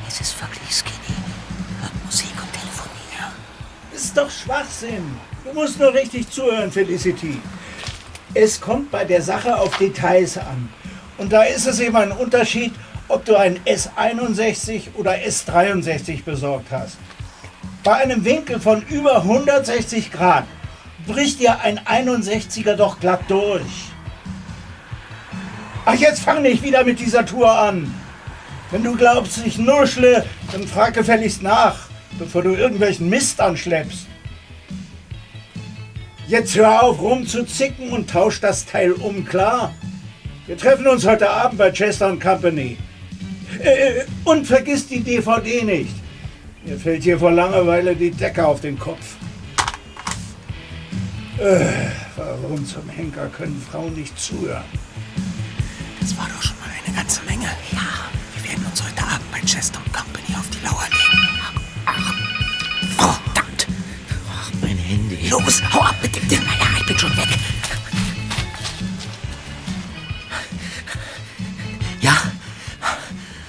Es 0.07 0.21
ist 0.21 0.41
wirklich 0.41 0.73
skinny. 0.73 1.19
Hört 1.81 2.05
Musik 2.05 2.31
und 2.41 2.53
telefoniert. 2.53 3.33
Ist 3.93 4.17
doch 4.17 4.31
Schwachsinn. 4.31 5.05
Du 5.45 5.53
musst 5.53 5.81
nur 5.81 5.93
richtig 5.93 6.31
zuhören, 6.31 6.71
Felicity. 6.71 7.41
Es 8.35 8.61
kommt 8.61 8.93
bei 8.93 9.05
der 9.05 9.23
Sache 9.23 9.59
auf 9.59 9.77
Details 9.79 10.39
an. 10.39 10.69
Und 11.19 11.33
da 11.33 11.43
ist 11.43 11.67
es 11.67 11.81
eben 11.81 11.97
ein 11.97 12.13
Unterschied, 12.13 12.73
ob 13.09 13.25
du 13.25 13.35
ein 13.35 13.59
S61 13.65 14.95
oder 14.95 15.15
S63 15.15 16.23
besorgt 16.23 16.71
hast. 16.71 16.99
Bei 17.83 17.95
einem 17.95 18.25
Winkel 18.25 18.61
von 18.61 18.83
über 18.83 19.23
160 19.23 20.13
Grad 20.13 20.45
bricht 21.07 21.41
dir 21.41 21.61
ein 21.61 21.81
61er 21.81 22.75
doch 22.75 23.01
glatt 23.01 23.23
durch. 23.29 23.63
Ach, 25.85 25.95
jetzt 25.95 26.23
fang 26.23 26.43
nicht 26.43 26.63
wieder 26.63 26.85
mit 26.85 26.99
dieser 26.99 27.25
Tour 27.25 27.51
an. 27.51 27.95
Wenn 28.73 28.83
du 28.83 28.97
glaubst, 28.97 29.47
ich 29.47 29.59
nuschle, 29.59 30.25
dann 30.51 30.67
frag 30.67 30.95
gefälligst 30.95 31.43
nach, 31.43 31.89
bevor 32.19 32.43
du 32.43 32.55
irgendwelchen 32.55 33.09
Mist 33.09 33.41
anschleppst. 33.41 34.07
Jetzt 36.27 36.57
hör 36.57 36.83
auf 36.83 37.01
rumzuzicken 37.01 37.91
und 37.91 38.11
tausch 38.11 38.41
das 38.41 38.67
Teil 38.67 38.91
um, 38.93 39.25
klar? 39.25 39.73
Wir 40.49 40.57
treffen 40.57 40.89
uns 40.89 41.07
heute 41.07 41.31
Abend 41.31 41.59
bei 41.59 41.71
Chester 41.71 42.17
Company. 42.17 42.77
Äh, 43.63 44.05
und 44.25 44.45
vergiss 44.45 44.89
die 44.89 45.01
DVD 45.01 45.63
nicht. 45.63 45.95
Mir 46.65 46.79
fällt 46.79 47.05
hier 47.05 47.21
vor 47.21 47.31
Langeweile 47.31 47.95
die 47.95 48.11
Decke 48.11 48.45
auf 48.45 48.61
den 48.61 48.77
Kopf. 48.77 49.17
Äh, 51.39 51.91
warum 52.17 52.65
zum 52.65 52.89
Henker 52.89 53.29
können 53.29 53.61
Frauen 53.71 53.93
nicht 53.95 54.19
zuhören? 54.19 54.65
Das 56.01 56.17
war 56.17 56.29
doch 56.35 56.43
schon 56.43 56.57
mal 56.61 56.71
eine 56.87 56.97
ganze 56.97 57.23
Menge. 57.25 57.49
Ja, 57.73 58.09
wir 58.35 58.51
werden 58.51 58.65
uns 58.65 58.83
heute 58.83 59.03
Abend 59.03 59.31
bei 59.31 59.41
Chester 59.41 59.81
Company 59.93 60.35
auf 60.39 60.49
die 60.49 60.65
Lauer 60.65 60.85
legen. 60.85 61.29
Ach, 62.97 63.21
verdammt. 63.21 63.67
Ach, 64.33 64.51
mein 64.63 64.79
Handy. 64.79 65.29
Los, 65.29 65.63
hau 65.75 65.81
ab 65.81 65.97
mit 66.01 66.17
dem 66.17 66.27
Ding. 66.27 66.43
Ja, 66.59 66.67
ich 66.79 66.87
bin 66.87 66.99
schon 66.99 67.15
weg. 67.19 67.29
Ja? 72.01 72.17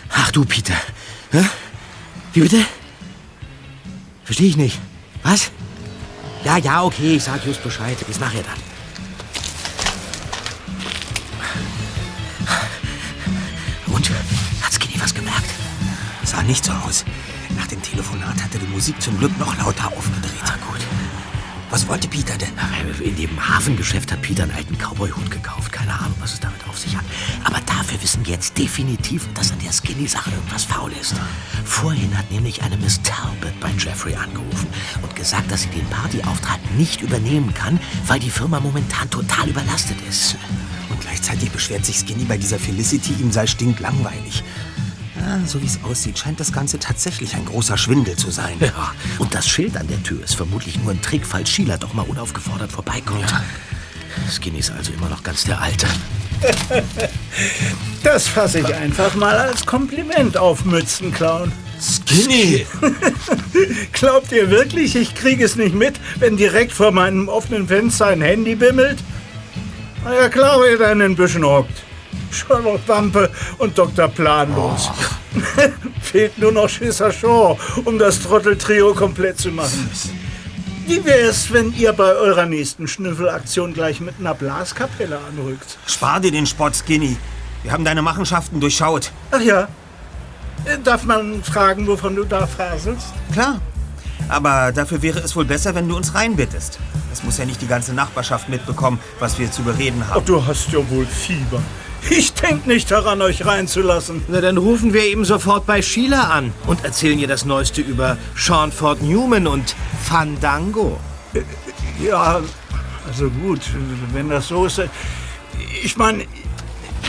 Ach 0.10 0.32
du, 0.32 0.44
Peter. 0.44 0.76
Hä? 1.32 1.46
Wie 2.34 2.42
bitte? 2.42 2.66
Verstehe 4.26 4.50
ich 4.50 4.58
nicht. 4.58 4.78
Was? 5.24 5.52
Ja, 6.48 6.56
ja, 6.56 6.82
okay, 6.82 7.18
ich 7.18 7.24
sag 7.26 7.46
just 7.46 7.62
Bescheid. 7.62 7.98
Bis 8.08 8.22
nachher 8.22 8.42
dann. 8.42 8.58
Und? 13.94 14.10
Hat 14.62 14.74
Skinny 14.74 14.98
was 14.98 15.14
gemerkt? 15.14 15.50
Sah 16.24 16.42
nicht 16.44 16.64
so 16.64 16.72
aus. 16.72 17.04
Nach 17.58 17.68
dem 17.68 17.82
Telefonat 17.82 18.42
hat 18.42 18.54
er 18.54 18.62
die 18.62 18.68
Musik 18.68 19.02
zum 19.02 19.18
Glück 19.18 19.38
noch 19.38 19.58
lauter 19.58 19.88
aufgedreht. 19.88 20.42
Na 20.46 20.56
gut. 20.66 20.80
Was 21.70 21.86
wollte 21.90 22.08
Peter 22.08 22.34
denn? 22.38 22.54
In 23.04 23.16
dem 23.18 23.50
Hafengeschäft 23.50 24.12
hat 24.12 24.22
Peter 24.22 24.44
einen 24.44 24.54
alten 24.54 24.78
Cowboy-Hut 24.78 25.30
gekauft. 25.30 25.72
Keine 25.72 25.94
Ahnung, 25.94 26.16
was 26.20 26.34
es 26.34 26.40
damit 26.40 26.66
auf 26.68 26.80
sich 26.80 26.96
hat. 26.96 27.04
Aber 27.44 27.60
dafür 27.66 28.02
wissen 28.02 28.26
wir 28.26 28.34
jetzt 28.34 28.58
definitiv, 28.58 29.28
dass 29.34 29.52
an 29.52 29.60
der 29.60 29.74
Skinny-Sache 29.74 30.32
irgendwas 30.32 30.64
faul 30.64 30.92
ist. 30.94 31.16
Vorhin 31.66 32.18
hat 32.18 32.32
nämlich 32.32 32.64
eine 32.64 32.78
Miss 32.78 33.02
Talbot 33.02 33.60
bei 33.60 33.70
Jeffrey 33.78 34.16
angerufen 34.16 34.68
und 35.02 35.16
gesagt, 35.16 35.52
dass 35.52 35.64
sie 35.64 35.70
den 35.70 35.86
Partyauftrag 35.90 36.60
nicht 36.78 37.02
übernehmen 37.02 37.54
kann, 37.54 37.80
weil 38.06 38.20
die 38.20 38.32
Firma 38.32 38.62
momentan 38.62 39.10
total 39.10 39.50
überlastet 39.50 39.98
ist. 40.10 40.38
Und 40.90 41.02
gleichzeitig 41.02 41.52
beschwert 41.52 41.86
sich 41.86 41.98
Skinny 41.98 42.24
bei 42.24 42.38
dieser 42.38 42.60
Felicity, 42.60 43.12
ihm 43.20 43.32
sei 43.32 43.46
stinklangweilig. 43.46 44.44
Ja, 45.20 45.40
so 45.46 45.62
wie 45.62 45.66
es 45.66 45.80
aussieht, 45.84 46.20
scheint 46.20 46.40
das 46.40 46.52
Ganze 46.52 46.80
tatsächlich 46.80 47.36
ein 47.36 47.46
großer 47.46 47.78
Schwindel 47.78 48.16
zu 48.16 48.32
sein. 48.32 48.56
Ja, 48.60 48.94
und 49.20 49.34
das 49.34 49.48
Schild 49.48 49.76
an 49.78 49.88
der 49.88 50.02
Tür 50.04 50.24
ist 50.24 50.36
vermutlich 50.36 50.80
nur 50.80 50.92
ein 50.92 51.02
Trick, 51.02 51.26
falls 51.26 51.50
Sheila 51.50 51.78
doch 51.78 51.94
mal 51.94 52.04
unaufgefordert 52.04 52.72
vorbeikommt. 52.72 53.26
Skinny 54.32 54.60
ist 54.60 54.72
also 54.72 54.92
immer 54.94 55.10
noch 55.10 55.24
ganz 55.24 55.44
der 55.44 55.62
Alte. 55.62 55.88
Das 58.04 58.28
fasse 58.28 58.60
ich 58.60 58.74
einfach 58.74 59.16
mal 59.16 59.38
als 59.38 59.66
Kompliment 59.66 60.38
auf, 60.38 60.64
Mützenclown. 60.64 61.52
Skinny! 61.82 62.66
Glaubt 63.92 64.32
ihr 64.32 64.50
wirklich, 64.50 64.96
ich 64.96 65.14
kriege 65.14 65.44
es 65.44 65.56
nicht 65.56 65.76
mit, 65.76 66.00
wenn 66.18 66.38
direkt 66.38 66.72
vor 66.72 66.92
meinem 66.92 67.28
offenen 67.28 67.68
Fenster 67.68 68.08
ein 68.08 68.22
Handy 68.22 68.56
bimmelt? 68.56 69.00
Na 70.04 70.16
ja, 70.16 70.30
klar, 70.30 70.60
wer 70.62 70.78
da 70.78 70.92
in 70.92 71.00
den 71.00 71.16
Büschen 71.16 71.44
hockt. 71.44 71.84
Charlotte 72.38 72.88
Wampe 72.88 73.30
und 73.58 73.78
Dr. 73.78 74.08
Planlos. 74.08 74.90
Fehlt 76.02 76.38
nur 76.38 76.52
noch 76.52 76.70
Schisser 76.70 77.12
Shaw, 77.12 77.58
um 77.86 77.98
das 78.00 78.22
Trotteltrio 78.22 78.94
komplett 78.94 79.40
zu 79.40 79.50
machen. 79.52 79.90
Wie 80.86 81.04
wär's, 81.04 81.52
wenn 81.52 81.74
ihr 81.74 81.92
bei 81.92 82.14
eurer 82.14 82.46
nächsten 82.46 82.88
Schnüffelaktion 82.88 83.74
gleich 83.74 84.00
mit 84.00 84.16
einer 84.20 84.34
Blaskapelle 84.34 85.20
anrückt? 85.30 85.78
Spar 85.86 86.20
dir 86.22 86.32
den 86.32 86.46
Spott, 86.46 86.76
Skinny. 86.76 87.18
Wir 87.64 87.74
haben 87.74 87.84
deine 87.84 88.02
Machenschaften 88.02 88.62
durchschaut. 88.62 89.12
Ach 89.32 89.42
ja. 89.42 89.68
Äh, 90.64 90.78
Darf 90.84 91.04
man 91.04 91.44
fragen, 91.44 91.86
wovon 91.88 92.16
du 92.16 92.24
da 92.24 92.48
faselst? 92.48 93.08
Klar. 93.34 93.60
Aber 94.30 94.72
dafür 94.72 95.02
wäre 95.02 95.20
es 95.20 95.36
wohl 95.36 95.46
besser, 95.46 95.76
wenn 95.76 95.88
du 95.90 95.96
uns 95.96 96.14
reinbittest. 96.14 96.80
Es 97.12 97.24
muss 97.24 97.38
ja 97.38 97.46
nicht 97.46 97.62
die 97.62 97.68
ganze 97.68 97.94
Nachbarschaft 97.94 98.48
mitbekommen, 98.50 99.00
was 99.20 99.38
wir 99.40 99.52
zu 99.52 99.64
bereden 99.64 100.04
Ach, 100.06 100.16
haben. 100.16 100.26
du 100.26 100.46
hast 100.46 100.72
ja 100.72 100.80
wohl 100.90 101.06
Fieber. 101.06 101.62
Ich 102.10 102.34
denk 102.34 102.68
nicht 102.68 102.90
daran, 102.92 103.22
euch 103.22 103.46
reinzulassen. 103.46 104.24
Na, 104.28 104.40
dann 104.42 104.58
rufen 104.58 104.94
wir 104.94 105.04
eben 105.04 105.26
sofort 105.26 105.66
bei 105.66 105.82
Sheila 105.82 106.24
an 106.30 106.54
und 106.68 106.84
erzählen 106.86 107.20
ihr 107.20 107.28
das 107.28 107.44
Neueste 107.46 107.82
über 107.82 108.18
Sean 108.36 108.72
Ford 108.72 109.02
Newman 109.02 109.48
und 109.48 109.76
Fandango. 110.04 111.00
Ja, 112.02 112.42
Also 113.08 113.30
gut, 113.30 113.62
wenn 114.14 114.30
das 114.30 114.48
so 114.48 114.66
ist. 114.66 114.80
äh, 114.80 114.88
Ich 115.84 115.98
meine, 115.98 116.26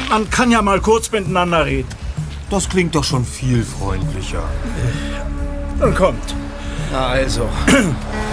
man 0.09 0.29
kann 0.31 0.51
ja 0.51 0.63
mal 0.63 0.81
kurz 0.81 1.11
miteinander 1.13 1.65
reden. 1.67 1.89
Das 2.51 2.69
klingt 2.69 2.95
doch 2.95 3.05
schon 3.05 3.25
viel 3.25 3.63
freundlicher. 3.65 4.43
Dann 5.79 5.95
kommt. 5.95 6.35
Also. 6.93 7.49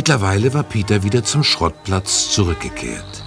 Mittlerweile 0.00 0.54
war 0.54 0.62
Peter 0.62 1.02
wieder 1.02 1.24
zum 1.24 1.44
Schrottplatz 1.44 2.30
zurückgekehrt. 2.30 3.22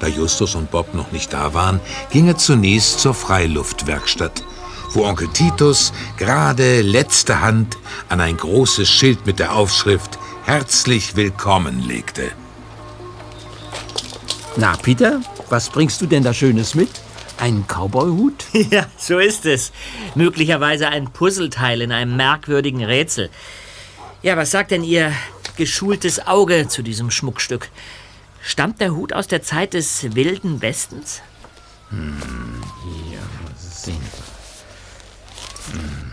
Da 0.00 0.08
Justus 0.08 0.56
und 0.56 0.72
Bob 0.72 0.92
noch 0.92 1.12
nicht 1.12 1.32
da 1.32 1.54
waren, 1.54 1.78
ging 2.10 2.26
er 2.26 2.36
zunächst 2.36 2.98
zur 2.98 3.14
Freiluftwerkstatt, 3.14 4.42
wo 4.90 5.04
Onkel 5.04 5.28
Titus 5.28 5.92
gerade 6.16 6.82
letzte 6.82 7.42
Hand 7.42 7.76
an 8.08 8.20
ein 8.20 8.36
großes 8.36 8.90
Schild 8.90 9.24
mit 9.24 9.38
der 9.38 9.54
Aufschrift 9.54 10.18
Herzlich 10.44 11.14
willkommen 11.14 11.78
legte. 11.78 12.32
Na, 14.56 14.76
Peter, 14.76 15.20
was 15.48 15.70
bringst 15.70 16.00
du 16.00 16.06
denn 16.06 16.24
da 16.24 16.34
Schönes 16.34 16.74
mit? 16.74 16.90
Einen 17.38 17.68
Cowboyhut? 17.68 18.46
Ja, 18.72 18.86
so 18.96 19.20
ist 19.20 19.46
es. 19.46 19.70
Möglicherweise 20.16 20.88
ein 20.88 21.12
Puzzleteil 21.12 21.82
in 21.82 21.92
einem 21.92 22.16
merkwürdigen 22.16 22.82
Rätsel. 22.82 23.30
Ja, 24.22 24.36
was 24.36 24.50
sagt 24.50 24.72
denn 24.72 24.82
Ihr 24.82 25.12
geschultes 25.56 26.26
Auge 26.26 26.68
zu 26.68 26.82
diesem 26.82 27.10
Schmuckstück? 27.10 27.70
Stammt 28.42 28.80
der 28.80 28.94
Hut 28.94 29.12
aus 29.12 29.26
der 29.26 29.42
Zeit 29.42 29.74
des 29.74 30.14
Wilden 30.14 30.60
Westens? 30.60 31.22
Sehen 31.90 33.96
wir. 35.72 35.80
Hm. 35.80 36.12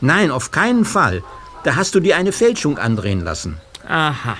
Nein, 0.00 0.30
auf 0.30 0.50
keinen 0.50 0.84
Fall. 0.84 1.22
Da 1.64 1.76
hast 1.76 1.94
du 1.94 2.00
dir 2.00 2.16
eine 2.16 2.32
Fälschung 2.32 2.78
andrehen 2.78 3.20
lassen. 3.20 3.60
Aha. 3.88 4.36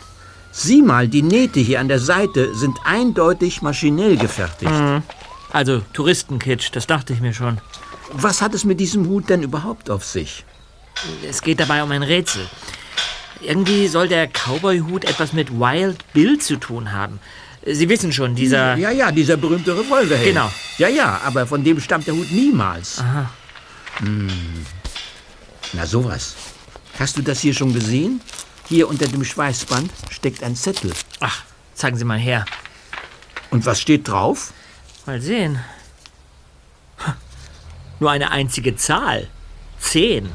Sieh 0.50 0.82
mal, 0.82 1.08
die 1.08 1.22
Nähte 1.22 1.60
hier 1.60 1.80
an 1.80 1.88
der 1.88 1.98
Seite 1.98 2.54
sind 2.54 2.78
eindeutig 2.84 3.62
maschinell 3.62 4.16
gefertigt. 4.16 4.72
Also 5.52 5.80
Touristenkitsch, 5.92 6.70
das 6.72 6.86
dachte 6.86 7.12
ich 7.12 7.20
mir 7.20 7.32
schon. 7.32 7.60
Was 8.12 8.42
hat 8.42 8.54
es 8.54 8.64
mit 8.64 8.80
diesem 8.80 9.08
Hut 9.08 9.30
denn 9.30 9.42
überhaupt 9.42 9.88
auf 9.88 10.04
sich? 10.04 10.44
Es 11.26 11.42
geht 11.42 11.60
dabei 11.60 11.82
um 11.82 11.90
ein 11.90 12.02
Rätsel. 12.02 12.46
Irgendwie 13.42 13.88
soll 13.88 14.08
der 14.08 14.28
Cowboy-Hut 14.28 15.04
etwas 15.04 15.32
mit 15.32 15.50
Wild 15.50 15.98
Bill 16.12 16.38
zu 16.38 16.56
tun 16.56 16.92
haben. 16.92 17.20
Sie 17.64 17.88
wissen 17.88 18.12
schon, 18.12 18.34
dieser... 18.34 18.76
Ja, 18.76 18.90
ja, 18.90 19.12
dieser 19.12 19.36
berühmte 19.36 19.76
Revolverhelm. 19.78 20.28
Genau. 20.28 20.50
Ja, 20.78 20.88
ja, 20.88 21.20
aber 21.24 21.46
von 21.46 21.62
dem 21.62 21.80
stammt 21.80 22.06
der 22.06 22.14
Hut 22.14 22.30
niemals. 22.30 22.98
Aha. 22.98 23.30
Hm. 23.98 24.28
Na 25.72 25.86
sowas. 25.86 26.34
Hast 26.98 27.16
du 27.16 27.22
das 27.22 27.40
hier 27.40 27.54
schon 27.54 27.72
gesehen? 27.72 28.20
Hier 28.68 28.88
unter 28.88 29.06
dem 29.06 29.24
Schweißband 29.24 29.90
steckt 30.10 30.42
ein 30.42 30.56
Zettel. 30.56 30.92
Ach, 31.20 31.42
zeigen 31.74 31.96
Sie 31.96 32.04
mal 32.04 32.18
her. 32.18 32.44
Und 33.50 33.64
was 33.66 33.80
steht 33.80 34.08
drauf? 34.08 34.52
Mal 35.06 35.20
sehen. 35.20 35.58
Nur 38.00 38.10
eine 38.10 38.30
einzige 38.30 38.76
Zahl. 38.76 39.28
Zehn. 39.78 40.28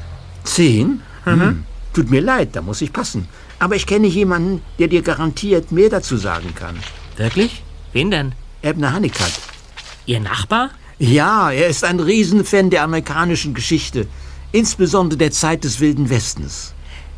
Zehn? 0.44 1.02
Hm. 1.24 1.64
Tut 1.98 2.12
mir 2.12 2.20
leid, 2.20 2.50
da 2.52 2.62
muss 2.62 2.80
ich 2.80 2.92
passen. 2.92 3.26
Aber 3.58 3.74
ich 3.74 3.84
kenne 3.84 4.06
jemanden, 4.06 4.62
der 4.78 4.86
dir 4.86 5.02
garantiert 5.02 5.72
mehr 5.72 5.88
dazu 5.88 6.16
sagen 6.16 6.54
kann. 6.54 6.76
Wirklich? 7.16 7.64
Wen 7.92 8.12
denn? 8.12 8.34
Ebner 8.62 8.94
Honeycutt. 8.94 9.32
Ihr 10.06 10.20
Nachbar? 10.20 10.70
Ja, 11.00 11.50
er 11.50 11.66
ist 11.66 11.82
ein 11.82 11.98
Riesenfan 11.98 12.70
der 12.70 12.84
amerikanischen 12.84 13.52
Geschichte. 13.52 14.06
Insbesondere 14.52 15.18
der 15.18 15.32
Zeit 15.32 15.64
des 15.64 15.80
Wilden 15.80 16.08
Westens. 16.08 16.72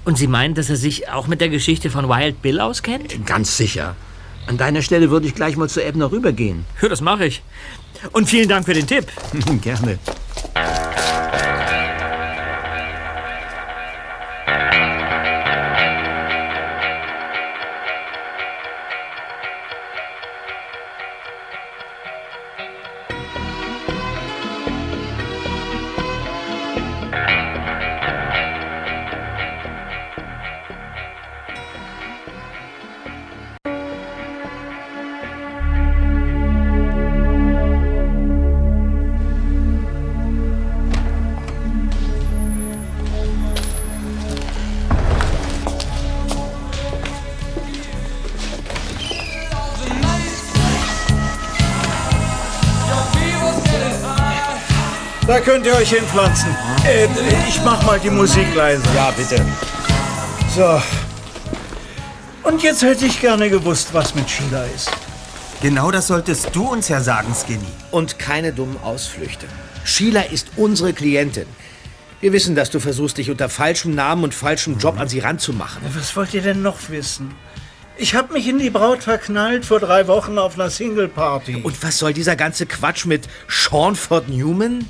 Und 0.06 0.16
Sie 0.16 0.28
meinen, 0.28 0.54
dass 0.54 0.70
er 0.70 0.76
sich 0.76 1.10
auch 1.10 1.26
mit 1.26 1.42
der 1.42 1.50
Geschichte 1.50 1.90
von 1.90 2.08
Wild 2.08 2.40
Bill 2.40 2.58
auskennt? 2.58 3.26
Ganz 3.26 3.58
sicher. 3.58 3.96
An 4.46 4.56
deiner 4.56 4.80
Stelle 4.80 5.10
würde 5.10 5.26
ich 5.26 5.34
gleich 5.34 5.58
mal 5.58 5.68
zu 5.68 5.84
Ebner 5.84 6.10
rübergehen. 6.10 6.64
Ja, 6.80 6.88
das 6.88 7.02
mache 7.02 7.26
ich. 7.26 7.42
Und 8.12 8.30
vielen 8.30 8.48
Dank 8.48 8.64
für 8.64 8.72
den 8.72 8.86
Tipp. 8.86 9.08
Gerne. 9.60 9.98
Euch 55.80 55.90
hinpflanzen. 55.90 56.54
Äh, 56.84 57.08
ich 57.48 57.58
mach 57.64 57.82
mal 57.86 57.98
die 57.98 58.10
Musik 58.10 58.54
leise. 58.54 58.82
Ja, 58.94 59.10
bitte. 59.12 59.42
So. 60.54 60.82
Und 62.42 62.62
jetzt 62.62 62.82
hätte 62.82 63.06
ich 63.06 63.18
gerne 63.18 63.48
gewusst, 63.48 63.88
was 63.92 64.14
mit 64.14 64.28
Sheila 64.28 64.64
ist. 64.64 64.90
Genau 65.62 65.90
das 65.90 66.08
solltest 66.08 66.54
du 66.54 66.68
uns 66.68 66.88
ja 66.88 67.00
sagen, 67.00 67.34
Skinny. 67.34 67.64
Und 67.90 68.18
keine 68.18 68.52
dummen 68.52 68.76
Ausflüchte. 68.82 69.46
Sheila 69.84 70.20
ist 70.22 70.48
unsere 70.56 70.92
Klientin. 70.92 71.46
Wir 72.20 72.34
wissen, 72.34 72.54
dass 72.54 72.68
du 72.68 72.78
versuchst, 72.78 73.16
dich 73.16 73.30
unter 73.30 73.48
falschem 73.48 73.94
Namen 73.94 74.24
und 74.24 74.34
falschem 74.34 74.78
Job 74.78 75.00
an 75.00 75.08
sie 75.08 75.20
ranzumachen. 75.20 75.80
Was 75.94 76.14
wollt 76.14 76.34
ihr 76.34 76.42
denn 76.42 76.60
noch 76.60 76.90
wissen? 76.90 77.34
Ich 77.96 78.14
habe 78.14 78.34
mich 78.34 78.46
in 78.46 78.58
die 78.58 78.70
Braut 78.70 79.02
verknallt 79.04 79.64
vor 79.64 79.80
drei 79.80 80.06
Wochen 80.08 80.38
auf 80.38 80.54
einer 80.54 80.68
Single-Party. 80.68 81.62
Und 81.62 81.82
was 81.82 81.96
soll 81.96 82.12
dieser 82.12 82.36
ganze 82.36 82.66
Quatsch 82.66 83.06
mit 83.06 83.28
Seanford 83.48 84.28
Newman? 84.28 84.86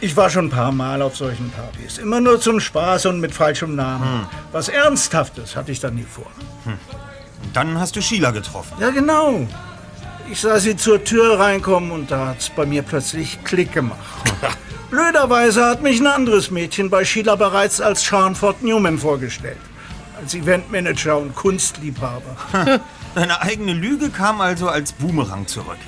Ich 0.00 0.16
war 0.16 0.28
schon 0.28 0.46
ein 0.46 0.50
paar 0.50 0.72
Mal 0.72 1.00
auf 1.02 1.16
solchen 1.16 1.50
Partys. 1.50 1.98
Immer 1.98 2.20
nur 2.20 2.40
zum 2.40 2.60
Spaß 2.60 3.06
und 3.06 3.20
mit 3.20 3.32
falschem 3.34 3.74
Namen. 3.74 4.26
Was 4.52 4.68
Ernsthaftes 4.68 5.56
hatte 5.56 5.72
ich 5.72 5.80
da 5.80 5.90
nie 5.90 6.04
vor. 6.04 6.30
Und 6.66 7.56
dann 7.56 7.78
hast 7.78 7.96
du 7.96 8.02
Sheila 8.02 8.30
getroffen. 8.30 8.74
Ja, 8.80 8.90
genau. 8.90 9.46
Ich 10.30 10.40
sah 10.40 10.58
sie 10.58 10.76
zur 10.76 11.02
Tür 11.04 11.38
reinkommen 11.38 11.90
und 11.92 12.10
da 12.10 12.28
hat's 12.28 12.50
bei 12.50 12.66
mir 12.66 12.82
plötzlich 12.82 13.42
Klick 13.44 13.72
gemacht. 13.72 13.98
Blöderweise 14.90 15.64
hat 15.64 15.82
mich 15.82 16.00
ein 16.00 16.06
anderes 16.06 16.50
Mädchen 16.50 16.90
bei 16.90 17.04
Sheila 17.04 17.36
bereits 17.36 17.80
als 17.80 18.02
Seanford 18.04 18.62
Newman 18.62 18.98
vorgestellt. 18.98 19.58
Als 20.20 20.34
Eventmanager 20.34 21.18
und 21.18 21.34
Kunstliebhaber. 21.34 22.36
Deine 23.14 23.40
eigene 23.40 23.72
Lüge 23.72 24.10
kam 24.10 24.40
also 24.40 24.68
als 24.68 24.92
Boomerang 24.92 25.46
zurück. 25.46 25.78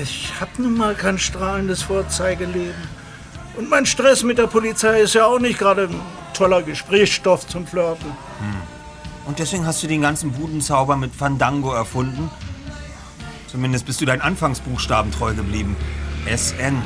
Ich 0.00 0.32
hab 0.40 0.58
nun 0.58 0.76
mal 0.76 0.94
kein 0.94 1.18
strahlendes 1.18 1.82
Vorzeigeleben. 1.82 2.74
Und 3.56 3.70
mein 3.70 3.86
Stress 3.86 4.22
mit 4.22 4.38
der 4.38 4.46
Polizei 4.46 5.00
ist 5.00 5.14
ja 5.14 5.26
auch 5.26 5.38
nicht 5.38 5.58
gerade 5.58 5.84
ein 5.84 6.00
toller 6.34 6.62
Gesprächsstoff 6.62 7.46
zum 7.46 7.66
Flirten. 7.66 8.10
Und 9.24 9.38
deswegen 9.38 9.66
hast 9.66 9.82
du 9.82 9.86
den 9.86 10.02
ganzen 10.02 10.32
Budenzauber 10.32 10.96
mit 10.96 11.14
Fandango 11.14 11.72
erfunden? 11.72 12.30
Zumindest 13.48 13.86
bist 13.86 14.00
du 14.00 14.04
deinen 14.04 14.20
Anfangsbuchstaben 14.20 15.10
treu 15.10 15.34
geblieben. 15.34 15.76
SN. 16.26 16.74
Ja, 16.74 16.82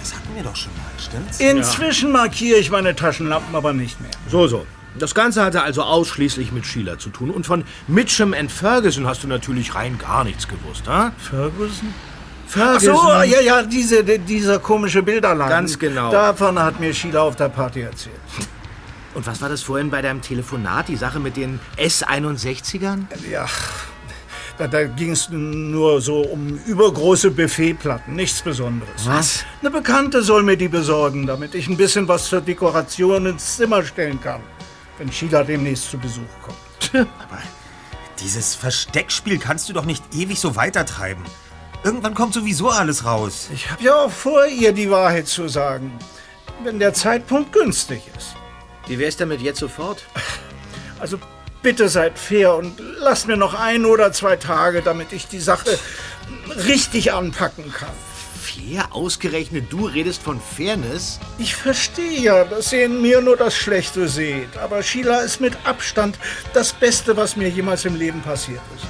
das 0.00 0.14
hatten 0.14 0.34
wir 0.34 0.42
doch 0.42 0.56
schon 0.56 0.72
mal, 0.72 1.02
stimmt's? 1.02 1.38
Inzwischen 1.38 2.10
markiere 2.10 2.58
ich 2.58 2.70
meine 2.70 2.96
Taschenlampen 2.96 3.54
aber 3.54 3.72
nicht 3.72 4.00
mehr. 4.00 4.10
So, 4.28 4.48
so. 4.48 4.66
Das 4.98 5.14
Ganze 5.14 5.42
hatte 5.42 5.62
also 5.62 5.82
ausschließlich 5.82 6.52
mit 6.52 6.66
Sheila 6.66 6.98
zu 6.98 7.10
tun. 7.10 7.30
Und 7.30 7.46
von 7.46 7.64
Mitchum 7.86 8.34
and 8.34 8.50
Ferguson 8.50 9.06
hast 9.06 9.22
du 9.22 9.28
natürlich 9.28 9.74
rein 9.74 9.98
gar 9.98 10.24
nichts 10.24 10.48
gewusst, 10.48 10.86
ha? 10.86 11.12
Ferguson? 11.18 11.94
Ach 12.58 12.80
so, 12.80 12.92
ja, 13.24 13.40
ja, 13.40 13.62
diese, 13.62 14.02
dieser 14.04 14.58
komische 14.58 15.02
Bilderladen. 15.02 15.50
Ganz 15.50 15.78
genau. 15.78 16.10
Davon 16.10 16.58
hat 16.58 16.78
mir 16.80 16.92
Sheila 16.92 17.22
auf 17.22 17.36
der 17.36 17.48
Party 17.48 17.80
erzählt. 17.80 18.16
Und 19.14 19.26
was 19.26 19.40
war 19.40 19.48
das 19.48 19.62
vorhin 19.62 19.90
bei 19.90 20.02
deinem 20.02 20.22
Telefonat, 20.22 20.88
die 20.88 20.96
Sache 20.96 21.20
mit 21.20 21.36
den 21.36 21.60
S61ern? 21.78 23.04
Ja, 23.30 23.46
Da, 24.58 24.66
da 24.66 24.84
ging 24.84 25.12
es 25.12 25.28
nur 25.30 26.00
so 26.00 26.20
um 26.20 26.58
übergroße 26.66 27.30
Buffetplatten, 27.30 28.14
nichts 28.14 28.42
Besonderes. 28.42 29.06
Was? 29.06 29.44
Eine 29.60 29.70
Bekannte 29.70 30.22
soll 30.22 30.42
mir 30.42 30.56
die 30.56 30.68
besorgen, 30.68 31.26
damit 31.26 31.54
ich 31.54 31.68
ein 31.68 31.76
bisschen 31.76 32.06
was 32.08 32.26
zur 32.26 32.40
Dekoration 32.42 33.26
ins 33.26 33.56
Zimmer 33.56 33.82
stellen 33.82 34.20
kann, 34.20 34.40
wenn 34.98 35.10
Sheila 35.10 35.42
demnächst 35.42 35.90
zu 35.90 35.98
Besuch 35.98 36.22
kommt. 36.42 37.06
Dieses 38.20 38.54
Versteckspiel 38.54 39.38
kannst 39.38 39.68
du 39.68 39.72
doch 39.72 39.84
nicht 39.84 40.04
ewig 40.14 40.38
so 40.38 40.54
weitertreiben. 40.54 41.24
Irgendwann 41.84 42.14
kommt 42.14 42.34
sowieso 42.34 42.70
alles 42.70 43.04
raus. 43.04 43.48
Ich 43.52 43.70
habe 43.70 43.82
ja 43.82 43.94
auch 43.94 44.10
vor, 44.10 44.46
ihr 44.46 44.72
die 44.72 44.90
Wahrheit 44.90 45.26
zu 45.26 45.48
sagen, 45.48 45.92
wenn 46.62 46.78
der 46.78 46.94
Zeitpunkt 46.94 47.52
günstig 47.52 48.02
ist. 48.16 48.36
Wie 48.86 48.98
wär's 48.98 49.16
damit 49.16 49.40
jetzt 49.40 49.60
sofort? 49.60 50.04
Also 51.00 51.18
bitte 51.62 51.88
seid 51.88 52.16
fair 52.16 52.54
und 52.54 52.80
lasst 53.00 53.26
mir 53.26 53.36
noch 53.36 53.54
ein 53.54 53.84
oder 53.84 54.12
zwei 54.12 54.36
Tage, 54.36 54.82
damit 54.82 55.12
ich 55.12 55.26
die 55.26 55.40
Sache 55.40 55.76
richtig 56.64 57.12
anpacken 57.12 57.72
kann. 57.72 57.90
Fair? 58.40 58.86
Ausgerechnet 58.94 59.72
du 59.72 59.86
redest 59.86 60.22
von 60.22 60.40
Fairness? 60.40 61.18
Ich 61.38 61.56
verstehe 61.56 62.20
ja, 62.20 62.44
dass 62.44 62.72
ihr 62.72 62.84
in 62.84 63.02
mir 63.02 63.20
nur 63.20 63.36
das 63.36 63.56
Schlechte 63.56 64.06
seht, 64.06 64.56
aber 64.58 64.84
Sheila 64.84 65.22
ist 65.22 65.40
mit 65.40 65.56
Abstand 65.64 66.20
das 66.54 66.72
Beste, 66.72 67.16
was 67.16 67.34
mir 67.34 67.48
jemals 67.48 67.84
im 67.84 67.96
Leben 67.96 68.20
passiert 68.20 68.62
ist. 68.76 68.86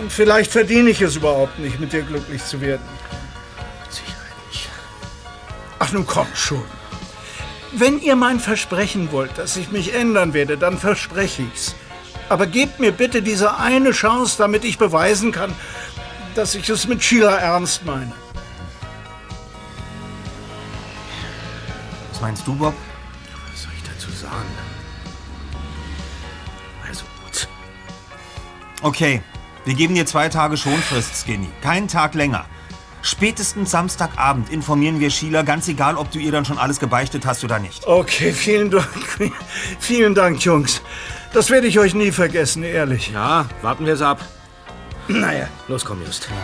Und 0.00 0.10
vielleicht 0.10 0.50
verdiene 0.50 0.90
ich 0.90 1.02
es 1.02 1.16
überhaupt 1.16 1.58
nicht, 1.58 1.78
mit 1.78 1.92
dir 1.92 2.02
glücklich 2.02 2.42
zu 2.42 2.60
werden. 2.62 2.86
Ach, 5.78 5.92
nun 5.92 6.06
komm 6.06 6.26
schon. 6.34 6.64
Wenn 7.72 8.00
ihr 8.00 8.16
mein 8.16 8.40
Versprechen 8.40 9.12
wollt, 9.12 9.36
dass 9.36 9.56
ich 9.56 9.70
mich 9.70 9.94
ändern 9.94 10.32
werde, 10.32 10.56
dann 10.56 10.78
verspreche 10.78 11.42
ich's. 11.42 11.74
Aber 12.28 12.46
gebt 12.46 12.80
mir 12.80 12.92
bitte 12.92 13.22
diese 13.22 13.56
eine 13.56 13.90
Chance, 13.90 14.36
damit 14.38 14.64
ich 14.64 14.78
beweisen 14.78 15.32
kann, 15.32 15.54
dass 16.34 16.54
ich 16.54 16.68
es 16.68 16.86
mit 16.86 17.02
Sheila 17.02 17.36
ernst 17.36 17.84
meine. 17.84 18.12
Was 22.10 22.20
meinst 22.20 22.46
du, 22.46 22.54
Bob? 22.54 22.74
Was 23.52 23.62
soll 23.62 23.72
ich 23.76 23.82
dazu 23.82 24.10
sagen? 24.10 24.48
Also 26.86 27.04
gut. 27.24 27.48
Okay, 28.82 29.22
wir 29.70 29.76
geben 29.76 29.94
dir 29.94 30.04
zwei 30.04 30.28
Tage 30.28 30.56
Schonfrist, 30.56 31.14
Skinny. 31.14 31.46
Keinen 31.62 31.86
Tag 31.86 32.16
länger. 32.16 32.44
Spätestens 33.02 33.70
Samstagabend 33.70 34.50
informieren 34.50 34.98
wir 34.98 35.10
Sheila, 35.10 35.42
ganz 35.42 35.68
egal, 35.68 35.94
ob 35.94 36.10
du 36.10 36.18
ihr 36.18 36.32
dann 36.32 36.44
schon 36.44 36.58
alles 36.58 36.80
gebeichtet 36.80 37.24
hast 37.24 37.44
oder 37.44 37.60
nicht. 37.60 37.86
Okay, 37.86 38.32
vielen 38.34 38.72
Dank. 38.72 38.88
Vielen 39.78 40.16
Dank, 40.16 40.44
Jungs. 40.44 40.82
Das 41.32 41.50
werde 41.50 41.68
ich 41.68 41.78
euch 41.78 41.94
nie 41.94 42.10
vergessen, 42.10 42.64
ehrlich. 42.64 43.12
Ja, 43.12 43.46
warten 43.62 43.86
wir 43.86 43.94
es 43.94 44.02
ab. 44.02 44.24
Naja. 45.06 45.46
Los, 45.68 45.84
komm, 45.84 46.02
Just. 46.04 46.28
Bob, 46.28 46.36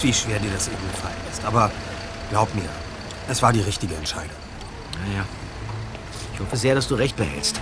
weiß, 0.00 0.02
wie 0.02 0.12
schwer 0.12 0.38
dir 0.38 0.50
das 0.50 0.68
eben 0.68 0.90
gefallen 0.92 1.14
ist, 1.30 1.44
aber 1.44 1.70
glaub 2.30 2.54
mir, 2.54 2.68
es 3.28 3.42
war 3.42 3.52
die 3.52 3.60
richtige 3.60 3.94
Entscheidung. 3.94 4.30
Naja. 5.06 5.24
Ich 6.34 6.40
hoffe 6.40 6.56
sehr, 6.56 6.74
dass 6.74 6.88
du 6.88 6.94
recht 6.94 7.16
behältst. 7.16 7.60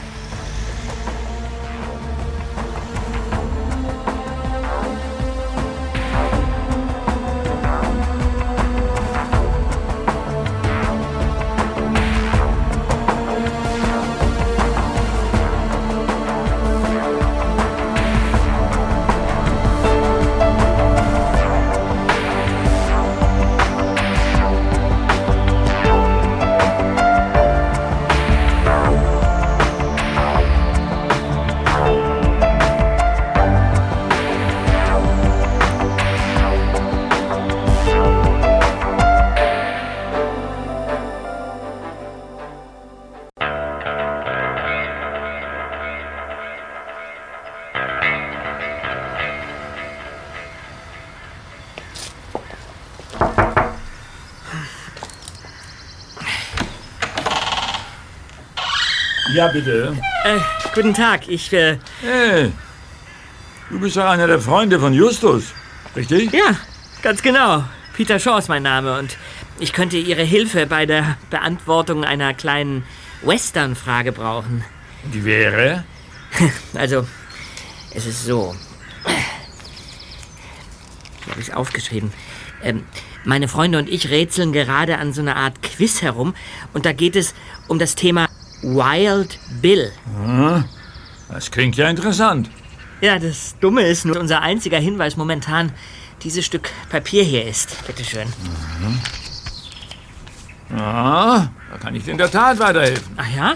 Ja, 59.38 59.46
bitte. 59.46 59.96
Äh, 60.24 60.40
guten 60.74 60.92
Tag, 60.92 61.28
ich, 61.28 61.52
äh, 61.52 61.78
Hey, 62.00 62.50
du 63.70 63.78
bist 63.78 63.96
doch 63.96 64.06
einer 64.06 64.26
der 64.26 64.40
Freunde 64.40 64.80
von 64.80 64.92
Justus, 64.92 65.52
richtig? 65.94 66.32
ja, 66.32 66.56
ganz 67.02 67.22
genau. 67.22 67.62
Peter 67.94 68.18
Shaw 68.18 68.38
ist 68.40 68.48
mein 68.48 68.64
Name 68.64 68.98
und 68.98 69.16
ich 69.60 69.72
könnte 69.72 69.96
Ihre 69.96 70.24
Hilfe 70.24 70.66
bei 70.66 70.86
der 70.86 71.18
Beantwortung 71.30 72.02
einer 72.02 72.34
kleinen 72.34 72.82
Western-Frage 73.22 74.10
brauchen. 74.10 74.64
Die 75.04 75.24
wäre? 75.24 75.84
Also, 76.74 77.06
es 77.94 78.06
ist 78.06 78.24
so. 78.24 78.56
Hier 81.22 81.30
habe 81.30 81.40
ich 81.40 81.46
es 81.50 81.54
aufgeschrieben. 81.54 82.12
Ähm, 82.64 82.82
meine 83.22 83.46
Freunde 83.46 83.78
und 83.78 83.88
ich 83.88 84.10
rätseln 84.10 84.52
gerade 84.52 84.98
an 84.98 85.12
so 85.12 85.20
einer 85.20 85.36
Art 85.36 85.62
Quiz 85.62 86.02
herum 86.02 86.34
und 86.72 86.86
da 86.86 86.92
geht 86.92 87.14
es 87.14 87.36
um 87.68 87.78
das 87.78 87.94
Thema 87.94 88.27
Wild 88.74 89.38
Bill. 89.60 89.92
Das 91.28 91.50
klingt 91.50 91.76
ja 91.76 91.88
interessant. 91.88 92.50
Ja, 93.00 93.18
das 93.18 93.56
Dumme 93.60 93.82
ist 93.82 94.04
nur, 94.04 94.18
unser 94.18 94.42
einziger 94.42 94.78
Hinweis 94.78 95.16
momentan 95.16 95.72
dieses 96.22 96.44
Stück 96.44 96.70
Papier 96.90 97.22
hier 97.22 97.46
ist. 97.46 97.86
Bitteschön. 97.86 98.26
Ja, 100.70 101.50
da 101.70 101.78
kann 101.80 101.94
ich 101.94 102.04
dir 102.04 102.12
in 102.12 102.18
der 102.18 102.30
Tat 102.30 102.58
weiterhelfen. 102.58 103.14
Ach 103.16 103.36
ja? 103.36 103.54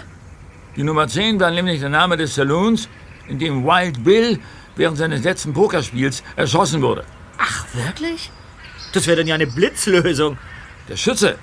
Die 0.75 0.83
Nummer 0.83 1.07
10 1.07 1.39
war 1.39 1.51
nämlich 1.51 1.79
der 1.81 1.89
Name 1.89 2.17
des 2.17 2.33
Saloons, 2.35 2.87
in 3.27 3.37
dem 3.37 3.63
Wild 3.63 4.03
Bill 4.03 4.39
während 4.75 4.97
seines 4.97 5.23
letzten 5.23 5.53
Pokerspiels 5.53 6.23
erschossen 6.35 6.81
wurde. 6.81 7.03
Ach, 7.37 7.65
wirklich? 7.73 8.31
Das 8.93 9.05
wäre 9.05 9.17
dann 9.17 9.27
ja 9.27 9.35
eine 9.35 9.47
Blitzlösung. 9.47 10.37
Der 10.87 10.97
Schütze 10.97 11.37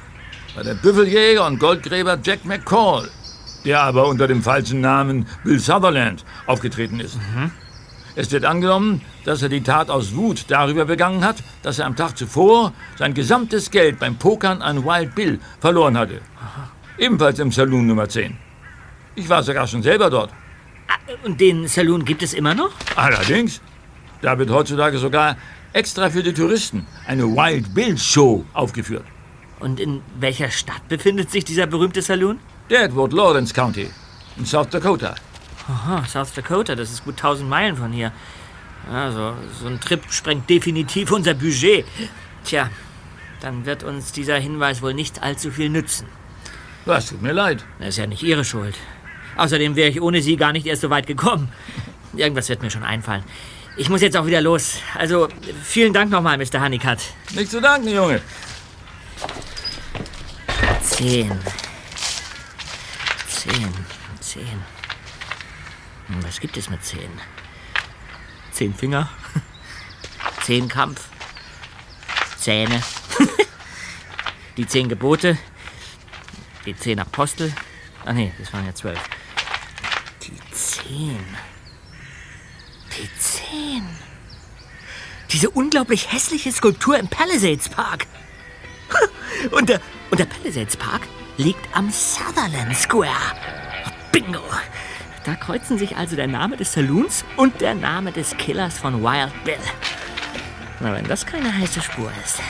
war 0.54 0.64
der 0.64 0.74
Büffeljäger 0.74 1.46
und 1.46 1.58
Goldgräber 1.58 2.18
Jack 2.22 2.44
McCall, 2.44 3.08
der 3.64 3.80
aber 3.82 4.06
unter 4.08 4.26
dem 4.26 4.42
falschen 4.42 4.80
Namen 4.80 5.26
Bill 5.44 5.58
Sutherland 5.58 6.24
aufgetreten 6.46 7.00
ist. 7.00 7.18
Es 8.16 8.30
wird 8.32 8.44
angenommen, 8.44 9.02
dass 9.24 9.42
er 9.42 9.48
die 9.48 9.62
Tat 9.62 9.88
aus 9.88 10.14
Wut 10.14 10.46
darüber 10.48 10.84
begangen 10.84 11.24
hat, 11.24 11.36
dass 11.62 11.78
er 11.78 11.86
am 11.86 11.96
Tag 11.96 12.18
zuvor 12.18 12.72
sein 12.98 13.14
gesamtes 13.14 13.70
Geld 13.70 13.98
beim 13.98 14.16
Pokern 14.16 14.62
an 14.62 14.84
Wild 14.84 15.14
Bill 15.14 15.38
verloren 15.60 15.96
hatte. 15.96 16.20
Ebenfalls 16.98 17.38
im 17.38 17.52
Saloon 17.52 17.86
Nummer 17.86 18.08
10. 18.08 18.36
Ich 19.14 19.28
war 19.28 19.42
sogar 19.42 19.66
schon 19.66 19.82
selber 19.82 20.10
dort. 20.10 20.30
Und 21.24 21.40
den 21.40 21.68
Saloon 21.68 22.04
gibt 22.04 22.22
es 22.22 22.34
immer 22.34 22.54
noch? 22.54 22.72
Allerdings, 22.96 23.60
da 24.22 24.38
wird 24.38 24.50
heutzutage 24.50 24.98
sogar 24.98 25.36
extra 25.72 26.10
für 26.10 26.22
die 26.22 26.32
Touristen 26.32 26.86
eine 27.06 27.24
Wild 27.24 27.72
Bill 27.74 27.96
Show 27.96 28.44
aufgeführt. 28.52 29.04
Und 29.60 29.78
in 29.78 30.02
welcher 30.18 30.50
Stadt 30.50 30.88
befindet 30.88 31.30
sich 31.30 31.44
dieser 31.44 31.66
berühmte 31.66 32.02
Saloon? 32.02 32.38
Deadwood, 32.70 33.12
Lawrence 33.12 33.52
County, 33.52 33.90
in 34.36 34.46
South 34.46 34.70
Dakota. 34.70 35.16
Aha, 35.68 36.04
South 36.06 36.32
Dakota, 36.34 36.76
das 36.76 36.92
ist 36.92 37.04
gut 37.04 37.16
1000 37.16 37.50
Meilen 37.50 37.76
von 37.76 37.92
hier. 37.92 38.12
Also, 38.92 39.34
so 39.60 39.66
ein 39.66 39.80
Trip 39.80 40.00
sprengt 40.08 40.48
definitiv 40.48 41.10
unser 41.10 41.34
Budget. 41.34 41.84
Tja, 42.44 42.70
dann 43.40 43.66
wird 43.66 43.82
uns 43.82 44.12
dieser 44.12 44.36
Hinweis 44.36 44.82
wohl 44.82 44.94
nicht 44.94 45.20
allzu 45.20 45.50
viel 45.50 45.68
nützen. 45.68 46.06
Was 46.84 47.06
tut 47.06 47.22
mir 47.22 47.32
leid. 47.32 47.64
Das 47.80 47.88
ist 47.88 47.98
ja 47.98 48.06
nicht 48.06 48.22
Ihre 48.22 48.44
Schuld. 48.44 48.76
Außerdem 49.36 49.74
wäre 49.74 49.90
ich 49.90 50.00
ohne 50.00 50.22
Sie 50.22 50.36
gar 50.36 50.52
nicht 50.52 50.66
erst 50.66 50.82
so 50.82 50.90
weit 50.90 51.08
gekommen. 51.08 51.52
Irgendwas 52.14 52.48
wird 52.48 52.62
mir 52.62 52.70
schon 52.70 52.84
einfallen. 52.84 53.24
Ich 53.76 53.88
muss 53.88 54.00
jetzt 54.00 54.16
auch 54.16 54.26
wieder 54.26 54.40
los. 54.40 54.78
Also, 54.96 55.26
vielen 55.62 55.92
Dank 55.92 56.10
nochmal, 56.10 56.38
Mr. 56.38 56.60
Honeycutt. 56.62 56.98
Nicht 57.34 57.50
zu 57.50 57.60
danken, 57.60 57.88
Junge. 57.88 58.20
Zehn. 60.82 61.32
Zehn. 63.50 63.74
Zehn. 64.20 64.62
Hm, 66.06 66.22
Was 66.22 66.38
gibt 66.38 66.56
es 66.56 66.70
mit 66.70 66.84
zehn? 66.84 67.10
Zehn 68.52 68.74
Finger? 68.74 69.10
Zehnkampf? 70.42 71.08
Zähne? 72.36 72.80
Die 74.56 74.66
zehn 74.66 74.88
Gebote? 74.88 75.36
Die 76.64 76.76
zehn 76.76 77.00
Apostel? 77.00 77.52
Ach 78.04 78.12
nee, 78.12 78.32
das 78.38 78.52
waren 78.52 78.66
ja 78.66 78.74
zwölf. 78.74 79.00
Die 80.22 80.54
zehn. 80.54 81.24
Die 82.96 83.10
zehn. 83.18 83.88
Diese 85.32 85.50
unglaublich 85.50 86.12
hässliche 86.12 86.52
Skulptur 86.52 86.98
im 86.98 87.08
Palisades 87.08 87.68
Park. 87.68 88.06
Und 89.50 89.68
der, 89.68 89.80
und 90.10 90.18
der 90.18 90.26
Palisades 90.26 90.76
Park 90.76 91.02
liegt 91.40 91.74
am 91.74 91.90
Sutherland 91.90 92.76
Square. 92.76 93.34
Bingo! 94.12 94.42
Da 95.24 95.34
kreuzen 95.36 95.78
sich 95.78 95.96
also 95.96 96.14
der 96.14 96.26
Name 96.26 96.58
des 96.58 96.74
Saloons 96.74 97.24
und 97.38 97.62
der 97.62 97.74
Name 97.74 98.12
des 98.12 98.36
Killers 98.36 98.78
von 98.78 99.02
Wild 99.02 99.32
Bill. 99.44 99.54
Na, 100.80 100.92
wenn 100.94 101.06
das 101.06 101.24
keine 101.24 101.56
heiße 101.56 101.80
Spur 101.80 102.12
ist. 102.22 102.40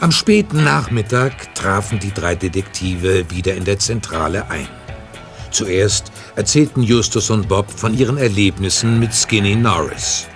Am 0.00 0.12
späten 0.12 0.64
Nachmittag 0.64 1.54
trafen 1.54 1.98
die 1.98 2.10
drei 2.10 2.34
Detektive 2.34 3.30
wieder 3.30 3.54
in 3.54 3.66
der 3.66 3.78
Zentrale 3.78 4.48
ein. 4.48 4.66
Zuerst 5.50 6.10
erzählten 6.36 6.82
Justus 6.82 7.28
und 7.28 7.48
Bob 7.48 7.70
von 7.70 7.92
ihren 7.92 8.16
Erlebnissen 8.16 8.98
mit 8.98 9.12
Skinny 9.12 9.54
Norris. 9.56 10.26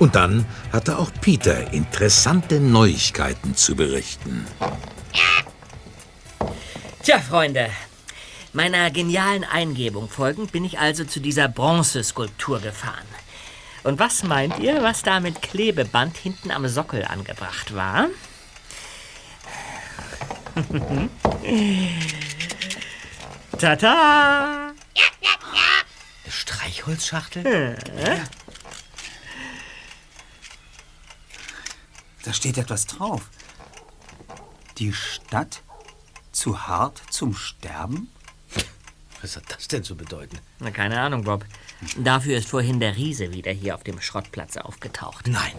Und 0.00 0.16
dann 0.16 0.44
hatte 0.72 0.98
auch 0.98 1.12
Peter 1.20 1.72
interessante 1.72 2.58
Neuigkeiten 2.58 3.54
zu 3.54 3.76
berichten. 3.76 4.46
Tja, 7.04 7.20
Freunde, 7.20 7.68
meiner 8.52 8.90
genialen 8.90 9.44
Eingebung 9.44 10.08
folgend 10.08 10.50
bin 10.50 10.64
ich 10.64 10.80
also 10.80 11.04
zu 11.04 11.20
dieser 11.20 11.46
Bronzeskulptur 11.46 12.58
gefahren. 12.58 13.06
Und 13.84 14.00
was 14.00 14.24
meint 14.24 14.58
ihr, 14.58 14.82
was 14.82 15.04
da 15.04 15.20
mit 15.20 15.40
Klebeband 15.40 16.16
hinten 16.16 16.50
am 16.50 16.66
Sockel 16.66 17.04
angebracht 17.04 17.76
war? 17.76 18.08
Tata! 23.58 24.72
Eine 26.22 26.32
Streichholzschachtel? 26.32 27.76
Da 32.22 32.32
steht 32.32 32.56
etwas 32.58 32.86
drauf. 32.86 33.28
Die 34.78 34.92
Stadt 34.92 35.62
zu 36.32 36.66
hart 36.66 37.02
zum 37.10 37.34
Sterben? 37.34 38.10
Was 39.22 39.36
hat 39.36 39.44
das 39.48 39.68
denn 39.68 39.84
zu 39.84 39.96
bedeuten? 39.96 40.38
Na, 40.58 40.70
keine 40.70 41.00
Ahnung, 41.00 41.24
Bob. 41.24 41.44
Dafür 41.96 42.36
ist 42.36 42.48
vorhin 42.48 42.80
der 42.80 42.96
Riese 42.96 43.32
wieder 43.32 43.52
hier 43.52 43.74
auf 43.74 43.82
dem 43.82 44.00
Schrottplatz 44.00 44.56
aufgetaucht. 44.56 45.26
Nein. 45.26 45.52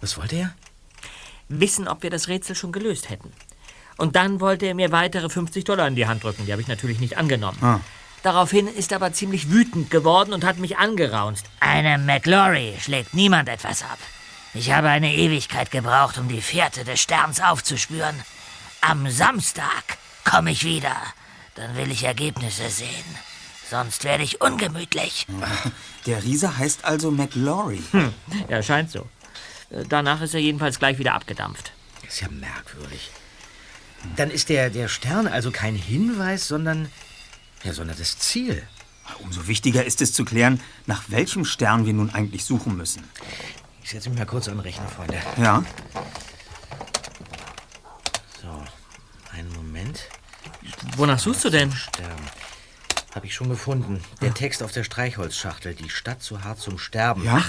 Was 0.00 0.16
wollte 0.16 0.36
er? 0.36 0.54
Wissen, 1.48 1.88
ob 1.88 2.02
wir 2.02 2.10
das 2.10 2.28
Rätsel 2.28 2.54
schon 2.54 2.72
gelöst 2.72 3.10
hätten. 3.10 3.32
Und 3.98 4.16
dann 4.16 4.40
wollte 4.40 4.64
er 4.64 4.74
mir 4.74 4.92
weitere 4.92 5.28
50 5.28 5.64
Dollar 5.64 5.86
in 5.86 5.96
die 5.96 6.06
Hand 6.06 6.24
drücken. 6.24 6.46
Die 6.46 6.52
habe 6.52 6.62
ich 6.62 6.68
natürlich 6.68 7.00
nicht 7.00 7.18
angenommen. 7.18 7.82
Daraufhin 8.22 8.66
ist 8.68 8.92
er 8.92 8.96
aber 8.96 9.12
ziemlich 9.12 9.50
wütend 9.50 9.90
geworden 9.90 10.32
und 10.32 10.44
hat 10.44 10.58
mich 10.58 10.78
angeraunzt. 10.78 11.46
Einem 11.60 12.06
McLaury 12.06 12.76
schlägt 12.80 13.12
niemand 13.12 13.48
etwas 13.48 13.82
ab. 13.82 13.98
Ich 14.54 14.72
habe 14.72 14.88
eine 14.88 15.14
Ewigkeit 15.14 15.70
gebraucht, 15.70 16.16
um 16.16 16.28
die 16.28 16.40
Fährte 16.40 16.84
des 16.84 17.00
Sterns 17.00 17.40
aufzuspüren. 17.40 18.14
Am 18.80 19.10
Samstag 19.10 19.98
komme 20.24 20.52
ich 20.52 20.64
wieder. 20.64 20.96
Dann 21.56 21.76
will 21.76 21.90
ich 21.90 22.04
Ergebnisse 22.04 22.68
sehen. 22.70 22.88
Sonst 23.68 24.04
werde 24.04 24.22
ich 24.22 24.40
ungemütlich. 24.40 25.26
Der 26.06 26.22
Riese 26.22 26.56
heißt 26.56 26.84
also 26.84 27.10
McLaury. 27.10 27.82
Ja, 28.48 28.62
scheint 28.62 28.90
so. 28.90 29.00
Äh, 29.70 29.84
Danach 29.88 30.22
ist 30.22 30.34
er 30.34 30.40
jedenfalls 30.40 30.78
gleich 30.78 30.98
wieder 30.98 31.14
abgedampft. 31.14 31.72
Ist 32.06 32.20
ja 32.20 32.28
merkwürdig. 32.28 33.10
Dann 34.16 34.30
ist 34.30 34.48
der, 34.48 34.70
der 34.70 34.88
Stern 34.88 35.26
also 35.26 35.50
kein 35.50 35.74
Hinweis, 35.74 36.48
sondern, 36.48 36.90
ja, 37.64 37.72
sondern 37.72 37.96
das 37.98 38.18
Ziel. 38.18 38.62
Umso 39.20 39.46
wichtiger 39.48 39.84
ist 39.84 40.02
es 40.02 40.12
zu 40.12 40.24
klären, 40.24 40.60
nach 40.86 41.04
welchem 41.08 41.44
Stern 41.44 41.86
wir 41.86 41.94
nun 41.94 42.10
eigentlich 42.10 42.44
suchen 42.44 42.76
müssen. 42.76 43.02
Ich 43.82 43.90
setze 43.90 44.10
mich 44.10 44.18
mal 44.18 44.26
kurz 44.26 44.48
an 44.48 44.54
den 44.54 44.60
Rechner, 44.60 44.86
Freunde. 44.88 45.18
Ja, 45.40 45.64
So, 48.42 48.62
einen 49.32 49.50
Moment. 49.54 50.02
Wonach 50.96 51.18
suchst 51.18 51.44
du 51.44 51.50
denn? 51.50 51.72
Sterben. 51.72 52.24
Habe 53.14 53.26
ich 53.26 53.34
schon 53.34 53.48
gefunden. 53.48 54.02
Der 54.20 54.34
Text 54.34 54.62
auf 54.62 54.72
der 54.72 54.84
Streichholzschachtel. 54.84 55.74
Die 55.74 55.88
Stadt 55.90 56.22
zu 56.22 56.44
hart 56.44 56.60
zum 56.60 56.78
Sterben. 56.78 57.24
Ja? 57.24 57.42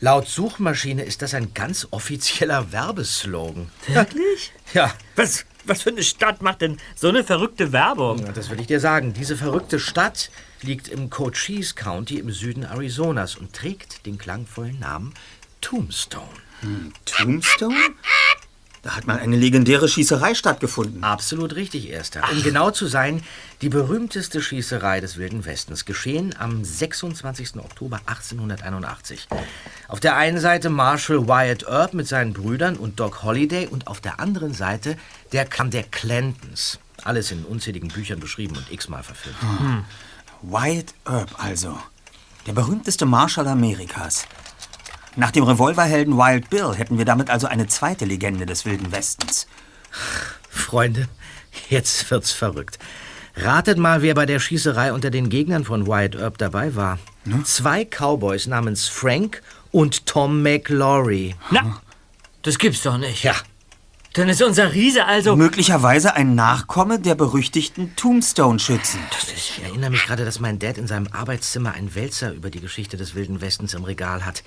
Laut 0.00 0.28
Suchmaschine 0.28 1.02
ist 1.02 1.22
das 1.22 1.34
ein 1.34 1.54
ganz 1.54 1.88
offizieller 1.90 2.70
Werbeslogan. 2.70 3.70
Wirklich? 3.88 4.52
Ja, 4.74 4.92
Was, 5.16 5.44
was 5.68 5.82
für 5.82 5.90
eine 5.90 6.02
Stadt 6.02 6.42
macht 6.42 6.62
denn 6.62 6.78
so 6.94 7.08
eine 7.08 7.24
verrückte 7.24 7.72
Werbung? 7.72 8.18
Ja, 8.18 8.32
das 8.32 8.50
will 8.50 8.60
ich 8.60 8.66
dir 8.66 8.80
sagen. 8.80 9.12
Diese 9.12 9.36
verrückte 9.36 9.78
Stadt 9.78 10.30
liegt 10.62 10.88
im 10.88 11.10
Cochise 11.10 11.74
County 11.74 12.18
im 12.18 12.30
Süden 12.30 12.64
Arizonas 12.64 13.36
und 13.36 13.52
trägt 13.52 14.06
den 14.06 14.18
klangvollen 14.18 14.78
Namen 14.78 15.14
Tombstone. 15.60 16.28
Tombstone? 17.04 17.76
Da 18.82 18.96
hat 18.96 19.06
mal 19.06 19.18
eine 19.18 19.36
legendäre 19.36 19.88
Schießerei 19.88 20.34
stattgefunden. 20.34 21.02
Absolut 21.02 21.54
richtig, 21.56 21.90
Erster. 21.90 22.22
Um 22.30 22.42
genau 22.42 22.70
zu 22.70 22.86
sein, 22.86 23.22
die 23.60 23.68
berühmteste 23.68 24.40
Schießerei 24.40 25.00
des 25.00 25.16
Wilden 25.16 25.44
Westens, 25.44 25.84
geschehen 25.84 26.34
am 26.38 26.64
26. 26.64 27.56
Oktober 27.56 28.00
1881. 28.06 29.28
Auf 29.88 30.00
der 30.00 30.16
einen 30.16 30.38
Seite 30.38 30.70
Marshal 30.70 31.26
Wyatt 31.26 31.64
Earp 31.64 31.94
mit 31.94 32.06
seinen 32.06 32.32
Brüdern 32.32 32.76
und 32.76 33.00
Doc 33.00 33.22
Holliday 33.22 33.66
und 33.66 33.86
auf 33.86 34.00
der 34.00 34.20
anderen 34.20 34.54
Seite 34.54 34.96
der 35.32 35.44
Clan 35.44 35.70
der 35.70 35.82
Clantons. 35.84 36.78
Alles 37.04 37.30
in 37.30 37.44
unzähligen 37.44 37.88
Büchern 37.88 38.20
beschrieben 38.20 38.56
und 38.56 38.70
x-mal 38.70 39.02
verfilmt. 39.02 39.38
Wyatt 40.42 40.94
Earp 41.04 41.42
also. 41.42 41.78
Der 42.46 42.52
berühmteste 42.52 43.06
Marschall 43.06 43.48
Amerikas. 43.48 44.24
Nach 45.16 45.30
dem 45.30 45.44
Revolverhelden 45.44 46.16
Wild 46.16 46.50
Bill 46.50 46.74
hätten 46.74 46.98
wir 46.98 47.04
damit 47.04 47.30
also 47.30 47.46
eine 47.46 47.66
zweite 47.66 48.04
Legende 48.04 48.46
des 48.46 48.64
Wilden 48.64 48.92
Westens. 48.92 49.46
Freunde, 50.48 51.08
jetzt 51.68 52.10
wird's 52.10 52.32
verrückt. 52.32 52.78
Ratet 53.36 53.78
mal, 53.78 54.02
wer 54.02 54.14
bei 54.14 54.26
der 54.26 54.40
Schießerei 54.40 54.92
unter 54.92 55.10
den 55.10 55.28
Gegnern 55.28 55.64
von 55.64 55.86
Wyatt 55.86 56.16
Earp 56.16 56.38
dabei 56.38 56.74
war. 56.74 56.98
Zwei 57.44 57.84
Cowboys 57.84 58.46
namens 58.46 58.88
Frank 58.88 59.42
und 59.70 60.06
Tom 60.06 60.42
McLaury. 60.42 61.36
Na, 61.50 61.80
das 62.42 62.58
gibt's 62.58 62.82
doch 62.82 62.98
nicht. 62.98 63.22
Ja, 63.22 63.34
Dann 64.14 64.28
ist 64.28 64.42
unser 64.42 64.72
Riese 64.72 65.04
also... 65.04 65.36
Möglicherweise 65.36 66.14
ein 66.14 66.34
Nachkomme 66.34 66.98
der 66.98 67.14
berüchtigten 67.14 67.94
Tombstone-Schützen. 67.94 69.00
ich 69.36 69.62
erinnere 69.62 69.90
mich 69.90 70.06
gerade, 70.06 70.24
dass 70.24 70.40
mein 70.40 70.58
Dad 70.58 70.78
in 70.78 70.86
seinem 70.86 71.08
Arbeitszimmer 71.08 71.72
einen 71.72 71.94
Wälzer 71.94 72.32
über 72.32 72.50
die 72.50 72.60
Geschichte 72.60 72.96
des 72.96 73.14
Wilden 73.14 73.40
Westens 73.40 73.74
im 73.74 73.84
Regal 73.84 74.24
hat. 74.24 74.42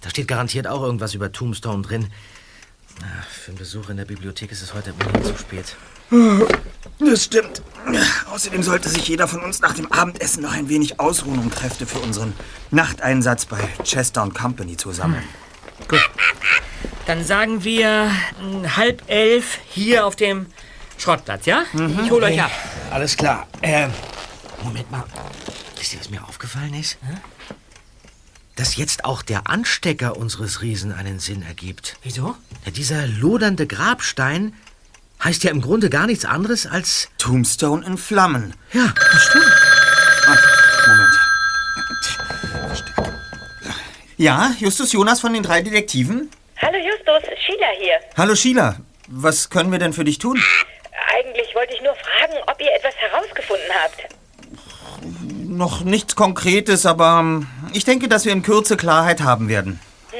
Da 0.00 0.10
steht 0.10 0.28
garantiert 0.28 0.66
auch 0.66 0.82
irgendwas 0.82 1.14
über 1.14 1.32
Tombstone 1.32 1.82
drin. 1.82 2.08
Na, 3.00 3.06
Für 3.28 3.50
einen 3.50 3.58
Besuch 3.58 3.88
in 3.88 3.96
der 3.96 4.04
Bibliothek 4.04 4.52
ist 4.52 4.62
es 4.62 4.74
heute 4.74 4.92
ohnehin 4.94 5.24
zu 5.24 5.36
spät. 5.36 5.76
Das 6.98 7.24
stimmt. 7.24 7.62
Außerdem 8.30 8.62
sollte 8.62 8.88
sich 8.88 9.08
jeder 9.08 9.26
von 9.26 9.42
uns 9.42 9.60
nach 9.60 9.74
dem 9.74 9.90
Abendessen 9.90 10.42
noch 10.42 10.52
ein 10.52 10.68
wenig 10.68 11.00
ausruhen, 11.00 11.38
um 11.38 11.50
Kräfte 11.50 11.86
für 11.86 11.98
unseren 11.98 12.32
Nachteinsatz 12.70 13.46
bei 13.46 13.58
Chester 13.82 14.28
Company 14.30 14.76
zu 14.76 14.92
sammeln. 14.92 15.24
Dann 17.06 17.24
sagen 17.24 17.62
wir 17.64 18.10
mm, 18.40 18.76
halb 18.76 19.02
elf 19.08 19.58
hier 19.68 20.06
auf 20.06 20.16
dem 20.16 20.46
Schrottplatz, 20.98 21.46
ja? 21.46 21.64
Ich 22.04 22.10
hole 22.10 22.26
euch 22.26 22.40
ab. 22.42 22.50
Alles 22.90 23.16
klar. 23.16 23.46
Äh, 23.60 23.88
Moment 24.62 24.90
mal. 24.90 25.04
Wisst 25.78 25.92
ihr, 25.94 26.00
was 26.00 26.10
mir 26.10 26.24
aufgefallen 26.24 26.74
ist? 26.74 26.98
Dass 28.56 28.76
jetzt 28.76 29.04
auch 29.04 29.20
der 29.22 29.48
Anstecker 29.48 30.16
unseres 30.16 30.62
Riesen 30.62 30.90
einen 30.92 31.18
Sinn 31.20 31.42
ergibt. 31.42 31.98
Wieso? 32.02 32.34
Ja, 32.64 32.72
dieser 32.72 33.06
lodernde 33.06 33.66
Grabstein 33.66 34.54
heißt 35.22 35.44
ja 35.44 35.50
im 35.50 35.60
Grunde 35.60 35.90
gar 35.90 36.06
nichts 36.06 36.24
anderes 36.24 36.66
als... 36.66 37.10
Tombstone 37.18 37.86
in 37.86 37.98
Flammen. 37.98 38.54
Ja, 38.72 38.94
das 39.12 39.24
stimmt. 39.24 39.44
Moment. 40.86 41.10
Ja, 44.16 44.54
Justus 44.58 44.92
Jonas 44.92 45.20
von 45.20 45.34
den 45.34 45.42
drei 45.42 45.60
Detektiven? 45.60 46.30
Hallo 46.62 46.78
Justus, 46.78 47.28
Sheila 47.44 47.66
hier. 47.78 48.00
Hallo 48.16 48.34
Sheila. 48.34 48.76
Was 49.08 49.50
können 49.50 49.70
wir 49.70 49.78
denn 49.78 49.92
für 49.92 50.04
dich 50.04 50.18
tun? 50.18 50.42
Eigentlich 51.14 51.54
wollte 51.54 51.74
ich 51.74 51.82
nur 51.82 51.94
fragen, 51.94 52.42
ob 52.46 52.58
ihr 52.60 52.74
etwas 52.74 52.94
herausgefunden 52.96 53.68
habt. 53.84 54.16
Noch 55.46 55.82
nichts 55.82 56.16
Konkretes, 56.16 56.86
aber 56.86 57.18
ähm, 57.20 57.46
ich 57.76 57.84
denke, 57.84 58.08
dass 58.08 58.24
wir 58.24 58.32
in 58.32 58.42
Kürze 58.42 58.76
Klarheit 58.76 59.20
haben 59.20 59.48
werden. 59.48 59.80
Hm. 60.10 60.18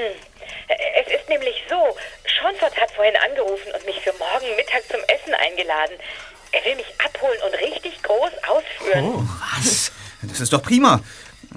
Es 0.68 1.12
ist 1.12 1.28
nämlich 1.28 1.54
so, 1.70 1.96
Schonfort 2.26 2.76
hat 2.78 2.90
vorhin 2.90 3.14
angerufen 3.28 3.72
und 3.74 3.86
mich 3.86 3.98
für 4.00 4.12
morgen 4.18 4.54
Mittag 4.57 4.82
zum 4.90 5.00
Essen 5.09 5.34
eingeladen. 5.34 5.96
Er 6.52 6.64
will 6.66 6.76
mich 6.76 6.86
abholen 7.02 7.38
und 7.46 7.54
richtig 7.54 8.02
groß 8.02 8.32
ausführen. 8.46 9.28
was? 9.57 9.90
Das 10.22 10.40
ist 10.40 10.52
doch 10.52 10.62
prima. 10.62 11.00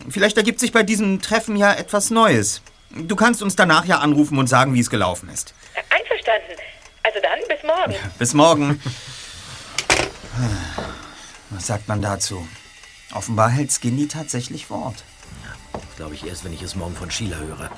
Vielleicht 0.10 0.38
ergibt 0.38 0.60
sich 0.62 0.72
bei 0.72 0.84
diesem 0.84 1.22
Treffen 1.22 1.58
ja 1.58 1.74
etwas 1.74 2.12
Neues. 2.12 2.62
Du 2.92 3.16
kannst 3.16 3.42
uns 3.42 3.56
danach 3.56 3.86
ja 3.86 4.00
anrufen 4.00 4.38
und 4.38 4.48
sagen, 4.48 4.74
wie 4.74 4.80
es 4.80 4.90
gelaufen 4.90 5.30
ist. 5.30 5.54
Einverstanden. 5.90 6.56
Also 7.04 7.20
dann, 7.22 7.40
bis 7.48 7.64
morgen. 7.64 7.96
Bis 8.18 8.34
morgen. 8.34 8.82
Was 11.50 11.68
sagt 11.68 11.88
man 11.88 12.02
dazu? 12.02 12.48
Offenbar 13.14 13.50
hält 13.50 13.72
Skinny 13.72 14.08
tatsächlich 14.08 14.70
Wort. 14.70 15.04
Glaube 16.00 16.16
ich 16.16 16.26
erst, 16.26 16.46
wenn 16.46 16.54
ich 16.54 16.62
es 16.62 16.76
morgen 16.76 16.96
von 16.96 17.12
Sheila 17.12 17.36
höre. 17.40 17.70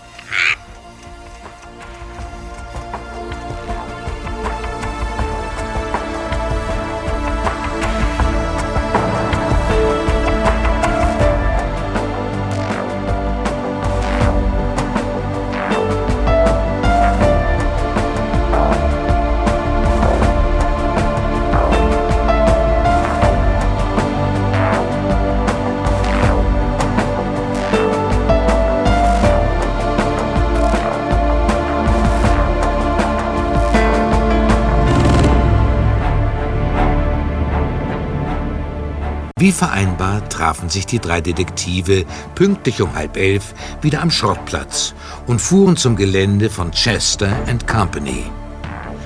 Wie 39.41 39.51
vereinbart 39.51 40.31
trafen 40.31 40.69
sich 40.69 40.85
die 40.85 40.99
drei 40.99 41.19
Detektive 41.19 42.05
pünktlich 42.35 42.79
um 42.79 42.93
halb 42.93 43.17
elf 43.17 43.55
wieder 43.81 44.03
am 44.03 44.11
Schrottplatz 44.11 44.93
und 45.25 45.41
fuhren 45.41 45.77
zum 45.77 45.95
Gelände 45.95 46.51
von 46.51 46.69
Chester 46.69 47.35
Company. 47.65 48.23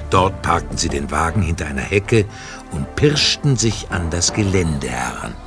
Dort 0.10 0.42
parkten 0.42 0.78
sie 0.78 0.90
den 0.90 1.10
Wagen 1.10 1.42
hinter 1.42 1.68
einer 1.68 1.84
Hecke 1.84 2.26
und 2.74 2.98
pirschten 2.98 3.56
sich 3.56 3.88
an 3.92 4.10
das 4.10 4.34
Gelände 4.34 4.90
heran. 4.90 5.45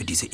Für 0.00 0.06
diese 0.06 0.29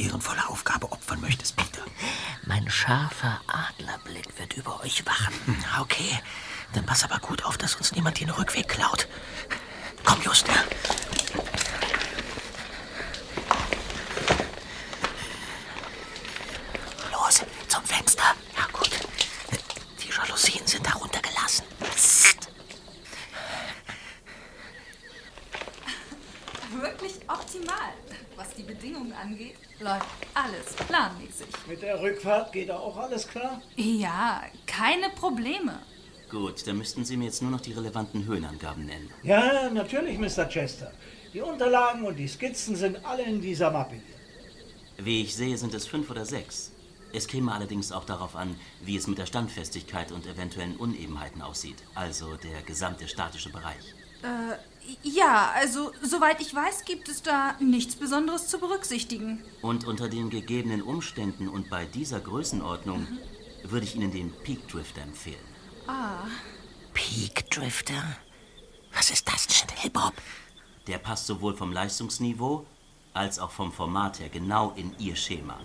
Probleme. 35.37 35.79
Gut, 36.31 36.67
dann 36.67 36.79
müssten 36.79 37.05
Sie 37.05 37.17
mir 37.17 37.27
jetzt 37.27 37.43
nur 37.43 37.51
noch 37.51 37.61
die 37.61 37.73
relevanten 37.73 38.25
Höhenangaben 38.25 38.87
nennen. 38.87 39.11
Ja, 39.23 39.69
natürlich, 39.71 40.19
Mr. 40.19 40.49
Chester. 40.49 40.91
Die 41.35 41.43
Unterlagen 41.43 42.05
und 42.05 42.17
die 42.17 42.27
Skizzen 42.27 42.75
sind 42.75 43.05
alle 43.05 43.23
in 43.23 43.43
dieser 43.43 43.71
Mappe 43.71 43.97
hier. 43.97 45.05
Wie 45.05 45.23
ich 45.23 45.37
sehe, 45.37 45.59
sind 45.59 45.75
es 45.75 45.87
fünf 45.87 46.11
oder 46.11 46.25
sechs. 46.25 46.73
Es 47.13 47.29
käme 47.29 47.53
allerdings 47.53 47.93
auch 47.93 48.05
darauf 48.05 48.35
an, 48.35 48.57
wie 48.83 48.97
es 48.97 49.07
mit 49.07 49.19
der 49.19 49.27
Standfestigkeit 49.27 50.11
und 50.11 50.27
eventuellen 50.27 50.77
Unebenheiten 50.77 51.43
aussieht. 51.43 51.77
Also 51.95 52.37
der 52.37 52.63
gesamte 52.63 53.07
statische 53.09 53.51
Bereich. 53.51 53.95
Äh, 54.23 54.57
ja, 55.03 55.53
also 55.55 55.93
soweit 56.03 56.41
ich 56.41 56.55
weiß, 56.55 56.87
gibt 56.87 57.11
es 57.11 57.23
da 57.23 57.57
nichts 57.61 57.95
Besonderes 57.97 58.49
zu 58.49 58.59
berücksichtigen. 58.59 59.43
Und 59.61 59.87
unter 59.87 60.09
den 60.09 60.31
gegebenen 60.31 60.81
Umständen 60.81 61.49
und 61.49 61.69
bei 61.69 61.85
dieser 61.85 62.21
Größenordnung 62.21 63.07
würde 63.71 63.87
ich 63.87 63.97
Ihnen 63.97 64.13
den 64.13 64.33
Peak 64.43 64.69
Drifter 64.69 65.03
empfehlen. 65.03 65.45
Ah, 65.87 66.27
Peak 66.95 67.51
Drifter? 67.51 68.17
Was 68.93 69.11
ist 69.11 69.29
das 69.29 69.47
denn, 69.47 69.77
Hip-Hop? 69.77 70.15
Der 70.87 70.99
passt 70.99 71.27
sowohl 71.27 71.55
vom 71.57 71.73
Leistungsniveau 71.73 72.67
als 73.13 73.39
auch 73.39 73.51
vom 73.51 73.73
Format 73.73 74.21
her 74.21 74.29
genau 74.29 74.73
in 74.77 74.95
Ihr 74.99 75.17
Schema. 75.17 75.59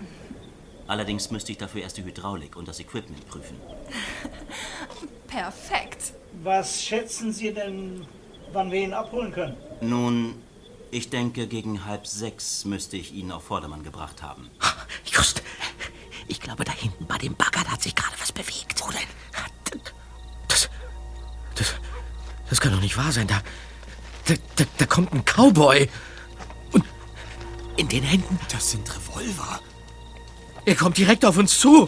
Allerdings 0.88 1.32
müsste 1.32 1.52
ich 1.52 1.58
dafür 1.58 1.82
erst 1.82 1.97
die 1.97 2.04
Hydraulik 2.04 2.56
und 2.56 2.68
das 2.68 2.80
Equipment 2.80 3.28
prüfen. 3.28 3.56
perfekt. 5.28 6.14
Was 6.43 6.84
schätzen 6.84 7.32
Sie 7.32 7.54
denn, 7.54 8.06
wann 8.52 8.72
wir 8.72 8.82
ihn 8.82 8.93
abholen 8.93 9.32
können? 9.32 9.56
Nun, 9.82 10.41
ich 10.89 11.10
denke, 11.10 11.47
gegen 11.47 11.86
halb 11.86 12.06
sechs 12.08 12.66
müsste 12.66 12.97
ich 12.97 13.14
ihn 13.14 13.32
auf 13.32 13.43
Vordermann 13.43 13.84
gebracht 13.84 14.22
haben. 14.22 14.49
Just, 15.06 15.41
ich 16.28 16.41
glaube, 16.41 16.63
da 16.63 16.72
hinten 16.72 17.05
bei 17.05 17.17
dem 17.17 17.36
Bagger 17.36 17.63
da 17.63 17.72
hat 17.72 17.82
sich 17.84 17.95
gerade 17.95 18.15
was 18.19 18.32
bewegt. 18.32 18.82
Wo 18.82 18.89
denn? 18.91 19.82
Das, 20.47 21.76
das 22.49 22.59
kann 22.61 22.72
doch 22.72 22.82
nicht 22.82 22.97
wahr 22.97 23.11
sein. 23.11 23.28
Da, 23.28 23.41
da, 24.26 24.34
da, 24.55 24.63
da 24.78 24.86
kommt 24.86 25.13
ein 25.13 25.24
Cowboy. 25.26 25.89
Und 26.72 26.86
in 27.78 27.88
den 27.88 28.03
Händen. 28.03 28.39
Das 28.51 28.72
sind 28.72 28.89
Revolver. 28.89 29.59
Er 30.65 30.76
kommt 30.76 30.97
direkt 30.97 31.26
auf 31.26 31.38
uns 31.38 31.59
zu. 31.59 31.88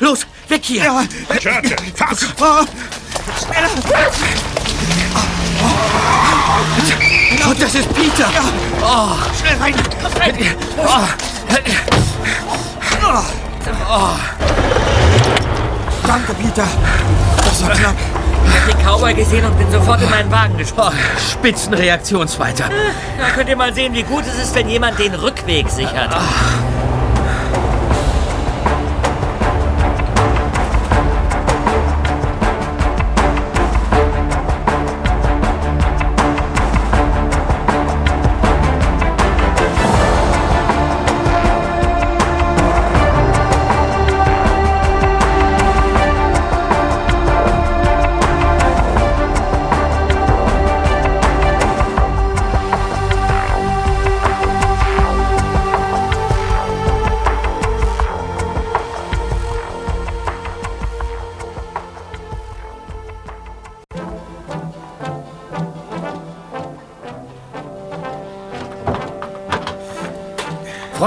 Los, 0.00 0.26
weg 0.48 0.64
hier. 0.64 0.84
Ja. 0.84 1.04
Schürze, 1.40 1.76
fass! 1.94 2.26
Oh, 2.40 2.66
Oh, 7.44 7.54
das 7.58 7.74
ist 7.74 7.92
Peter. 7.94 8.30
Oh. 8.80 9.16
Schnell 9.38 9.56
rein. 9.58 9.74
Oh. 10.78 11.08
Oh. 13.88 14.16
Danke, 16.06 16.34
Peter. 16.34 16.64
Das 17.36 17.62
war 17.62 17.70
knapp. 17.70 17.94
Ich 18.44 18.54
hab 18.54 18.66
den 18.66 18.86
Cowboy 18.86 19.14
gesehen 19.14 19.44
und 19.44 19.56
bin 19.56 19.70
sofort 19.70 20.02
in 20.02 20.10
meinen 20.10 20.30
Wagen 20.30 20.56
gesprungen. 20.58 20.98
Spitzenreaktionsweiter. 21.32 22.64
Da 23.18 23.28
könnt 23.34 23.48
ihr 23.48 23.56
mal 23.56 23.72
sehen, 23.72 23.94
wie 23.94 24.02
gut 24.02 24.24
es 24.26 24.42
ist, 24.42 24.54
wenn 24.54 24.68
jemand 24.68 24.98
den 24.98 25.14
Rückweg 25.14 25.68
sichert. 25.68 26.14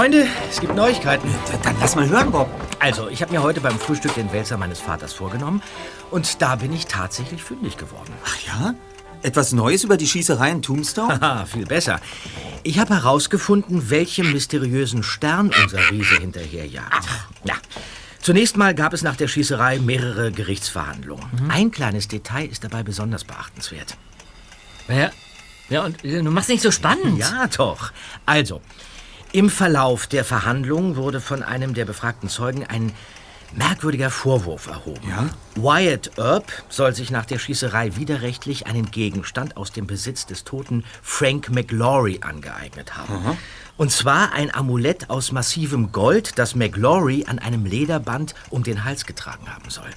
Freunde, 0.06 0.28
es 0.48 0.60
gibt 0.60 0.76
Neuigkeiten. 0.76 1.28
Dann 1.64 1.74
lass 1.80 1.96
mal 1.96 2.08
hören, 2.08 2.30
Bob. 2.30 2.48
Also, 2.78 3.08
ich 3.08 3.22
habe 3.22 3.32
mir 3.32 3.42
heute 3.42 3.60
beim 3.60 3.76
Frühstück 3.76 4.14
den 4.14 4.32
Wälzer 4.32 4.56
meines 4.56 4.78
Vaters 4.78 5.12
vorgenommen 5.12 5.62
und 6.12 6.40
da 6.40 6.54
bin 6.54 6.72
ich 6.72 6.86
tatsächlich 6.86 7.42
fündig 7.42 7.76
geworden. 7.76 8.12
Ach 8.24 8.36
ja? 8.46 8.74
Etwas 9.22 9.50
Neues 9.50 9.82
über 9.82 9.96
die 9.96 10.06
Schießerei 10.06 10.52
in 10.52 10.62
Tombstone? 10.62 11.20
Haha, 11.20 11.44
viel 11.52 11.66
besser. 11.66 12.00
Ich 12.62 12.78
habe 12.78 12.94
herausgefunden, 12.94 13.90
welchem 13.90 14.30
mysteriösen 14.30 15.02
Stern 15.02 15.50
unser 15.60 15.90
Riese 15.90 16.20
hinterherjagt. 16.20 17.04
Ja. 17.42 17.54
Zunächst 18.20 18.56
mal 18.56 18.76
gab 18.76 18.92
es 18.92 19.02
nach 19.02 19.16
der 19.16 19.26
Schießerei 19.26 19.80
mehrere 19.80 20.30
Gerichtsverhandlungen. 20.30 21.50
Ein 21.50 21.72
kleines 21.72 22.06
Detail 22.06 22.46
ist 22.46 22.62
dabei 22.62 22.84
besonders 22.84 23.24
beachtenswert. 23.24 23.96
Ja, 24.86 25.10
ja 25.68 25.84
und 25.84 26.04
äh, 26.04 26.22
du 26.22 26.30
machst 26.30 26.48
nicht 26.48 26.62
so 26.62 26.70
spannend. 26.70 27.18
Ja, 27.18 27.48
doch. 27.48 27.90
Also, 28.24 28.62
im 29.36 29.50
Verlauf 29.50 30.06
der 30.06 30.24
Verhandlungen 30.24 30.96
wurde 30.96 31.20
von 31.20 31.42
einem 31.42 31.74
der 31.74 31.84
befragten 31.84 32.30
Zeugen 32.30 32.64
ein 32.64 32.90
merkwürdiger 33.54 34.08
Vorwurf 34.08 34.66
erhoben. 34.66 35.06
Wyatt 35.56 36.12
Earp 36.18 36.50
soll 36.70 36.94
sich 36.94 37.10
nach 37.10 37.26
der 37.26 37.38
Schießerei 37.38 37.96
widerrechtlich 37.96 38.66
einen 38.66 38.90
Gegenstand 38.90 39.58
aus 39.58 39.72
dem 39.72 39.86
Besitz 39.86 40.24
des 40.24 40.44
toten 40.44 40.84
Frank 41.02 41.50
McLaury 41.50 42.20
angeeignet 42.22 42.96
haben. 42.96 43.12
Und 43.76 43.92
zwar 43.92 44.32
ein 44.32 44.54
Amulett 44.54 45.10
aus 45.10 45.32
massivem 45.32 45.92
Gold, 45.92 46.38
das 46.38 46.54
McLaury 46.54 47.26
an 47.28 47.38
einem 47.38 47.66
Lederband 47.66 48.34
um 48.48 48.62
den 48.62 48.84
Hals 48.84 49.04
getragen 49.04 49.54
haben 49.54 49.68
soll. 49.68 49.90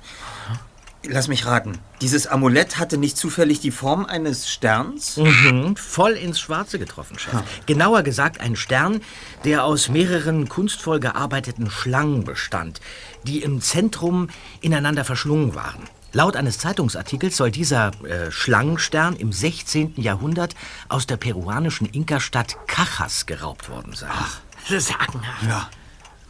Lass 1.07 1.29
mich 1.29 1.45
raten. 1.45 1.77
Dieses 2.01 2.27
Amulett 2.27 2.77
hatte 2.77 2.97
nicht 2.97 3.17
zufällig 3.17 3.61
die 3.61 3.71
Form 3.71 4.05
eines 4.05 4.49
Sterns? 4.49 5.15
Mhm, 5.17 5.75
voll 5.77 6.11
ins 6.11 6.39
Schwarze 6.39 6.77
getroffen, 6.77 7.17
Chef. 7.17 7.41
Genauer 7.65 8.03
gesagt 8.03 8.41
ein 8.41 8.57
Stern, 8.57 9.01
der 9.45 9.63
aus 9.63 9.87
mehreren 9.87 10.49
kunstvoll 10.49 10.99
gearbeiteten 10.99 11.71
Schlangen 11.71 12.25
bestand, 12.25 12.81
die 13.23 13.41
im 13.41 13.61
Zentrum 13.61 14.29
ineinander 14.59 15.05
verschlungen 15.05 15.55
waren. 15.55 15.83
Laut 16.11 16.35
eines 16.35 16.57
Zeitungsartikels 16.57 17.37
soll 17.37 17.51
dieser 17.51 17.91
äh, 18.03 18.31
Schlangenstern 18.31 19.15
im 19.15 19.31
16. 19.31 19.93
Jahrhundert 19.95 20.55
aus 20.89 21.05
der 21.05 21.17
peruanischen 21.17 21.87
Inka-Stadt 21.87 22.57
Cajas 22.67 23.25
geraubt 23.25 23.69
worden 23.69 23.93
sein. 23.93 24.09
Ach, 24.11 24.39
sagenhaft. 24.67 25.43
Ja. 25.47 25.69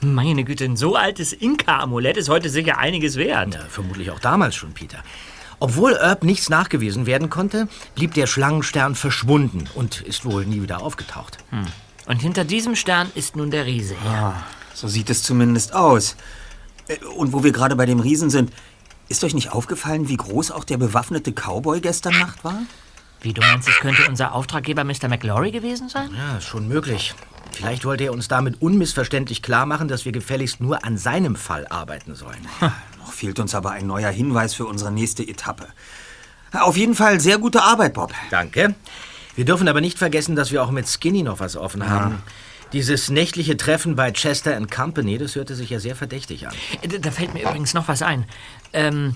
Meine 0.02 0.44
Güte, 0.46 0.66
ein 0.66 0.78
so 0.78 0.96
altes 0.96 1.34
Inka-Amulett 1.34 2.16
ist 2.18 2.30
heute 2.30 2.50
sicher 2.50 2.78
einiges 2.78 3.18
wert. 3.18 3.56
Ja, 3.56 3.66
vermutlich 3.70 4.12
auch 4.12 4.20
damals 4.20 4.56
schon, 4.56 4.74
Peter. 4.74 5.00
Obwohl 5.60 5.94
Earp 5.94 6.24
nichts 6.24 6.50
nachgewiesen 6.50 7.06
werden 7.06 7.30
konnte, 7.30 7.68
blieb 7.96 8.14
der 8.14 8.28
Schlangenstern 8.28 8.96
verschwunden 8.96 9.66
und 9.76 10.02
ist 10.02 10.24
wohl 10.24 10.46
nie 10.46 10.62
wieder 10.62 10.82
aufgetaucht. 10.82 11.38
Hm. 11.50 11.66
Und 12.06 12.22
hinter 12.22 12.46
diesem 12.46 12.76
Stern 12.76 13.12
ist 13.14 13.36
nun 13.36 13.52
der 13.52 13.66
Riese 13.66 13.94
her. 14.02 14.36
Ah, 14.38 14.44
so 14.74 14.88
sieht 14.88 15.10
es 15.10 15.22
zumindest 15.22 15.74
aus. 15.74 16.16
Äh, 16.88 16.98
Und 17.18 17.34
wo 17.34 17.44
wir 17.44 17.52
gerade 17.52 17.76
bei 17.76 17.86
dem 17.86 18.00
Riesen 18.00 18.30
sind, 18.30 18.54
ist 19.10 19.24
euch 19.26 19.34
nicht 19.34 19.52
aufgefallen, 19.52 20.08
wie 20.08 20.18
groß 20.18 20.52
auch 20.52 20.64
der 20.64 20.78
bewaffnete 20.78 21.34
Cowboy 21.34 21.82
gestern 21.82 22.18
Nacht 22.20 22.44
war? 22.46 22.62
Wie, 23.22 23.34
du 23.34 23.42
meinst, 23.42 23.68
es 23.68 23.76
könnte 23.80 24.08
unser 24.08 24.34
Auftraggeber 24.34 24.84
Mr. 24.84 25.10
McLaury 25.10 25.52
gewesen 25.52 25.90
sein? 25.90 26.10
Ja, 26.16 26.38
ist 26.38 26.46
schon 26.46 26.68
möglich. 26.68 27.14
Vielleicht 27.52 27.84
wollte 27.84 28.06
er 28.06 28.14
uns 28.14 28.28
damit 28.28 28.62
unmissverständlich 28.62 29.42
klar 29.42 29.66
machen, 29.66 29.88
dass 29.88 30.06
wir 30.06 30.12
gefälligst 30.12 30.62
nur 30.62 30.86
an 30.86 30.98
seinem 30.98 31.36
Fall 31.36 31.68
arbeiten 31.68 32.16
sollen. 32.16 32.48
Noch 32.62 33.12
fehlt 33.12 33.40
uns 33.40 33.54
aber 33.56 33.72
ein 33.72 33.88
neuer 33.88 34.12
Hinweis 34.12 34.54
für 34.54 34.66
unsere 34.66 34.92
nächste 34.92 35.28
Etappe. 35.28 35.68
Auf 36.54 36.78
jeden 36.78 36.96
Fall 36.96 37.20
sehr 37.20 37.38
gute 37.38 37.62
Arbeit, 37.62 37.94
Bob. 37.94 38.14
Danke. 38.32 38.76
Wir 39.36 39.46
dürfen 39.46 39.68
aber 39.68 39.82
nicht 39.82 39.98
vergessen, 39.98 40.36
dass 40.36 40.52
wir 40.52 40.64
auch 40.64 40.72
mit 40.72 40.88
Skinny 40.88 41.24
noch 41.24 41.40
was 41.40 41.56
offen 41.58 41.90
haben. 41.90 42.22
Dieses 42.74 43.10
nächtliche 43.10 43.58
Treffen 43.58 43.96
bei 43.96 44.12
Chester 44.12 44.56
and 44.56 44.70
Company, 44.70 45.18
das 45.18 45.36
hörte 45.36 45.56
sich 45.56 45.70
ja 45.72 45.80
sehr 45.80 45.96
verdächtig 45.96 46.48
an. 46.48 46.54
Äh, 46.82 47.00
Da 47.00 47.12
fällt 47.12 47.34
mir 47.34 47.42
übrigens 47.44 47.74
noch 47.74 47.88
was 47.88 48.02
ein. 48.02 48.26
Ähm, 48.74 49.16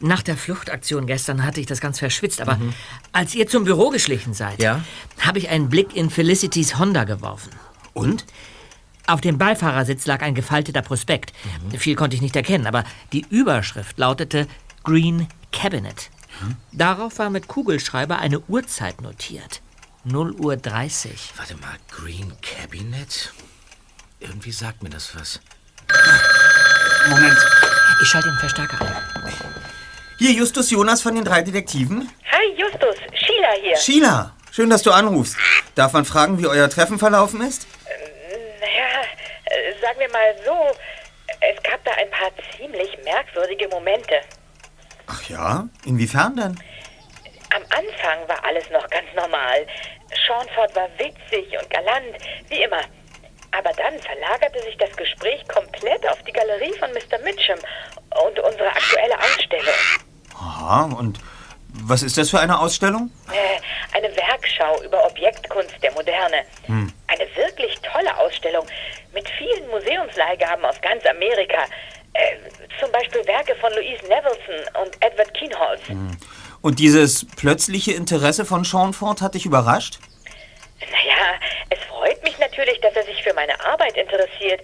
nach 0.00 0.22
der 0.22 0.36
Fluchtaktion 0.36 1.06
gestern 1.06 1.44
hatte 1.44 1.60
ich 1.60 1.66
das 1.66 1.80
ganz 1.80 1.98
verschwitzt, 1.98 2.40
aber 2.40 2.58
als 3.12 3.34
ihr 3.34 3.46
zum 3.46 3.64
Büro 3.64 3.90
geschlichen 3.90 4.34
seid, 4.34 4.60
Ja? 4.62 4.82
habe 5.20 5.38
ich 5.38 5.48
einen 5.50 5.68
Blick 5.68 5.94
in 5.94 6.10
Felicitys 6.10 6.78
Honda 6.78 7.04
geworfen. 7.04 7.50
Und? 7.92 8.24
Auf 9.06 9.20
dem 9.20 9.38
Beifahrersitz 9.38 10.06
lag 10.06 10.22
ein 10.22 10.34
gefalteter 10.34 10.82
Prospekt. 10.82 11.32
Viel 11.76 11.96
konnte 11.96 12.14
ich 12.16 12.22
nicht 12.22 12.36
erkennen, 12.36 12.66
aber 12.66 12.84
die 13.12 13.26
Überschrift 13.28 13.98
lautete 13.98 14.46
Green 14.84 15.26
Cabinet. 15.52 16.10
Darauf 16.72 17.18
war 17.18 17.28
mit 17.28 17.48
Kugelschreiber 17.48 18.18
eine 18.20 18.40
Uhrzeit 18.40 19.00
notiert. 19.02 19.60
0 20.04 20.32
Uhr 20.32 20.56
30. 20.56 21.32
Warte 21.36 21.56
mal, 21.56 21.74
Green 21.90 22.32
Cabinet? 22.40 23.32
Irgendwie 24.20 24.52
sagt 24.52 24.82
mir 24.82 24.90
das 24.90 25.14
was. 25.16 25.40
Moment. 27.08 27.36
Ich 28.02 28.08
schalte 28.08 28.28
den 28.30 28.38
Verstärker 28.38 28.80
ein. 28.80 28.96
Hier, 30.20 30.32
Justus 30.32 30.70
Jonas 30.70 31.00
von 31.00 31.14
den 31.14 31.24
drei 31.24 31.40
Detektiven. 31.40 32.06
Hi, 32.30 32.54
Justus. 32.54 32.94
Sheila 33.14 33.52
hier. 33.62 33.74
Sheila, 33.78 34.36
schön, 34.52 34.68
dass 34.68 34.82
du 34.82 34.90
anrufst. 34.90 35.34
Darf 35.74 35.94
man 35.94 36.04
fragen, 36.04 36.38
wie 36.38 36.46
euer 36.46 36.68
Treffen 36.68 36.98
verlaufen 36.98 37.40
ist? 37.40 37.66
Naja, 38.60 39.00
äh, 39.46 39.80
sagen 39.80 39.98
wir 39.98 40.10
mal 40.10 40.34
so, 40.44 40.76
es 41.40 41.62
gab 41.62 41.82
da 41.86 41.92
ein 41.92 42.10
paar 42.10 42.30
ziemlich 42.54 42.98
merkwürdige 43.02 43.66
Momente. 43.68 44.20
Ach 45.06 45.22
ja? 45.30 45.66
Inwiefern 45.86 46.36
denn? 46.36 46.60
Am 47.56 47.62
Anfang 47.70 48.28
war 48.28 48.44
alles 48.44 48.68
noch 48.68 48.86
ganz 48.90 49.06
normal. 49.16 49.66
Seanford 50.26 50.76
war 50.76 50.90
witzig 50.98 51.48
und 51.58 51.70
galant, 51.70 52.18
wie 52.50 52.62
immer. 52.62 52.82
Aber 53.52 53.72
dann 53.72 53.98
verlagerte 54.00 54.60
sich 54.64 54.76
das 54.76 54.94
Gespräch 54.98 55.48
komplett 55.48 56.06
auf 56.06 56.22
die 56.24 56.32
Galerie 56.32 56.74
von 56.78 56.90
Mr. 56.92 57.18
Mitchum 57.24 57.58
und 58.28 58.38
unsere 58.38 58.68
aktuelle 58.68 59.18
Ausstellung. 59.18 60.09
Aha, 60.40 60.84
und 60.98 61.20
was 61.72 62.02
ist 62.02 62.18
das 62.18 62.30
für 62.30 62.40
eine 62.40 62.58
Ausstellung? 62.58 63.10
Äh, 63.30 63.96
eine 63.96 64.14
Werkschau 64.16 64.82
über 64.82 65.04
Objektkunst 65.06 65.74
der 65.82 65.92
Moderne. 65.92 66.44
Hm. 66.66 66.92
Eine 67.06 67.24
wirklich 67.36 67.78
tolle 67.80 68.16
Ausstellung 68.18 68.66
mit 69.12 69.28
vielen 69.38 69.68
Museumsleihgaben 69.68 70.64
aus 70.64 70.80
ganz 70.80 71.04
Amerika. 71.06 71.64
Äh, 72.14 72.36
zum 72.80 72.90
Beispiel 72.92 73.24
Werke 73.26 73.54
von 73.56 73.72
Louise 73.72 74.02
Nevelson 74.04 74.82
und 74.82 74.96
Edward 75.00 75.32
Kienholz. 75.34 75.80
Und 76.62 76.78
dieses 76.78 77.26
plötzliche 77.36 77.92
Interesse 77.92 78.44
von 78.44 78.64
Seanford 78.64 79.22
hat 79.22 79.34
dich 79.34 79.46
überrascht? 79.46 79.98
Naja, 80.80 81.38
es 81.70 81.78
freut 81.88 82.22
mich 82.24 82.38
natürlich, 82.38 82.80
dass 82.80 82.94
er 82.94 83.04
sich 83.04 83.22
für 83.22 83.34
meine 83.34 83.58
Arbeit 83.64 83.96
interessiert. 83.96 84.60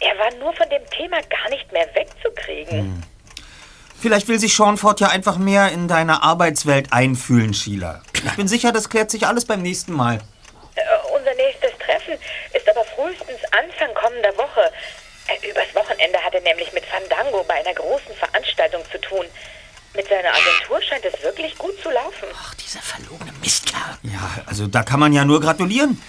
Er 0.00 0.18
war 0.18 0.32
nur 0.40 0.52
von 0.54 0.68
dem 0.70 0.84
Thema 0.90 1.20
gar 1.22 1.48
nicht 1.50 1.70
mehr 1.72 1.86
wegzukriegen. 1.94 3.04
Vielleicht 4.02 4.26
will 4.26 4.40
sich 4.40 4.56
Seanford 4.56 4.98
ja 4.98 5.10
einfach 5.10 5.38
mehr 5.38 5.70
in 5.70 5.86
deine 5.86 6.24
Arbeitswelt 6.24 6.92
einfühlen, 6.92 7.54
Sheila. 7.54 8.02
Ich 8.24 8.32
bin 8.32 8.48
sicher, 8.48 8.72
das 8.72 8.88
klärt 8.88 9.12
sich 9.12 9.28
alles 9.28 9.44
beim 9.44 9.62
nächsten 9.62 9.92
Mal. 9.92 10.16
Äh, 10.74 10.80
unser 11.16 11.32
nächstes 11.34 11.70
Treffen 11.78 12.14
ist 12.52 12.68
aber 12.68 12.84
frühestens 12.96 13.38
Anfang 13.52 13.94
kommender 13.94 14.36
Woche. 14.36 14.72
Äh, 15.28 15.48
übers 15.48 15.72
Wochenende 15.76 16.18
hat 16.18 16.34
er 16.34 16.40
nämlich 16.40 16.72
mit 16.72 16.84
Fandango 16.84 17.44
bei 17.46 17.54
einer 17.54 17.74
großen 17.74 18.12
Veranstaltung 18.16 18.82
zu 18.90 19.00
tun. 19.00 19.24
Mit 19.94 20.08
seiner 20.08 20.30
Agentur 20.30 20.82
scheint 20.82 21.04
es 21.04 21.22
wirklich 21.22 21.56
gut 21.56 21.80
zu 21.80 21.88
laufen. 21.90 22.26
Ach, 22.42 22.54
dieser 22.54 22.80
verlogene 22.80 23.30
Mistkerl. 23.40 23.98
Ja, 24.02 24.42
also 24.46 24.66
da 24.66 24.82
kann 24.82 24.98
man 24.98 25.12
ja 25.12 25.24
nur 25.24 25.40
gratulieren. 25.40 26.02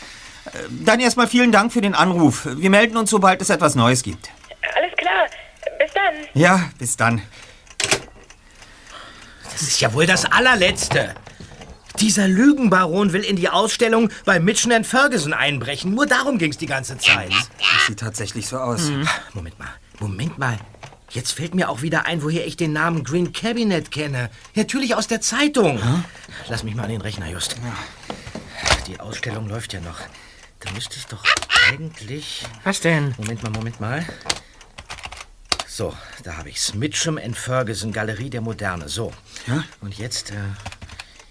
Äh, 0.45 0.49
Dann 0.83 0.99
erstmal 0.99 1.27
vielen 1.27 1.51
Dank 1.51 1.71
für 1.71 1.81
den 1.81 1.93
Anruf. 1.93 2.47
Wir 2.57 2.71
melden 2.71 2.97
uns, 2.97 3.11
sobald 3.11 3.39
es 3.43 3.51
etwas 3.51 3.75
Neues 3.75 4.01
gibt. 4.01 4.31
Alles 4.75 4.97
klar. 4.97 5.27
Bis 5.77 5.93
dann. 5.93 6.13
Ja, 6.33 6.71
bis 6.79 6.97
dann. 6.97 7.21
Das 9.53 9.61
ist 9.61 9.79
ja 9.79 9.93
wohl 9.93 10.05
das 10.05 10.25
allerletzte. 10.25 11.15
Dieser 11.99 12.27
Lügenbaron 12.27 13.13
will 13.13 13.21
in 13.21 13.35
die 13.35 13.49
Ausstellung 13.49 14.09
bei 14.25 14.39
Mitchell 14.39 14.83
Ferguson 14.83 15.31
einbrechen. 15.31 15.93
Nur 15.93 16.07
darum 16.07 16.37
ging's 16.37 16.57
die 16.57 16.65
ganze 16.65 16.97
Zeit. 16.97 17.31
Das 17.31 17.87
sieht 17.87 17.99
tatsächlich 17.99 18.47
so 18.47 18.57
aus. 18.57 18.91
Moment 19.33 19.57
mal, 19.59 19.69
Moment 19.99 20.37
mal. 20.37 20.57
Jetzt 21.11 21.33
fällt 21.33 21.53
mir 21.53 21.69
auch 21.69 21.83
wieder 21.83 22.07
ein, 22.07 22.23
woher 22.23 22.47
ich 22.47 22.57
den 22.57 22.73
Namen 22.73 23.03
Green 23.03 23.31
Cabinet 23.31 23.91
kenne. 23.91 24.31
Natürlich 24.55 24.95
aus 24.95 25.07
der 25.07 25.21
Zeitung. 25.21 25.79
Lass 26.49 26.63
mich 26.63 26.73
mal 26.73 26.83
an 26.83 26.89
den 26.89 27.01
Rechner, 27.01 27.29
Just. 27.29 27.55
Die 28.87 28.99
Ausstellung 28.99 29.47
läuft 29.47 29.73
ja 29.73 29.79
noch. 29.79 29.99
Da 30.59 30.71
müsste 30.71 30.97
ich 30.97 31.05
doch 31.05 31.23
eigentlich... 31.69 32.43
Was 32.63 32.79
denn? 32.81 33.13
Moment 33.17 33.43
mal, 33.43 33.51
Moment 33.51 33.79
mal. 33.79 34.03
So, 35.75 35.91
da 36.21 36.37
habe 36.37 36.49
ich's. 36.49 36.75
Mitchum 36.75 37.17
and 37.17 37.35
Ferguson, 37.35 37.91
Galerie 37.91 38.29
der 38.29 38.41
Moderne. 38.41 38.87
So. 38.89 39.11
Und 39.81 39.97
jetzt, 39.97 40.29
äh, 40.29 40.35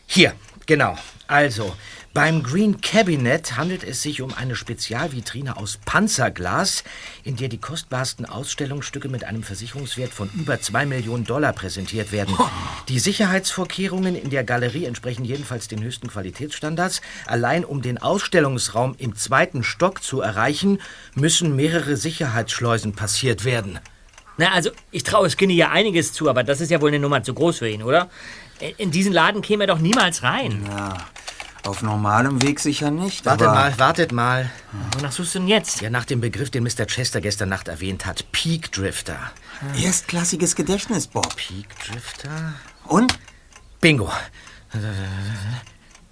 hier, 0.05 0.35
genau. 0.67 0.99
Also, 1.29 1.77
beim 2.13 2.43
Green 2.43 2.81
Cabinet 2.81 3.57
handelt 3.57 3.85
es 3.85 4.03
sich 4.03 4.21
um 4.21 4.35
eine 4.35 4.57
Spezialvitrine 4.57 5.57
aus 5.57 5.79
Panzerglas, 5.85 6.83
in 7.23 7.37
der 7.37 7.47
die 7.47 7.59
kostbarsten 7.59 8.27
Ausstellungsstücke 8.27 9.09
mit 9.09 9.23
einem 9.23 9.45
Versicherungswert 9.45 10.13
von 10.13 10.29
über 10.35 10.61
2 10.61 10.87
Millionen 10.87 11.23
Dollar 11.23 11.53
präsentiert 11.53 12.11
werden. 12.11 12.37
Die 12.89 12.99
Sicherheitsvorkehrungen 12.99 14.17
in 14.17 14.31
der 14.31 14.43
Galerie 14.43 14.87
entsprechen 14.87 15.25
jedenfalls 15.25 15.69
den 15.69 15.85
höchsten 15.85 16.09
Qualitätsstandards. 16.09 17.01
Allein 17.27 17.65
um 17.65 17.81
den 17.81 17.99
Ausstellungsraum 17.99 18.97
im 18.99 19.15
zweiten 19.15 19.63
Stock 19.63 20.03
zu 20.03 20.21
erreichen, 20.21 20.81
müssen 21.15 21.55
mehrere 21.55 21.97
Sicherheitsschleusen 21.97 22.95
passiert 22.95 23.45
werden. 23.45 23.79
Na, 24.37 24.53
also, 24.53 24.71
ich 24.91 25.03
traue 25.03 25.31
Skinny 25.31 25.55
ja 25.55 25.71
einiges 25.71 26.13
zu, 26.13 26.29
aber 26.29 26.43
das 26.43 26.61
ist 26.61 26.71
ja 26.71 26.81
wohl 26.81 26.89
eine 26.89 26.99
Nummer 26.99 27.23
zu 27.23 27.35
groß 27.35 27.59
für 27.59 27.69
ihn, 27.69 27.83
oder? 27.83 28.09
In 28.79 28.91
diesen 28.91 29.13
Laden 29.13 29.43
käme 29.43 29.65
er 29.65 29.67
doch 29.69 29.79
niemals 29.79 30.23
rein. 30.23 30.65
Ja, 30.69 30.97
auf 31.65 31.83
normalem 31.83 32.43
Weg 32.43 32.59
sicher 32.59 32.91
nicht. 32.91 33.25
Wartet 33.25 33.47
aber 33.47 33.55
mal, 33.55 33.79
wartet 33.79 34.13
mal. 34.13 34.51
Wonach 34.97 35.13
suchst 35.13 35.35
du 35.35 35.41
denn 35.41 35.49
jetzt? 35.49 35.81
Ja, 35.81 35.91
nach 35.91 36.05
dem 36.05 36.21
Begriff, 36.21 36.51
den 36.51 36.65
Mr. 36.65 36.87
Chester 36.87 37.21
gestern 37.21 37.49
Nacht 37.49 37.69
erwähnt 37.69 38.05
hat. 38.05 38.31
Peak 38.33 38.73
Drifter. 38.73 39.19
Erstklassiges 39.81 40.57
Gedächtnis, 40.57 41.07
Bob. 41.07 41.37
Peak 41.37 41.69
Drifter? 41.87 42.55
Und? 42.87 43.17
Bingo. 43.81 44.11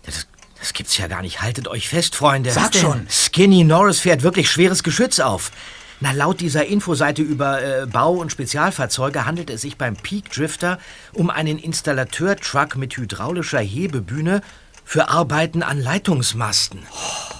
Das, 0.02 0.28
das 0.58 0.72
gibt's 0.72 0.96
ja 0.98 1.08
gar 1.08 1.22
nicht. 1.22 1.42
Haltet 1.42 1.66
euch 1.66 1.88
fest, 1.88 2.14
Freunde. 2.14 2.52
Sag 2.52 2.74
schon. 2.74 3.08
Skinny 3.10 3.64
Norris 3.64 4.00
fährt 4.00 4.22
wirklich 4.22 4.50
schweres 4.50 4.84
Geschütz 4.84 5.18
auf. 5.18 5.50
Na, 6.02 6.12
laut 6.12 6.40
dieser 6.40 6.64
Infoseite 6.64 7.20
über 7.20 7.62
äh, 7.62 7.86
Bau- 7.86 8.14
und 8.14 8.32
Spezialfahrzeuge 8.32 9.26
handelt 9.26 9.50
es 9.50 9.60
sich 9.60 9.76
beim 9.76 9.96
Peak 9.96 10.30
Drifter 10.32 10.78
um 11.12 11.28
einen 11.28 11.58
Installateur-Truck 11.58 12.76
mit 12.76 12.96
hydraulischer 12.96 13.60
Hebebühne 13.60 14.40
für 14.82 15.08
Arbeiten 15.10 15.62
an 15.62 15.78
Leitungsmasten. 15.78 16.80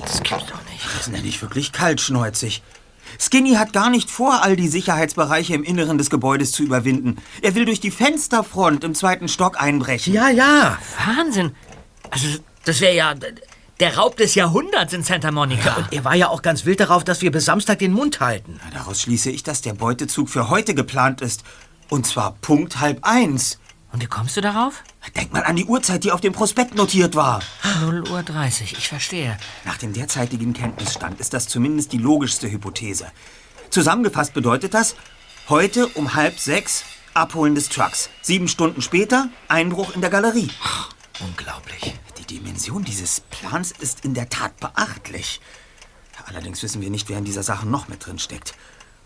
Das 0.02 0.22
gibt's 0.22 0.46
doch 0.46 0.62
nicht. 0.70 0.84
Das 0.98 1.08
nenne 1.08 1.26
ich 1.26 1.40
wirklich 1.40 1.72
kaltschnäuzig. 1.72 2.62
Skinny 3.18 3.54
hat 3.54 3.72
gar 3.72 3.88
nicht 3.90 4.10
vor, 4.10 4.42
all 4.42 4.56
die 4.56 4.68
Sicherheitsbereiche 4.68 5.54
im 5.54 5.64
Inneren 5.64 5.98
des 5.98 6.10
Gebäudes 6.10 6.52
zu 6.52 6.62
überwinden. 6.62 7.16
Er 7.40 7.54
will 7.54 7.64
durch 7.64 7.80
die 7.80 7.90
Fensterfront 7.90 8.84
im 8.84 8.94
zweiten 8.94 9.28
Stock 9.28 9.60
einbrechen. 9.60 10.12
Ja, 10.12 10.28
ja. 10.28 10.78
Wahnsinn. 11.06 11.56
Also, 12.10 12.26
das 12.64 12.80
wäre 12.80 12.94
ja 12.94 13.14
der 13.80 13.96
Raub 13.96 14.16
des 14.16 14.34
Jahrhunderts 14.34 14.92
in 14.92 15.02
Santa 15.02 15.30
Monica. 15.30 15.74
Und 15.76 15.92
er 15.92 16.04
war 16.04 16.14
ja 16.14 16.28
auch 16.28 16.42
ganz 16.42 16.66
wild 16.66 16.80
darauf, 16.80 17.02
dass 17.02 17.22
wir 17.22 17.32
bis 17.32 17.46
Samstag 17.46 17.78
den 17.78 17.92
Mund 17.92 18.20
halten. 18.20 18.60
Daraus 18.74 19.00
schließe 19.00 19.30
ich, 19.30 19.42
dass 19.42 19.62
der 19.62 19.72
Beutezug 19.72 20.28
für 20.28 20.50
heute 20.50 20.74
geplant 20.74 21.22
ist. 21.22 21.44
Und 21.88 22.06
zwar 22.06 22.32
Punkt 22.42 22.78
halb 22.78 22.98
eins. 23.02 23.58
Und 23.90 24.02
wie 24.02 24.06
kommst 24.06 24.36
du 24.36 24.42
darauf? 24.42 24.84
Denk 25.16 25.32
mal 25.32 25.42
an 25.42 25.56
die 25.56 25.64
Uhrzeit, 25.64 26.04
die 26.04 26.12
auf 26.12 26.20
dem 26.20 26.32
Prospekt 26.32 26.74
notiert 26.74 27.16
war. 27.16 27.40
0 27.80 28.08
Uhr 28.08 28.22
30, 28.22 28.74
ich 28.74 28.86
verstehe. 28.86 29.36
Nach 29.64 29.78
dem 29.78 29.92
derzeitigen 29.92 30.52
Kenntnisstand 30.52 31.18
ist 31.18 31.32
das 31.32 31.48
zumindest 31.48 31.92
die 31.92 31.98
logischste 31.98 32.50
Hypothese. 32.50 33.06
Zusammengefasst 33.70 34.34
bedeutet 34.34 34.74
das, 34.74 34.94
heute 35.48 35.88
um 35.88 36.14
halb 36.14 36.38
sechs 36.38 36.84
Abholen 37.14 37.54
des 37.54 37.68
Trucks. 37.68 38.10
Sieben 38.22 38.46
Stunden 38.46 38.82
später 38.82 39.28
Einbruch 39.48 39.94
in 39.94 40.02
der 40.02 40.10
Galerie. 40.10 40.50
Unglaublich. 41.20 41.94
Die 42.30 42.38
Dimension 42.38 42.84
dieses 42.84 43.22
Plans 43.22 43.72
ist 43.72 44.04
in 44.04 44.14
der 44.14 44.28
Tat 44.28 44.56
beachtlich. 44.60 45.40
Allerdings 46.26 46.62
wissen 46.62 46.80
wir 46.80 46.88
nicht, 46.88 47.08
wer 47.08 47.18
in 47.18 47.24
dieser 47.24 47.42
Sache 47.42 47.66
noch 47.66 47.88
mit 47.88 48.06
drin 48.06 48.20
steckt. 48.20 48.54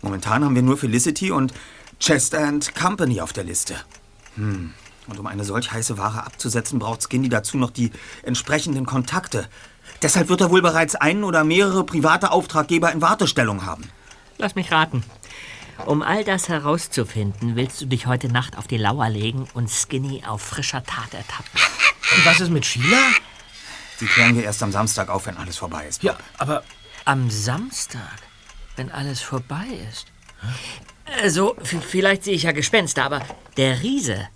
Momentan 0.03 0.45
haben 0.45 0.53
wir 0.53 0.61
nur 0.61 0.77
Felicity 0.77 1.31
und 1.31 1.51
Chester 1.99 2.45
and 2.45 2.75
Company 2.75 3.21
auf 3.21 3.33
der 3.33 3.43
Liste. 3.43 3.77
Hm. 4.35 4.75
Und 5.07 5.19
um 5.19 5.25
eine 5.25 5.43
solch 5.43 5.71
heiße 5.71 5.97
Ware 5.97 6.23
abzusetzen, 6.23 6.77
braucht 6.77 7.01
Skinny 7.01 7.27
dazu 7.27 7.57
noch 7.57 7.71
die 7.71 7.89
entsprechenden 8.21 8.85
Kontakte. 8.85 9.49
Deshalb 10.03 10.29
wird 10.29 10.41
er 10.41 10.51
wohl 10.51 10.61
bereits 10.61 10.93
einen 10.93 11.23
oder 11.23 11.43
mehrere 11.43 11.83
private 11.83 12.29
Auftraggeber 12.29 12.91
in 12.91 13.01
Wartestellung 13.01 13.65
haben. 13.65 13.89
Lass 14.37 14.53
mich 14.53 14.71
raten. 14.71 15.03
Um 15.85 16.01
all 16.01 16.23
das 16.23 16.47
herauszufinden, 16.49 17.55
willst 17.55 17.81
du 17.81 17.85
dich 17.85 18.05
heute 18.07 18.27
Nacht 18.29 18.57
auf 18.57 18.67
die 18.67 18.77
Lauer 18.77 19.09
legen 19.09 19.47
und 19.53 19.69
Skinny 19.69 20.23
auf 20.25 20.41
frischer 20.41 20.83
Tat 20.83 21.13
ertappen. 21.13 21.59
Und 22.15 22.25
was 22.25 22.39
ist 22.39 22.49
mit 22.49 22.65
Sheila? 22.65 22.97
Die 23.99 24.05
klären 24.07 24.35
wir 24.35 24.43
erst 24.43 24.63
am 24.63 24.71
Samstag 24.71 25.09
auf, 25.09 25.25
wenn 25.25 25.37
alles 25.37 25.57
vorbei 25.57 25.85
ist. 25.87 26.01
Ja, 26.03 26.17
aber 26.37 26.63
Am 27.05 27.29
Samstag, 27.29 28.01
wenn 28.77 28.91
alles 28.91 29.21
vorbei 29.21 29.65
ist. 29.91 30.07
Also, 31.21 31.55
v- 31.61 31.81
vielleicht 31.81 32.23
sehe 32.23 32.33
ich 32.33 32.43
ja 32.43 32.51
Gespenster, 32.51 33.03
aber 33.03 33.21
der 33.57 33.81
Riese 33.83 34.27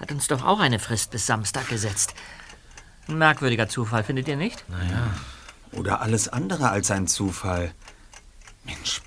hat 0.00 0.10
uns 0.10 0.26
doch 0.28 0.44
auch 0.44 0.58
eine 0.60 0.78
Frist 0.78 1.10
bis 1.10 1.26
Samstag 1.26 1.68
gesetzt. 1.68 2.14
Ein 3.08 3.18
merkwürdiger 3.18 3.68
Zufall, 3.68 4.04
findet 4.04 4.26
ihr 4.28 4.36
nicht? 4.36 4.64
Naja. 4.68 5.10
Oder 5.72 6.00
alles 6.00 6.28
andere 6.28 6.70
als 6.70 6.90
ein 6.90 7.06
Zufall. 7.08 7.72
Mensch. 8.64 9.00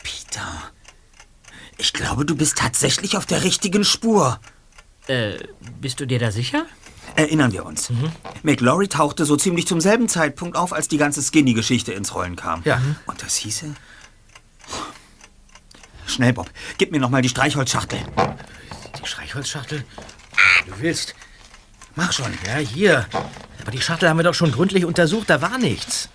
Ich 1.82 1.94
glaube, 1.94 2.26
du 2.26 2.36
bist 2.36 2.60
tatsächlich 2.60 3.18
auf 3.18 3.26
der 3.26 3.44
richtigen 3.44 3.84
Spur. 3.84 4.40
Äh, 5.08 5.40
bist 5.80 6.00
du 6.00 6.06
dir 6.06 6.20
da 6.20 6.30
sicher? 6.30 6.68
Erinnern 7.16 7.52
wir 7.54 7.66
uns. 7.66 7.92
McLaurie 8.44 8.88
tauchte 8.88 9.26
so 9.26 9.36
ziemlich 9.36 9.66
zum 9.66 9.82
selben 9.82 10.08
Zeitpunkt 10.08 10.56
auf, 10.56 10.74
als 10.74 10.90
die 10.90 10.98
ganze 10.98 11.24
Skinny-Geschichte 11.24 11.92
ins 11.92 12.14
Rollen 12.14 12.36
kam. 12.36 12.62
Ja. 12.66 12.80
Und 13.08 13.24
das 13.24 13.36
hieße... 13.38 13.74
Schnell, 16.06 16.34
Bob. 16.34 16.52
Gib 16.78 16.92
mir 16.92 17.00
noch 17.00 17.10
mal 17.10 17.24
die 17.24 17.30
Streichholzschachtel. 17.30 17.98
Die 19.02 19.08
Streichholzschachtel? 19.08 19.84
Du 20.68 20.74
willst. 20.82 21.16
Mach 21.96 22.14
schon. 22.14 22.32
Ja, 22.46 22.58
hier. 22.58 23.08
Aber 23.60 23.72
die 23.72 23.82
Schachtel 23.82 24.08
haben 24.08 24.18
wir 24.18 24.24
doch 24.24 24.36
schon 24.36 24.52
gründlich 24.52 24.86
untersucht. 24.86 25.32
Da 25.32 25.42
war 25.42 25.58
nichts. 25.58 26.10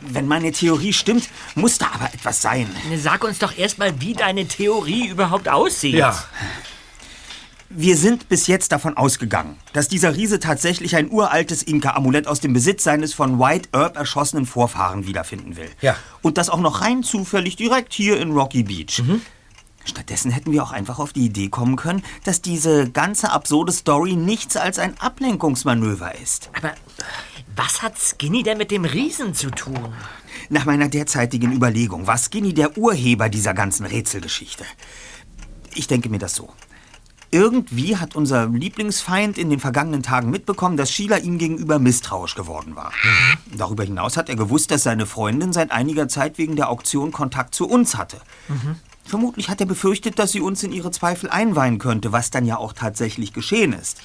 Wenn 0.00 0.26
meine 0.26 0.52
Theorie 0.52 0.92
stimmt, 0.92 1.28
muss 1.54 1.78
da 1.78 1.90
aber 1.94 2.12
etwas 2.12 2.42
sein. 2.42 2.68
Sag 2.96 3.24
uns 3.24 3.38
doch 3.38 3.56
erstmal, 3.56 4.00
wie 4.00 4.14
deine 4.14 4.46
Theorie 4.46 5.08
überhaupt 5.08 5.48
aussieht. 5.48 5.94
Ja. 5.94 6.22
Wir 7.72 7.96
sind 7.96 8.28
bis 8.28 8.48
jetzt 8.48 8.72
davon 8.72 8.96
ausgegangen, 8.96 9.56
dass 9.72 9.86
dieser 9.86 10.16
Riese 10.16 10.40
tatsächlich 10.40 10.96
ein 10.96 11.08
uraltes 11.08 11.62
Inka-Amulett 11.62 12.26
aus 12.26 12.40
dem 12.40 12.52
Besitz 12.52 12.82
seines 12.82 13.14
von 13.14 13.38
White 13.38 13.68
Earp 13.70 13.96
erschossenen 13.96 14.44
Vorfahren 14.44 15.06
wiederfinden 15.06 15.56
will. 15.56 15.70
Ja. 15.80 15.94
Und 16.20 16.36
das 16.36 16.50
auch 16.50 16.58
noch 16.58 16.80
rein 16.80 17.04
zufällig 17.04 17.54
direkt 17.54 17.92
hier 17.92 18.18
in 18.18 18.32
Rocky 18.32 18.64
Beach. 18.64 19.00
Stattdessen 19.84 20.32
hätten 20.32 20.50
wir 20.50 20.64
auch 20.64 20.72
einfach 20.72 20.98
auf 20.98 21.12
die 21.12 21.24
Idee 21.24 21.48
kommen 21.48 21.76
können, 21.76 22.02
dass 22.24 22.42
diese 22.42 22.90
ganze 22.90 23.30
absurde 23.30 23.70
Story 23.72 24.14
nichts 24.14 24.56
als 24.56 24.80
ein 24.80 24.98
Ablenkungsmanöver 25.00 26.16
ist. 26.16 26.50
Aber 26.58 26.74
was 27.56 27.82
hat 27.82 27.98
Skinny 27.98 28.42
denn 28.42 28.58
mit 28.58 28.70
dem 28.70 28.84
Riesen 28.84 29.34
zu 29.34 29.50
tun? 29.50 29.92
Nach 30.48 30.64
meiner 30.64 30.88
derzeitigen 30.88 31.52
Überlegung 31.52 32.06
war 32.06 32.18
Skinny 32.18 32.54
der 32.54 32.76
Urheber 32.76 33.28
dieser 33.28 33.54
ganzen 33.54 33.86
Rätselgeschichte. 33.86 34.64
Ich 35.74 35.86
denke 35.86 36.08
mir 36.08 36.18
das 36.18 36.34
so. 36.34 36.52
Irgendwie 37.32 37.96
hat 37.96 38.16
unser 38.16 38.48
Lieblingsfeind 38.48 39.38
in 39.38 39.50
den 39.50 39.60
vergangenen 39.60 40.02
Tagen 40.02 40.30
mitbekommen, 40.30 40.76
dass 40.76 40.90
Sheila 40.90 41.18
ihm 41.18 41.38
gegenüber 41.38 41.78
misstrauisch 41.78 42.34
geworden 42.34 42.74
war. 42.74 42.92
Darüber 43.56 43.84
hinaus 43.84 44.16
hat 44.16 44.28
er 44.28 44.34
gewusst, 44.34 44.72
dass 44.72 44.82
seine 44.82 45.06
Freundin 45.06 45.52
seit 45.52 45.70
einiger 45.70 46.08
Zeit 46.08 46.38
wegen 46.38 46.56
der 46.56 46.68
Auktion 46.70 47.12
Kontakt 47.12 47.54
zu 47.54 47.68
uns 47.68 47.96
hatte. 47.96 48.20
Vermutlich 49.10 49.48
hat 49.48 49.60
er 49.60 49.66
befürchtet, 49.66 50.20
dass 50.20 50.30
sie 50.30 50.40
uns 50.40 50.62
in 50.62 50.70
ihre 50.70 50.92
Zweifel 50.92 51.28
einweihen 51.30 51.80
könnte, 51.80 52.12
was 52.12 52.30
dann 52.30 52.46
ja 52.46 52.58
auch 52.58 52.72
tatsächlich 52.72 53.32
geschehen 53.32 53.72
ist. 53.72 54.00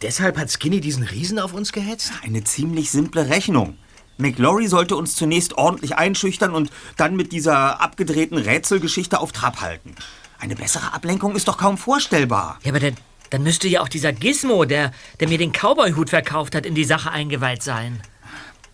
Deshalb 0.00 0.38
hat 0.38 0.50
Skinny 0.50 0.80
diesen 0.80 1.02
Riesen 1.02 1.38
auf 1.38 1.52
uns 1.52 1.72
gehetzt? 1.72 2.10
Eine 2.24 2.42
ziemlich 2.42 2.90
simple 2.90 3.28
Rechnung. 3.28 3.76
McLaurie 4.16 4.68
sollte 4.68 4.96
uns 4.96 5.14
zunächst 5.14 5.58
ordentlich 5.58 5.96
einschüchtern 5.96 6.54
und 6.54 6.70
dann 6.96 7.16
mit 7.16 7.32
dieser 7.32 7.82
abgedrehten 7.82 8.38
Rätselgeschichte 8.38 9.20
auf 9.20 9.32
Trab 9.32 9.60
halten. 9.60 9.94
Eine 10.38 10.56
bessere 10.56 10.94
Ablenkung 10.94 11.36
ist 11.36 11.48
doch 11.48 11.58
kaum 11.58 11.76
vorstellbar. 11.76 12.58
Ja, 12.62 12.72
aber 12.72 12.80
dann, 12.80 12.96
dann 13.28 13.42
müsste 13.42 13.68
ja 13.68 13.82
auch 13.82 13.90
dieser 13.90 14.14
Gizmo, 14.14 14.64
der, 14.64 14.90
der 15.20 15.28
mir 15.28 15.36
den 15.36 15.52
Cowboy-Hut 15.52 16.08
verkauft 16.08 16.54
hat, 16.54 16.64
in 16.64 16.74
die 16.74 16.84
Sache 16.84 17.10
eingeweiht 17.10 17.62
sein. 17.62 18.00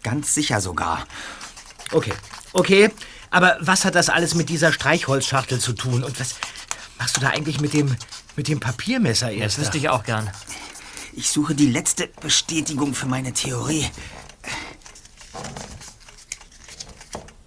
Ganz 0.04 0.32
sicher 0.32 0.60
sogar. 0.60 1.08
Okay, 1.90 2.12
okay. 2.52 2.88
Aber 3.32 3.56
was 3.60 3.84
hat 3.86 3.94
das 3.94 4.10
alles 4.10 4.34
mit 4.34 4.50
dieser 4.50 4.72
Streichholzschachtel 4.72 5.58
zu 5.58 5.72
tun? 5.72 6.04
Und 6.04 6.20
was 6.20 6.34
machst 6.98 7.16
du 7.16 7.20
da 7.20 7.30
eigentlich 7.30 7.60
mit 7.60 7.72
dem, 7.72 7.96
mit 8.36 8.46
dem 8.46 8.60
Papiermesser 8.60 9.32
erst? 9.32 9.56
Das 9.56 9.64
wüsste 9.64 9.78
ich 9.78 9.88
auch 9.88 10.04
gern. 10.04 10.30
Ich 11.14 11.30
suche 11.30 11.54
die 11.54 11.70
letzte 11.70 12.08
Bestätigung 12.20 12.94
für 12.94 13.06
meine 13.06 13.32
Theorie. 13.32 13.90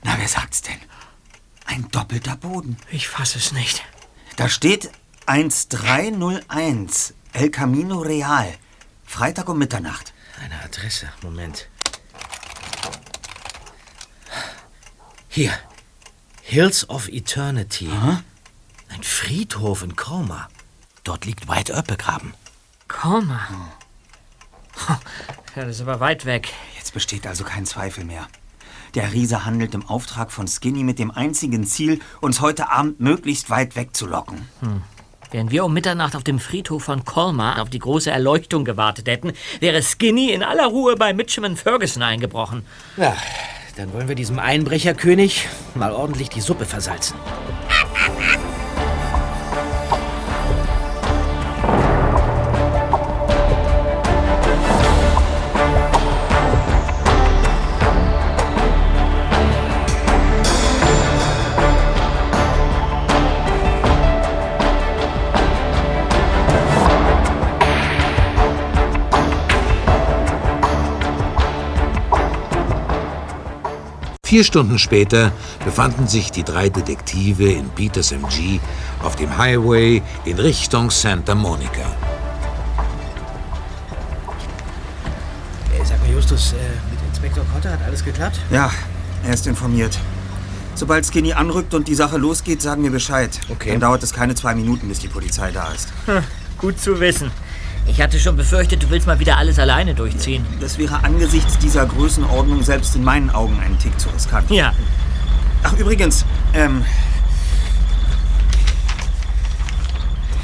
Na, 0.04 0.16
wer 0.18 0.28
sagt's 0.28 0.64
denn? 0.64 0.80
Ein 1.66 1.88
doppelter 1.92 2.36
Boden. 2.36 2.78
Ich 2.92 3.08
fasse 3.08 3.38
es 3.38 3.52
nicht. 3.52 3.84
Da 4.38 4.50
steht 4.50 4.90
1301 5.28 7.14
El 7.34 7.52
Camino 7.52 8.00
Real. 8.00 8.56
Freitag 9.06 9.50
um 9.50 9.60
Mitternacht. 9.60 10.14
Eine 10.44 10.64
Adresse. 10.64 11.12
Moment. 11.22 11.68
Hier. 15.30 15.52
Hills 16.48 16.88
of 16.92 17.10
Eternity. 17.10 17.90
Ein 18.90 19.02
Friedhof 19.02 19.82
in 19.82 19.96
Coma. 19.96 20.48
Dort 21.04 21.26
liegt 21.26 21.50
White 21.50 21.74
Earp 21.74 21.88
begraben. 21.88 22.36
Coma. 22.88 23.48
Ja, 25.56 25.64
das 25.64 25.78
ist 25.78 25.82
aber 25.82 26.00
weit 26.00 26.26
weg. 26.26 26.54
Jetzt 26.78 26.94
besteht 26.94 27.26
also 27.26 27.44
kein 27.44 27.66
Zweifel 27.66 28.06
mehr. 28.06 28.28
Der 28.94 29.12
Riese 29.12 29.44
handelt 29.44 29.74
im 29.74 29.90
Auftrag 29.90 30.32
von 30.32 30.48
Skinny 30.48 30.84
mit 30.84 31.00
dem 31.00 31.10
einzigen 31.10 31.66
Ziel, 31.66 32.00
uns 32.22 32.42
heute 32.42 32.70
Abend 32.70 33.00
möglichst 33.00 33.50
weit 33.50 33.76
wegzulocken. 33.76 34.48
Hm. 34.60 34.84
Während 35.32 35.50
wir 35.50 35.66
um 35.66 35.74
Mitternacht 35.74 36.16
auf 36.16 36.24
dem 36.24 36.40
Friedhof 36.40 36.84
von 36.84 37.06
Colmar 37.06 37.60
auf 37.60 37.72
die 37.72 37.80
große 37.80 38.12
Erleuchtung 38.12 38.66
gewartet 38.66 39.08
hätten, 39.08 39.34
wäre 39.62 39.82
Skinny 39.82 40.32
in 40.32 40.44
aller 40.44 40.68
Ruhe 40.68 40.96
bei 40.96 41.12
Mitcham 41.12 41.58
Ferguson 41.58 42.04
eingebrochen. 42.04 42.64
Ja, 42.98 43.18
dann 43.76 43.92
wollen 43.94 44.08
wir 44.08 44.16
diesem 44.16 44.40
Einbrecherkönig 44.40 45.48
mal 45.74 45.92
ordentlich 45.92 46.30
die 46.30 46.42
Suppe 46.42 46.66
versalzen. 46.66 47.18
Vier 74.36 74.44
Stunden 74.44 74.78
später 74.80 75.32
befanden 75.64 76.10
sich 76.10 76.30
die 76.30 76.44
drei 76.44 76.68
Detektive 76.68 77.50
in 77.50 77.70
Peters 77.70 78.12
MG 78.12 78.60
auf 79.02 79.16
dem 79.16 79.38
Highway 79.38 80.02
in 80.26 80.38
Richtung 80.38 80.92
Santa 80.92 81.34
Monica. 81.34 81.96
Äh, 85.72 85.86
sag 85.86 86.02
mal, 86.02 86.12
Justus, 86.12 86.52
äh, 86.52 86.56
mit 86.92 87.00
Inspektor 87.08 87.46
Cotter 87.54 87.72
hat 87.72 87.80
alles 87.86 88.04
geklappt? 88.04 88.38
Ja, 88.52 88.70
er 89.26 89.34
ist 89.34 89.48
informiert. 89.48 89.98
Sobald 90.74 91.06
Skinny 91.06 91.32
anrückt 91.32 91.74
und 91.74 91.88
die 91.88 91.96
Sache 91.96 92.18
losgeht, 92.18 92.62
sagen 92.62 92.84
wir 92.84 92.92
Bescheid. 92.92 93.40
Okay. 93.48 93.72
Dann 93.72 93.80
dauert 93.80 94.04
es 94.04 94.12
keine 94.12 94.36
zwei 94.36 94.54
Minuten, 94.54 94.90
bis 94.90 95.00
die 95.00 95.08
Polizei 95.08 95.52
da 95.52 95.72
ist. 95.72 95.94
Hm, 96.08 96.22
gut 96.58 96.78
zu 96.78 97.00
wissen. 97.00 97.32
Ich 97.88 98.02
hatte 98.02 98.20
schon 98.20 98.36
befürchtet, 98.36 98.84
du 98.84 98.90
willst 98.90 99.08
mal 99.08 99.20
wieder 99.20 99.38
alles 99.38 99.60
alleine 99.60 99.94
durchziehen. 99.94 100.46
Das 100.60 100.78
wäre 100.78 101.04
angesichts 101.04 101.58
dieser 101.60 101.86
Größenordnung 101.86 102.64
selbst 102.64 102.96
in 102.96 103.04
meinen 103.04 103.30
Augen 103.30 103.60
ein 103.64 103.78
Tick 103.78 104.00
zu 104.00 104.10
riskant. 104.10 104.50
Ja. 104.50 104.74
Ach, 105.64 105.74
übrigens, 105.74 106.26
ähm. 106.54 106.84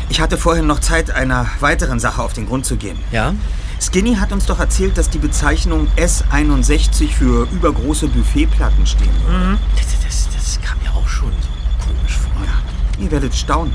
Ich 0.10 0.20
hatte 0.20 0.38
vorhin 0.38 0.68
noch 0.68 0.80
Zeit, 0.80 1.10
einer 1.10 1.48
weiteren 1.62 2.00
Sache 2.00 2.22
auf 2.22 2.34
den 2.34 2.48
Grund 2.48 2.66
zu 2.66 2.76
gehen. 2.76 3.00
Ja? 3.12 3.34
Skinny 3.80 4.16
hat 4.16 4.32
uns 4.32 4.46
doch 4.46 4.60
erzählt, 4.60 4.98
dass 4.98 5.10
die 5.10 5.18
Bezeichnung 5.18 5.88
S61 5.98 7.10
für 7.10 7.48
übergroße 7.52 8.08
Buffetplatten 8.08 8.86
stehen 8.86 9.10
würde. 9.26 9.46
Mhm. 9.46 9.58
Das, 9.76 9.86
das, 10.04 10.30
das 10.36 10.60
kam 10.62 10.78
mir 10.84 10.92
auch 10.94 11.08
schon 11.08 11.32
so 11.42 11.88
komisch 11.88 12.18
vor. 12.18 12.32
Ja, 12.46 13.04
ihr 13.04 13.10
werdet 13.10 13.34
staunen. 13.34 13.74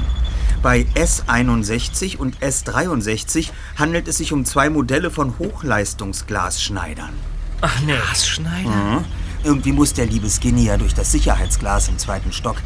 Bei 0.62 0.86
S61 0.94 2.16
und 2.16 2.38
S63 2.38 3.50
handelt 3.76 4.08
es 4.08 4.18
sich 4.18 4.32
um 4.32 4.44
zwei 4.44 4.70
Modelle 4.70 5.10
von 5.10 5.38
Hochleistungsglasschneidern. 5.38 7.12
Ach 7.60 7.80
nee. 7.80 7.94
Glasschneider? 7.94 8.68
Mhm. 8.68 9.04
Irgendwie 9.44 9.72
muss 9.72 9.92
der 9.92 10.06
liebe 10.06 10.28
Skinny 10.28 10.64
ja 10.64 10.76
durch 10.76 10.94
das 10.94 11.12
Sicherheitsglas 11.12 11.88
im 11.88 11.98
zweiten 11.98 12.32
Stock. 12.32 12.56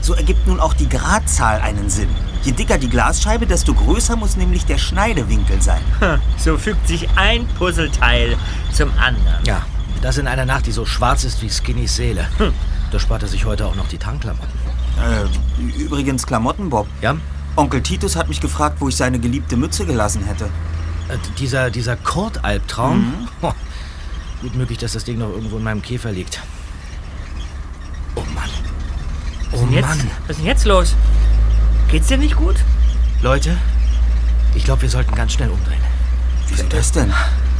So 0.00 0.14
ergibt 0.14 0.46
nun 0.46 0.60
auch 0.60 0.74
die 0.74 0.88
Gradzahl 0.88 1.60
einen 1.60 1.90
Sinn. 1.90 2.08
Je 2.42 2.52
dicker 2.52 2.78
die 2.78 2.88
Glasscheibe, 2.88 3.46
desto 3.46 3.74
größer 3.74 4.16
muss 4.16 4.36
nämlich 4.36 4.64
der 4.64 4.78
Schneidewinkel 4.78 5.60
sein. 5.60 5.82
So 6.36 6.56
fügt 6.56 6.86
sich 6.86 7.08
ein 7.16 7.46
Puzzleteil 7.58 8.36
zum 8.72 8.90
anderen. 8.98 9.44
Ja, 9.44 9.62
das 10.02 10.18
in 10.18 10.28
einer 10.28 10.46
Nacht, 10.46 10.66
die 10.66 10.72
so 10.72 10.86
schwarz 10.86 11.24
ist 11.24 11.42
wie 11.42 11.50
Skinnys 11.50 11.96
Seele. 11.96 12.26
Hm. 12.38 12.52
Da 12.90 12.98
spart 12.98 13.22
er 13.22 13.28
sich 13.28 13.44
heute 13.44 13.66
auch 13.66 13.74
noch 13.74 13.88
die 13.88 13.98
Tankklamotten. 13.98 14.67
Äh, 14.98 15.78
übrigens 15.78 16.26
Klamotten, 16.26 16.70
Bob. 16.70 16.86
Ja? 17.00 17.16
Onkel 17.56 17.82
Titus 17.82 18.16
hat 18.16 18.28
mich 18.28 18.40
gefragt, 18.40 18.76
wo 18.80 18.88
ich 18.88 18.96
seine 18.96 19.18
geliebte 19.18 19.56
Mütze 19.56 19.84
gelassen 19.84 20.24
hätte. 20.24 20.46
Äh, 21.08 21.18
dieser 21.38 21.70
dieser 21.70 21.96
Kord-Albtraum? 21.96 22.98
Mhm. 22.98 23.28
Oh, 23.42 23.52
gut 24.42 24.54
möglich, 24.54 24.78
dass 24.78 24.92
das 24.92 25.04
Ding 25.04 25.18
noch 25.18 25.30
irgendwo 25.30 25.56
in 25.56 25.64
meinem 25.64 25.82
Käfer 25.82 26.12
liegt. 26.12 26.40
Oh 28.14 28.22
Mann. 28.34 28.50
Was 29.50 29.60
Oh 29.60 29.64
ist 29.64 29.64
denn 29.64 29.72
jetzt? 29.72 29.88
Mann. 29.88 30.10
Was 30.26 30.30
ist 30.30 30.38
denn 30.38 30.46
jetzt 30.46 30.64
los? 30.66 30.94
Geht's 31.90 32.08
dir 32.08 32.18
nicht 32.18 32.36
gut? 32.36 32.56
Leute, 33.22 33.56
ich 34.54 34.64
glaube, 34.64 34.82
wir 34.82 34.90
sollten 34.90 35.14
ganz 35.14 35.32
schnell 35.32 35.50
umdrehen. 35.50 35.80
Wieso 36.48 36.64
das 36.64 36.92
denn? 36.92 37.12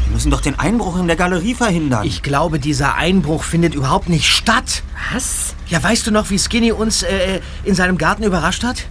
Wir 0.09 0.15
müssen 0.15 0.31
doch 0.31 0.41
den 0.41 0.59
Einbruch 0.59 0.99
in 0.99 1.07
der 1.07 1.17
Galerie 1.17 1.55
verhindern. 1.55 2.07
Ich 2.07 2.23
glaube, 2.23 2.59
dieser 2.59 2.95
Einbruch 2.95 3.43
findet 3.43 3.75
überhaupt 3.75 4.09
nicht 4.09 4.27
statt. 4.27 4.83
Was? 5.13 5.55
Ja, 5.69 5.83
weißt 5.83 6.07
du 6.07 6.11
noch, 6.11 6.31
wie 6.31 6.39
Skinny 6.39 6.73
uns 6.73 7.03
äh, 7.03 7.41
in 7.65 7.75
seinem 7.75 7.99
Garten 7.99 8.23
überrascht 8.23 8.65
hat? 8.65 8.87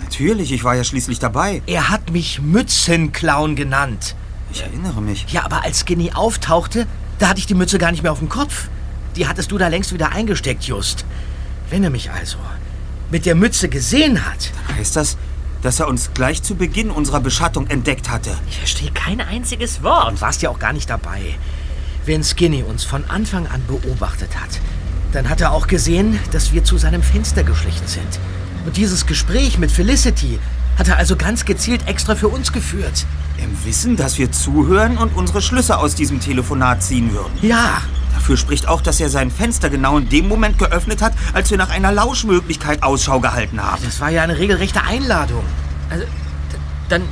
Natürlich, 0.00 0.52
ich 0.52 0.64
war 0.64 0.74
ja 0.74 0.82
schließlich 0.82 1.18
dabei. 1.18 1.60
Er 1.66 1.90
hat 1.90 2.10
mich 2.10 2.40
Mützenclown 2.40 3.54
genannt. 3.54 4.14
Ich 4.50 4.62
erinnere 4.62 5.02
mich. 5.02 5.26
Ja, 5.28 5.44
aber 5.44 5.62
als 5.62 5.80
Skinny 5.80 6.12
auftauchte, 6.14 6.86
da 7.18 7.28
hatte 7.28 7.38
ich 7.38 7.46
die 7.46 7.54
Mütze 7.54 7.76
gar 7.76 7.90
nicht 7.90 8.02
mehr 8.02 8.12
auf 8.12 8.20
dem 8.20 8.30
Kopf. 8.30 8.68
Die 9.14 9.28
hattest 9.28 9.52
du 9.52 9.58
da 9.58 9.68
längst 9.68 9.92
wieder 9.92 10.12
eingesteckt, 10.12 10.64
Just. 10.64 11.04
Wenn 11.68 11.84
er 11.84 11.90
mich 11.90 12.10
also 12.10 12.38
mit 13.10 13.26
der 13.26 13.34
Mütze 13.34 13.68
gesehen 13.68 14.24
hat. 14.24 14.52
Heißt 14.74 14.96
das, 14.96 15.18
dass 15.62 15.80
er 15.80 15.88
uns 15.88 16.10
gleich 16.14 16.42
zu 16.42 16.54
Beginn 16.54 16.90
unserer 16.90 17.20
Beschattung 17.20 17.66
entdeckt 17.66 18.10
hatte? 18.10 18.36
Ich 18.48 18.58
verstehe 18.58 18.90
kein 18.92 19.20
einziges 19.20 19.82
Wort. 19.82 20.08
Und 20.08 20.20
warst 20.20 20.42
ja 20.42 20.50
auch 20.50 20.58
gar 20.58 20.72
nicht 20.72 20.88
dabei. 20.90 21.36
Wenn 22.04 22.22
Skinny 22.22 22.62
uns 22.62 22.84
von 22.84 23.04
Anfang 23.08 23.46
an 23.46 23.62
beobachtet 23.66 24.36
hat, 24.40 24.60
dann 25.12 25.28
hat 25.28 25.40
er 25.40 25.52
auch 25.52 25.66
gesehen, 25.66 26.18
dass 26.30 26.52
wir 26.52 26.64
zu 26.64 26.78
seinem 26.78 27.02
Fenster 27.02 27.42
geschlichen 27.42 27.86
sind. 27.86 28.18
Und 28.64 28.76
dieses 28.76 29.06
Gespräch 29.06 29.58
mit 29.58 29.70
Felicity 29.70 30.38
hat 30.78 30.88
er 30.88 30.98
also 30.98 31.16
ganz 31.16 31.44
gezielt 31.44 31.86
extra 31.88 32.14
für 32.14 32.28
uns 32.28 32.52
geführt. 32.52 33.06
Im 33.38 33.64
Wissen, 33.64 33.96
dass 33.96 34.18
wir 34.18 34.32
zuhören 34.32 34.98
und 34.98 35.16
unsere 35.16 35.42
Schlüsse 35.42 35.78
aus 35.78 35.94
diesem 35.94 36.20
Telefonat 36.20 36.82
ziehen 36.82 37.12
würden. 37.12 37.32
Ja, 37.42 37.82
Dafür 38.16 38.38
spricht 38.38 38.66
auch, 38.66 38.80
dass 38.80 38.98
er 38.98 39.10
sein 39.10 39.30
Fenster 39.30 39.68
genau 39.68 39.98
in 39.98 40.08
dem 40.08 40.26
Moment 40.26 40.58
geöffnet 40.58 41.02
hat, 41.02 41.12
als 41.34 41.50
wir 41.50 41.58
nach 41.58 41.68
einer 41.68 41.92
Lauschmöglichkeit 41.92 42.82
Ausschau 42.82 43.20
gehalten 43.20 43.62
haben. 43.62 43.84
das 43.84 44.00
war 44.00 44.08
ja 44.08 44.22
eine 44.22 44.38
regelrechte 44.38 44.82
Einladung. 44.82 45.44
Also, 45.90 46.06
dann, 46.88 47.02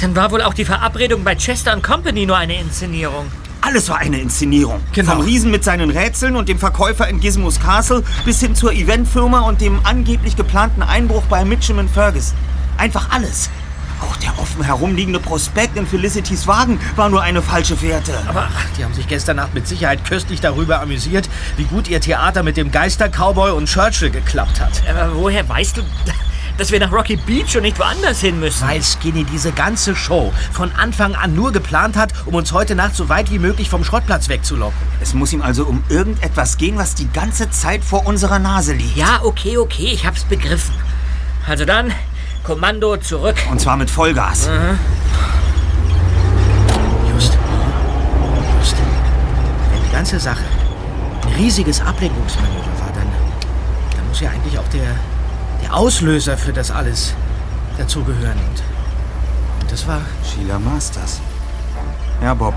dann 0.00 0.14
war 0.14 0.30
wohl 0.30 0.40
auch 0.42 0.54
die 0.54 0.64
Verabredung 0.64 1.24
bei 1.24 1.34
Chester 1.34 1.76
Company 1.80 2.24
nur 2.24 2.36
eine 2.36 2.58
Inszenierung. 2.58 3.26
Alles 3.60 3.88
war 3.88 3.98
eine 3.98 4.20
Inszenierung. 4.20 4.80
Genau. 4.92 5.16
Vom 5.16 5.22
Riesen 5.22 5.50
mit 5.50 5.64
seinen 5.64 5.90
Rätseln 5.90 6.36
und 6.36 6.48
dem 6.48 6.60
Verkäufer 6.60 7.08
in 7.08 7.18
Gizmos 7.18 7.58
Castle 7.58 8.04
bis 8.24 8.38
hin 8.38 8.54
zur 8.54 8.72
Eventfirma 8.72 9.40
und 9.40 9.60
dem 9.60 9.80
angeblich 9.82 10.36
geplanten 10.36 10.82
Einbruch 10.82 11.24
bei 11.24 11.44
Mitchum 11.44 11.88
Ferguson. 11.88 12.38
Einfach 12.76 13.10
alles. 13.10 13.50
Auch 14.00 14.16
der 14.16 14.38
offen 14.38 14.62
herumliegende 14.62 15.20
Prospekt 15.20 15.76
in 15.76 15.86
Felicitys 15.86 16.46
Wagen 16.46 16.80
war 16.96 17.08
nur 17.08 17.22
eine 17.22 17.42
falsche 17.42 17.76
Fährte. 17.76 18.12
Aber 18.28 18.48
die 18.76 18.84
haben 18.84 18.94
sich 18.94 19.08
gestern 19.08 19.36
Nacht 19.36 19.54
mit 19.54 19.66
Sicherheit 19.66 20.04
köstlich 20.04 20.40
darüber 20.40 20.80
amüsiert, 20.80 21.28
wie 21.56 21.64
gut 21.64 21.88
ihr 21.88 22.00
Theater 22.00 22.42
mit 22.42 22.56
dem 22.56 22.70
Geister-Cowboy 22.70 23.52
und 23.52 23.66
Churchill 23.66 24.10
geklappt 24.10 24.60
hat. 24.60 24.82
Aber 24.88 25.16
woher 25.16 25.48
weißt 25.48 25.78
du, 25.78 25.82
dass 26.56 26.70
wir 26.70 26.80
nach 26.80 26.92
Rocky 26.92 27.16
Beach 27.16 27.56
und 27.56 27.62
nicht 27.62 27.78
woanders 27.78 28.20
hin 28.20 28.38
müssen? 28.38 28.66
Weil 28.66 28.82
Skinny 28.82 29.24
diese 29.24 29.52
ganze 29.52 29.96
Show 29.96 30.32
von 30.52 30.70
Anfang 30.72 31.14
an 31.14 31.34
nur 31.34 31.52
geplant 31.52 31.96
hat, 31.96 32.12
um 32.26 32.34
uns 32.34 32.52
heute 32.52 32.74
Nacht 32.74 32.94
so 32.94 33.08
weit 33.08 33.30
wie 33.30 33.38
möglich 33.38 33.68
vom 33.68 33.84
Schrottplatz 33.84 34.28
wegzulocken. 34.28 34.78
Es 35.00 35.14
muss 35.14 35.32
ihm 35.32 35.42
also 35.42 35.64
um 35.64 35.82
irgendetwas 35.88 36.56
gehen, 36.56 36.78
was 36.78 36.94
die 36.94 37.10
ganze 37.10 37.50
Zeit 37.50 37.82
vor 37.82 38.06
unserer 38.06 38.38
Nase 38.38 38.74
liegt. 38.74 38.96
Ja, 38.96 39.20
okay, 39.24 39.58
okay, 39.58 39.90
ich 39.92 40.06
hab's 40.06 40.24
begriffen. 40.24 40.74
Also 41.46 41.64
dann, 41.64 41.92
Kommando 42.48 42.96
zurück. 42.96 43.36
Und 43.50 43.60
zwar 43.60 43.76
mit 43.76 43.90
Vollgas. 43.90 44.48
Just. 47.12 47.36
Just. 48.58 48.74
Wenn 49.70 49.82
die 49.86 49.92
ganze 49.92 50.18
Sache 50.18 50.44
ein 51.26 51.34
riesiges 51.34 51.82
Ablenkungsmanöver 51.82 52.54
war, 52.80 52.90
dann, 52.94 53.06
dann 53.94 54.08
muss 54.08 54.20
ja 54.20 54.30
eigentlich 54.30 54.58
auch 54.58 54.66
der, 54.68 54.96
der 55.62 55.76
Auslöser 55.76 56.38
für 56.38 56.54
das 56.54 56.70
alles 56.70 57.12
dazugehören. 57.76 58.38
Und, 58.38 58.62
und 59.60 59.70
das 59.70 59.86
war 59.86 60.00
Sheila 60.24 60.58
Masters. 60.58 61.20
Ja, 62.22 62.32
Bob. 62.32 62.54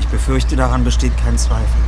Ich 0.00 0.06
befürchte, 0.08 0.54
daran 0.54 0.84
besteht 0.84 1.16
kein 1.16 1.38
Zweifel. 1.38 1.80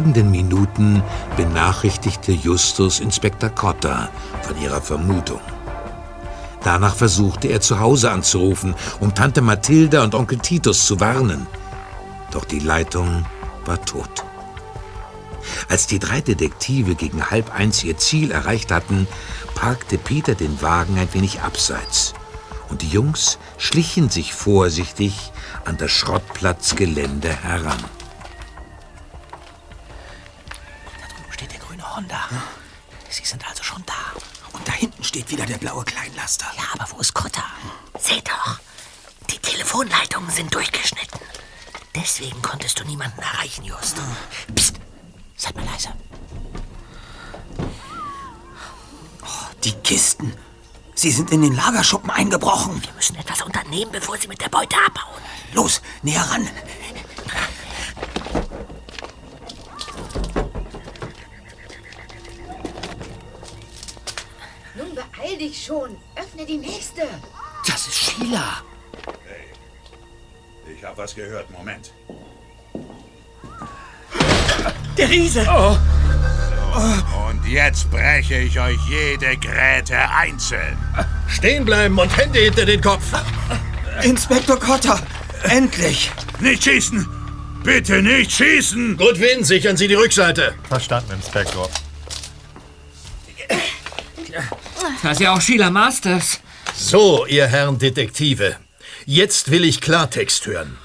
Folgenden 0.00 0.30
Minuten 0.30 1.02
benachrichtigte 1.36 2.32
Justus 2.32 3.00
Inspektor 3.00 3.50
Cotta 3.50 4.08
von 4.40 4.58
ihrer 4.58 4.80
Vermutung. 4.80 5.42
Danach 6.64 6.94
versuchte 6.94 7.48
er 7.48 7.60
zu 7.60 7.80
Hause 7.80 8.10
anzurufen, 8.10 8.74
um 9.00 9.14
Tante 9.14 9.42
Mathilda 9.42 10.02
und 10.02 10.14
Onkel 10.14 10.38
Titus 10.38 10.86
zu 10.86 11.00
warnen. 11.00 11.46
Doch 12.32 12.46
die 12.46 12.60
Leitung 12.60 13.26
war 13.66 13.84
tot. 13.84 14.24
Als 15.68 15.86
die 15.86 15.98
drei 15.98 16.22
Detektive 16.22 16.94
gegen 16.94 17.30
halb 17.30 17.54
eins 17.54 17.84
ihr 17.84 17.98
Ziel 17.98 18.30
erreicht 18.30 18.72
hatten, 18.72 19.06
parkte 19.54 19.98
Peter 19.98 20.34
den 20.34 20.62
Wagen 20.62 20.96
ein 20.96 21.12
wenig 21.12 21.42
abseits. 21.42 22.14
Und 22.70 22.80
die 22.80 22.88
Jungs 22.88 23.38
schlichen 23.58 24.08
sich 24.08 24.32
vorsichtig 24.32 25.30
an 25.66 25.76
das 25.76 25.90
Schrottplatzgelände 25.90 27.28
heran. 27.28 27.84
Blaue 35.80 35.84
Kleinlaster. 35.84 36.46
Ja, 36.56 36.64
aber 36.74 36.90
wo 36.90 37.00
ist 37.00 37.14
Kotta? 37.14 37.42
Seht 37.98 38.28
doch, 38.28 38.58
die 39.30 39.38
Telefonleitungen 39.38 40.30
sind 40.30 40.54
durchgeschnitten. 40.54 41.20
Deswegen 41.94 42.40
konntest 42.42 42.78
du 42.80 42.84
niemanden 42.84 43.20
erreichen, 43.20 43.64
Just. 43.64 43.96
Psst, 44.54 44.76
seid 45.36 45.56
mal 45.56 45.64
leise. 45.64 45.90
Oh, 49.22 49.54
Die 49.64 49.72
Kisten. 49.72 50.32
Sie 50.94 51.10
sind 51.10 51.30
in 51.30 51.40
den 51.42 51.56
Lagerschuppen 51.56 52.10
eingebrochen. 52.10 52.82
Wir 52.82 52.92
müssen 52.92 53.16
etwas 53.16 53.40
unternehmen, 53.42 53.90
bevor 53.90 54.18
sie 54.18 54.28
mit 54.28 54.40
der 54.40 54.50
Beute 54.50 54.76
abhauen. 54.86 55.22
Los, 55.54 55.80
näher 56.02 56.22
ran. 56.30 56.48
Dich 65.40 65.64
schon. 65.64 65.96
Öffne 66.14 66.44
die 66.46 66.58
nächste. 66.58 67.02
Das 67.66 67.86
ist 67.88 67.96
Sheila. 67.96 68.62
Ich 70.76 70.84
habe 70.84 70.98
was 70.98 71.14
gehört. 71.14 71.50
Moment. 71.50 71.92
Der 74.96 75.08
Riese! 75.08 75.46
Oh. 75.48 75.76
Und 77.28 77.44
jetzt 77.46 77.90
breche 77.90 78.38
ich 78.38 78.60
euch 78.60 78.78
jede 78.88 79.36
Gräte 79.38 79.98
einzeln. 79.98 80.78
Stehen 81.26 81.64
bleiben 81.64 81.98
und 81.98 82.16
Hände 82.16 82.38
hinter 82.38 82.64
den 82.64 82.80
Kopf. 82.80 83.04
Inspektor 84.02 84.58
Cotta, 84.58 85.00
endlich. 85.44 86.10
Nicht 86.38 86.62
schießen! 86.64 87.06
Bitte 87.64 88.02
nicht 88.02 88.32
schießen! 88.32 88.96
Gut, 88.96 89.18
Wind, 89.18 89.46
sichern 89.46 89.76
Sie 89.76 89.88
die 89.88 89.94
Rückseite. 89.94 90.54
Verstanden, 90.68 91.12
Inspektor. 91.12 91.68
Das 95.02 95.12
ist 95.12 95.20
ja 95.20 95.32
auch 95.32 95.40
Sheila 95.40 95.70
Masters. 95.70 96.40
So, 96.74 97.26
ihr 97.26 97.46
Herren 97.46 97.78
Detektive. 97.78 98.56
Jetzt 99.06 99.50
will 99.50 99.64
ich 99.64 99.80
Klartext 99.80 100.46
hören. 100.46 100.76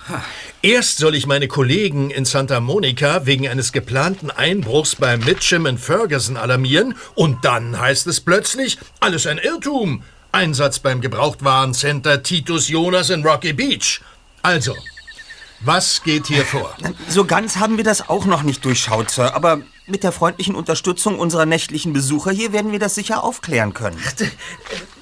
Erst 0.61 0.97
soll 0.97 1.15
ich 1.15 1.27
meine 1.27 1.47
Kollegen 1.47 2.09
in 2.09 2.25
Santa 2.25 2.59
Monica 2.59 3.25
wegen 3.25 3.47
eines 3.47 3.71
geplanten 3.71 4.31
Einbruchs 4.31 4.95
bei 4.95 5.17
Mitchum 5.17 5.65
in 5.65 5.77
Ferguson 5.77 6.37
alarmieren 6.37 6.95
und 7.13 7.45
dann 7.45 7.79
heißt 7.79 8.07
es 8.07 8.21
plötzlich, 8.21 8.79
alles 8.99 9.27
ein 9.27 9.37
Irrtum. 9.37 10.03
Einsatz 10.31 10.79
beim 10.79 11.01
Gebrauchtwarencenter 11.01 12.23
Titus 12.23 12.67
Jonas 12.67 13.09
in 13.09 13.23
Rocky 13.23 13.53
Beach. 13.53 14.01
Also, 14.41 14.75
was 15.61 16.03
geht 16.03 16.27
hier 16.27 16.45
vor? 16.45 16.75
So 17.07 17.25
ganz 17.25 17.57
haben 17.57 17.77
wir 17.77 17.83
das 17.83 18.09
auch 18.09 18.25
noch 18.25 18.43
nicht 18.43 18.65
durchschaut, 18.65 19.09
Sir. 19.11 19.33
Aber 19.35 19.61
mit 19.87 20.03
der 20.03 20.11
freundlichen 20.11 20.55
Unterstützung 20.55 21.19
unserer 21.19 21.45
nächtlichen 21.45 21.93
Besucher 21.93 22.31
hier 22.31 22.53
werden 22.53 22.71
wir 22.71 22.79
das 22.79 22.95
sicher 22.95 23.23
aufklären 23.23 23.73
können. 23.73 23.97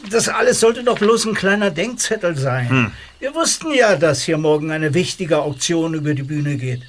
Das 0.09 0.27
alles 0.27 0.59
sollte 0.59 0.83
doch 0.83 0.99
bloß 0.99 1.25
ein 1.25 1.33
kleiner 1.33 1.71
Denkzettel 1.71 2.35
sein. 2.35 2.69
Hm. 2.69 2.91
Wir 3.19 3.33
wussten 3.33 3.73
ja, 3.73 3.95
dass 3.95 4.23
hier 4.23 4.37
morgen 4.37 4.71
eine 4.71 4.93
wichtige 4.93 5.39
Auktion 5.39 5.93
über 5.93 6.13
die 6.13 6.23
Bühne 6.23 6.57
geht. 6.57 6.81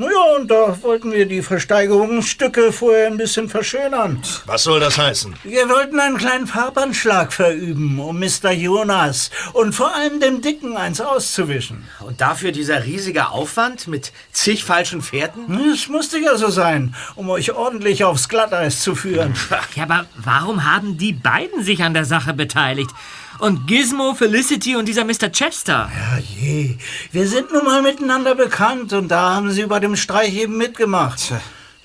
Naja, 0.00 0.36
und 0.36 0.48
da 0.48 0.80
wollten 0.82 1.10
wir 1.10 1.26
die 1.26 1.42
Versteigerungsstücke 1.42 2.72
vorher 2.72 3.08
ein 3.08 3.16
bisschen 3.16 3.48
verschönern. 3.48 4.22
Was 4.46 4.62
soll 4.62 4.78
das 4.78 4.96
heißen? 4.96 5.34
Wir 5.42 5.68
wollten 5.68 5.98
einen 5.98 6.16
kleinen 6.16 6.46
Farbanschlag 6.46 7.32
verüben, 7.32 7.98
um 7.98 8.20
Mr. 8.20 8.52
Jonas 8.52 9.32
und 9.54 9.74
vor 9.74 9.92
allem 9.92 10.20
dem 10.20 10.40
Dicken 10.40 10.76
eins 10.76 11.00
auszuwischen. 11.00 11.88
Und 11.98 12.20
dafür 12.20 12.52
dieser 12.52 12.84
riesige 12.84 13.30
Aufwand 13.30 13.88
mit 13.88 14.12
zig 14.30 14.62
falschen 14.62 15.02
Pferden? 15.02 15.68
Es 15.72 15.88
musste 15.88 16.20
ja 16.20 16.36
so 16.36 16.48
sein, 16.48 16.94
um 17.16 17.28
euch 17.28 17.50
ordentlich 17.50 18.04
aufs 18.04 18.28
Glatteis 18.28 18.80
zu 18.80 18.94
führen. 18.94 19.34
Ja, 19.74 19.82
aber 19.82 20.06
warum 20.14 20.64
haben 20.64 20.96
die 20.96 21.12
beiden 21.12 21.64
sich 21.64 21.82
an 21.82 21.92
der 21.92 22.04
Sache 22.04 22.34
beteiligt? 22.34 22.92
Und 23.38 23.68
Gizmo, 23.68 24.14
Felicity 24.14 24.74
und 24.74 24.86
dieser 24.86 25.04
Mr. 25.04 25.30
Chester? 25.30 25.90
Ja, 25.94 26.18
je. 26.18 26.76
Wir 27.12 27.28
sind 27.28 27.52
nun 27.52 27.64
mal 27.64 27.82
miteinander 27.82 28.34
bekannt 28.34 28.92
und 28.92 29.08
da 29.08 29.36
haben 29.36 29.52
sie 29.52 29.64
bei 29.66 29.78
dem 29.78 29.94
Streich 29.94 30.34
eben 30.34 30.56
mitgemacht. 30.56 31.32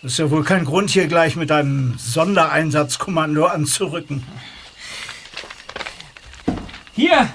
Das 0.02 0.14
ist 0.14 0.18
ja 0.18 0.32
wohl 0.32 0.44
kein 0.44 0.66
Grund, 0.66 0.90
hier 0.90 1.08
gleich 1.08 1.36
mit 1.36 1.52
einem 1.52 1.96
Sondereinsatzkommando 1.98 3.46
anzurücken. 3.46 4.24
Hier! 6.96 7.30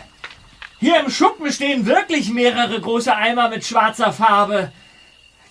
Hier 0.81 1.01
im 1.01 1.11
Schuppen 1.11 1.53
stehen 1.53 1.87
wirklich 1.87 2.31
mehrere 2.31 2.81
große 2.81 3.15
Eimer 3.15 3.49
mit 3.49 3.65
schwarzer 3.65 4.13
Farbe. 4.13 4.73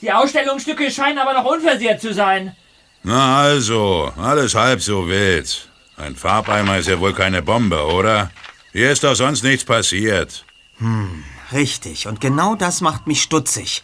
Die 0.01 0.11
Ausstellungsstücke 0.11 0.91
scheinen 0.91 1.19
aber 1.19 1.33
noch 1.33 1.45
unversehrt 1.45 2.01
zu 2.01 2.13
sein. 2.13 2.55
Na 3.03 3.41
also, 3.41 4.11
alles 4.17 4.55
halb 4.55 4.81
so 4.81 5.07
wild. 5.07 5.69
Ein 5.97 6.15
Farbeimer 6.15 6.77
ist 6.77 6.87
ja 6.87 6.99
wohl 6.99 7.13
keine 7.13 7.41
Bombe, 7.41 7.83
oder? 7.87 8.29
Hier 8.77 8.91
ist 8.91 9.03
doch 9.03 9.15
sonst 9.15 9.43
nichts 9.43 9.65
passiert. 9.65 10.45
Hm, 10.77 11.23
richtig. 11.51 12.05
Und 12.05 12.21
genau 12.21 12.53
das 12.53 12.79
macht 12.79 13.07
mich 13.07 13.23
stutzig. 13.23 13.81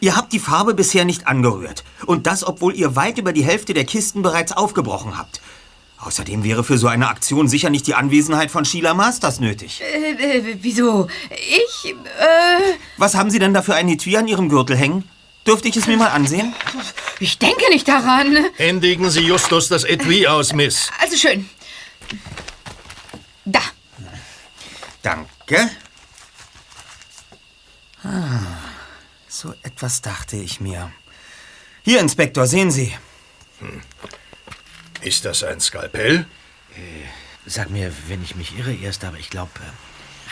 Ihr 0.00 0.16
habt 0.16 0.32
die 0.32 0.40
Farbe 0.40 0.74
bisher 0.74 1.04
nicht 1.04 1.28
angerührt. 1.28 1.84
Und 2.06 2.26
das, 2.26 2.42
obwohl 2.42 2.74
ihr 2.74 2.96
weit 2.96 3.18
über 3.18 3.32
die 3.32 3.44
Hälfte 3.44 3.72
der 3.72 3.84
Kisten 3.84 4.20
bereits 4.20 4.50
aufgebrochen 4.50 5.16
habt. 5.16 5.40
Außerdem 5.98 6.42
wäre 6.42 6.64
für 6.64 6.76
so 6.76 6.88
eine 6.88 7.06
Aktion 7.06 7.46
sicher 7.46 7.70
nicht 7.70 7.86
die 7.86 7.94
Anwesenheit 7.94 8.50
von 8.50 8.64
Sheila 8.64 8.94
Masters 8.94 9.38
nötig. 9.38 9.80
Äh, 9.80 10.10
äh, 10.10 10.56
wieso? 10.60 11.06
Ich, 11.30 11.92
äh... 11.92 12.74
Was 12.96 13.14
haben 13.14 13.30
Sie 13.30 13.38
denn 13.38 13.54
da 13.54 13.62
für 13.62 13.76
ein 13.76 13.88
Etui 13.88 14.16
an 14.16 14.26
Ihrem 14.26 14.48
Gürtel 14.48 14.76
hängen? 14.76 15.08
Dürfte 15.46 15.68
ich 15.68 15.76
es 15.76 15.86
mir 15.86 15.96
mal 15.96 16.08
ansehen? 16.08 16.52
Ich 17.20 17.38
denke 17.38 17.70
nicht 17.70 17.86
daran. 17.86 18.36
Händigen 18.56 19.08
Sie 19.08 19.20
Justus 19.20 19.68
das 19.68 19.84
Etui 19.84 20.26
aus, 20.26 20.52
Miss. 20.52 20.90
Also 21.00 21.16
schön. 21.16 21.48
Da. 23.44 23.60
Danke. 25.02 25.70
Ah, 28.04 28.40
so 29.28 29.54
etwas 29.62 30.02
dachte 30.02 30.36
ich 30.36 30.60
mir. 30.60 30.92
Hier, 31.82 32.00
Inspektor, 32.00 32.46
sehen 32.46 32.70
Sie. 32.70 32.96
Hm. 33.58 33.82
Ist 35.00 35.24
das 35.24 35.42
ein 35.42 35.60
Skalpell? 35.60 36.26
Sag 37.44 37.70
mir, 37.70 37.92
wenn 38.06 38.22
ich 38.22 38.36
mich 38.36 38.56
irre 38.56 38.72
erst, 38.72 39.04
aber 39.04 39.18
ich 39.18 39.30
glaube, 39.30 39.50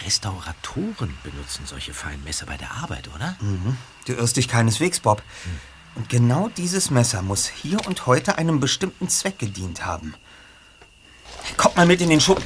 Restauratoren 0.04 1.16
benutzen 1.24 1.66
solche 1.66 1.92
feinen 1.92 2.22
Messer 2.24 2.46
bei 2.46 2.56
der 2.56 2.70
Arbeit, 2.70 3.08
oder? 3.14 3.36
Mhm. 3.40 3.76
Du 4.06 4.12
irrst 4.14 4.36
dich 4.36 4.48
keineswegs, 4.48 5.00
Bob. 5.00 5.22
Und 5.96 6.08
genau 6.08 6.48
dieses 6.48 6.90
Messer 6.90 7.22
muss 7.22 7.48
hier 7.48 7.84
und 7.86 8.06
heute 8.06 8.38
einem 8.38 8.60
bestimmten 8.60 9.08
Zweck 9.08 9.38
gedient 9.38 9.84
haben. 9.84 10.14
Kommt 11.56 11.76
mal 11.76 11.86
mit 11.86 12.00
in 12.00 12.10
den 12.10 12.20
Schuppen. 12.20 12.44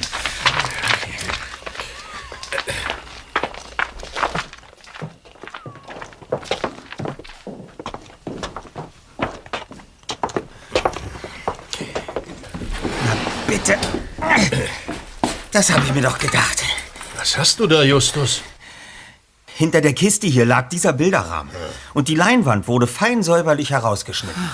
Das 15.55 15.71
habe 15.71 15.85
ich 15.85 15.93
mir 15.93 16.01
doch 16.01 16.17
gedacht. 16.17 16.65
Was 17.17 17.37
hast 17.37 17.61
du 17.61 17.65
da, 17.65 17.81
Justus? 17.81 18.41
Hinter 19.55 19.79
der 19.79 19.93
Kiste 19.93 20.27
hier 20.27 20.45
lag 20.45 20.67
dieser 20.67 20.91
Bilderrahmen. 20.91 21.49
Und 21.93 22.09
die 22.09 22.15
Leinwand 22.15 22.67
wurde 22.67 22.87
fein 22.87 23.23
säuberlich 23.23 23.69
herausgeschnitten. 23.69 24.49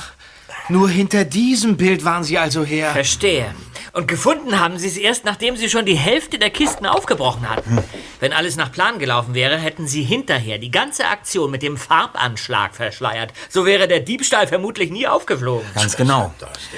Nur 0.69 0.91
hinter 0.91 1.25
diesem 1.25 1.75
Bild 1.75 2.05
waren 2.05 2.23
Sie 2.23 2.37
also 2.37 2.63
her. 2.63 2.91
Verstehe. 2.91 3.55
Und 3.93 4.07
gefunden 4.07 4.59
haben 4.59 4.77
sie 4.77 4.87
es 4.87 4.95
erst, 4.95 5.25
nachdem 5.25 5.57
sie 5.57 5.69
schon 5.69 5.85
die 5.85 5.97
Hälfte 5.97 6.39
der 6.39 6.49
Kisten 6.49 6.85
aufgebrochen 6.85 7.49
hatten. 7.49 7.79
Wenn 8.21 8.31
alles 8.31 8.55
nach 8.55 8.71
Plan 8.71 8.99
gelaufen 8.99 9.33
wäre, 9.33 9.57
hätten 9.57 9.85
sie 9.85 10.03
hinterher 10.03 10.59
die 10.59 10.71
ganze 10.71 11.05
Aktion 11.07 11.51
mit 11.51 11.61
dem 11.61 11.75
Farbanschlag 11.75 12.73
verschleiert. 12.73 13.33
So 13.49 13.65
wäre 13.65 13.89
der 13.89 13.99
Diebstahl 13.99 14.47
vermutlich 14.47 14.91
nie 14.91 15.07
aufgeflogen. 15.07 15.67
Ganz 15.75 15.97
genau. 15.97 16.33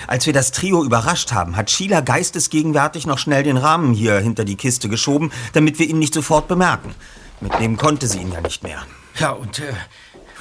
Als 0.08 0.26
wir 0.26 0.34
das 0.34 0.52
Trio 0.52 0.84
überrascht 0.84 1.32
haben, 1.32 1.56
hat 1.56 1.70
Sheila 1.70 2.02
geistesgegenwärtig 2.02 3.06
noch 3.06 3.20
schnell 3.20 3.44
den 3.44 3.58
Rahmen 3.58 3.94
hier 3.94 4.18
hinter 4.20 4.44
die 4.44 4.56
Kiste 4.56 4.90
geschoben, 4.90 5.32
damit 5.54 5.78
wir 5.78 5.88
ihn 5.88 6.00
nicht 6.00 6.16
sofort 6.16 6.48
bemerken. 6.48 6.96
Mitnehmen 7.42 7.78
konnte 7.78 8.08
sie 8.08 8.20
ihn 8.20 8.32
ja 8.32 8.42
nicht 8.42 8.64
mehr. 8.64 8.82
Ja, 9.20 9.32
und 9.32 9.60
äh, 9.60 9.74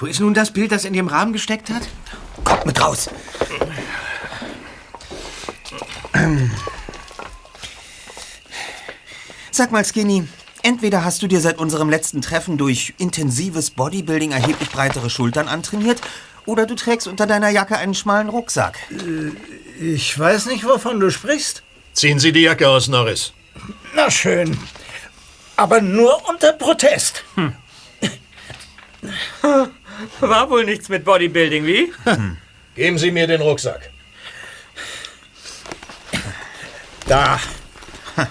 Wo 0.00 0.06
ist 0.06 0.20
nun 0.20 0.32
das 0.32 0.52
Bild, 0.52 0.72
das 0.72 0.84
in 0.84 0.94
dem 0.94 1.08
Rahmen 1.08 1.32
gesteckt 1.34 1.68
hat? 1.68 1.82
Kommt 2.44 2.64
mit 2.64 2.80
raus. 2.80 3.10
Sag 9.50 9.70
mal, 9.70 9.84
Skinny, 9.84 10.26
entweder 10.62 11.04
hast 11.04 11.22
du 11.22 11.26
dir 11.26 11.40
seit 11.40 11.58
unserem 11.58 11.90
letzten 11.90 12.22
Treffen 12.22 12.58
durch 12.58 12.94
intensives 12.98 13.70
Bodybuilding 13.70 14.32
erheblich 14.32 14.70
breitere 14.70 15.10
Schultern 15.10 15.48
antrainiert, 15.48 16.00
oder 16.46 16.66
du 16.66 16.74
trägst 16.74 17.06
unter 17.06 17.26
deiner 17.26 17.50
Jacke 17.50 17.76
einen 17.76 17.94
schmalen 17.94 18.28
Rucksack. 18.28 18.78
Ich 19.80 20.18
weiß 20.18 20.46
nicht, 20.46 20.64
wovon 20.64 20.98
du 20.98 21.10
sprichst. 21.10 21.62
Ziehen 21.92 22.18
Sie 22.18 22.32
die 22.32 22.42
Jacke 22.42 22.68
aus, 22.68 22.88
Norris. 22.88 23.32
Na 23.94 24.10
schön. 24.10 24.58
Aber 25.56 25.80
nur 25.80 26.28
unter 26.28 26.52
Protest. 26.54 27.22
War 30.20 30.50
wohl 30.50 30.64
nichts 30.64 30.88
mit 30.88 31.04
Bodybuilding, 31.04 31.66
wie? 31.66 31.92
Geben 32.74 32.98
Sie 32.98 33.10
mir 33.10 33.26
den 33.26 33.42
Rucksack. 33.42 33.90
Da. 37.06 37.40
Na, 38.16 38.24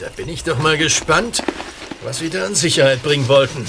da 0.00 0.08
bin 0.16 0.28
ich 0.28 0.44
doch 0.44 0.58
mal 0.58 0.76
gespannt, 0.76 1.42
was 2.02 2.18
Sie 2.18 2.30
da 2.30 2.46
an 2.46 2.54
Sicherheit 2.54 3.02
bringen 3.02 3.28
wollten. 3.28 3.66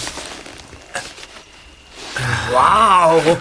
Wow! 2.52 3.38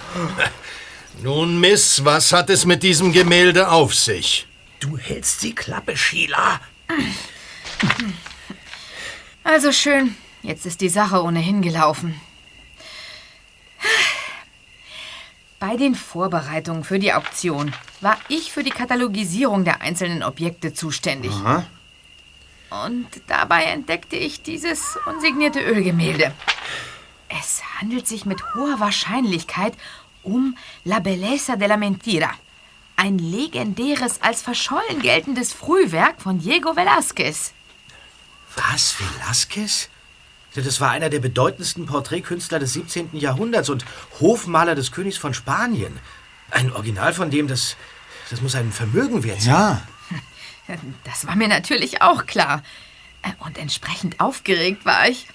Nun, 1.22 1.60
Miss, 1.60 2.04
was 2.04 2.32
hat 2.32 2.50
es 2.50 2.64
mit 2.64 2.82
diesem 2.82 3.12
Gemälde 3.12 3.70
auf 3.70 3.94
sich? 3.94 4.46
Du 4.80 4.98
hältst 4.98 5.42
die 5.42 5.54
Klappe, 5.54 5.96
Sheila. 5.96 6.60
Also 9.44 9.72
schön, 9.72 10.16
jetzt 10.42 10.66
ist 10.66 10.80
die 10.80 10.88
Sache 10.88 11.22
ohnehin 11.22 11.62
gelaufen. 11.62 12.20
Bei 15.62 15.76
den 15.76 15.94
Vorbereitungen 15.94 16.82
für 16.82 16.98
die 16.98 17.12
Auktion 17.12 17.72
war 18.00 18.18
ich 18.26 18.50
für 18.50 18.64
die 18.64 18.70
Katalogisierung 18.70 19.64
der 19.64 19.80
einzelnen 19.80 20.24
Objekte 20.24 20.74
zuständig. 20.74 21.30
Und 22.70 23.06
dabei 23.28 23.66
entdeckte 23.66 24.16
ich 24.16 24.42
dieses 24.42 24.98
unsignierte 25.06 25.60
Ölgemälde. 25.60 26.34
Es 27.28 27.62
handelt 27.78 28.08
sich 28.08 28.26
mit 28.26 28.42
hoher 28.56 28.80
Wahrscheinlichkeit 28.80 29.74
um 30.24 30.56
La 30.82 30.98
Belleza 30.98 31.54
de 31.54 31.68
la 31.68 31.76
Mentira. 31.76 32.32
Ein 32.96 33.18
legendäres, 33.18 34.20
als 34.20 34.42
verschollen 34.42 35.00
geltendes 35.00 35.52
Frühwerk 35.52 36.20
von 36.20 36.40
Diego 36.40 36.70
Velázquez. 36.70 37.52
Was, 38.56 38.96
Velázquez? 38.96 39.91
Das 40.54 40.80
war 40.80 40.90
einer 40.90 41.08
der 41.08 41.20
bedeutendsten 41.20 41.86
Porträtkünstler 41.86 42.58
des 42.58 42.74
17. 42.74 43.10
Jahrhunderts 43.12 43.70
und 43.70 43.84
Hofmaler 44.20 44.74
des 44.74 44.92
Königs 44.92 45.16
von 45.16 45.32
Spanien. 45.32 45.98
Ein 46.50 46.72
Original 46.72 47.14
von 47.14 47.30
dem, 47.30 47.48
das, 47.48 47.76
das 48.28 48.42
muss 48.42 48.54
ein 48.54 48.70
Vermögen 48.72 49.24
wert 49.24 49.42
sein. 49.42 49.52
Ja. 49.52 49.82
Das 51.04 51.26
war 51.26 51.34
mir 51.34 51.48
natürlich 51.48 52.02
auch 52.02 52.24
klar. 52.24 52.62
Äh, 53.22 53.30
Und 53.44 53.58
entsprechend 53.58 54.20
aufgeregt 54.20 54.84
war 54.86 55.08
ich. 55.08 55.26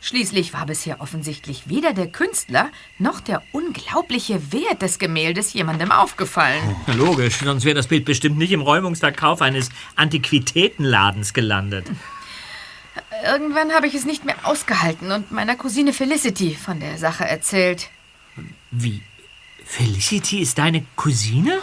Schließlich 0.00 0.52
war 0.52 0.66
bisher 0.66 1.00
offensichtlich 1.00 1.68
weder 1.68 1.92
der 1.92 2.08
Künstler 2.08 2.70
noch 2.98 3.20
der 3.20 3.42
unglaubliche 3.52 4.52
Wert 4.52 4.82
des 4.82 4.98
Gemäldes 4.98 5.52
jemandem 5.54 5.90
aufgefallen. 5.90 6.76
Logisch, 6.86 7.38
sonst 7.38 7.64
wäre 7.64 7.74
das 7.74 7.88
Bild 7.88 8.04
bestimmt 8.04 8.38
nicht 8.38 8.52
im 8.52 8.60
Räumungsverkauf 8.60 9.42
eines 9.42 9.70
Antiquitätenladens 9.96 11.34
gelandet. 11.34 11.86
Irgendwann 13.24 13.72
habe 13.72 13.86
ich 13.86 13.94
es 13.94 14.04
nicht 14.04 14.24
mehr 14.24 14.36
ausgehalten 14.44 15.10
und 15.10 15.32
meiner 15.32 15.56
Cousine 15.56 15.92
Felicity 15.92 16.54
von 16.54 16.80
der 16.80 16.98
Sache 16.98 17.24
erzählt. 17.24 17.88
Wie? 18.70 19.02
Felicity 19.64 20.40
ist 20.40 20.58
deine 20.58 20.84
Cousine? 20.96 21.58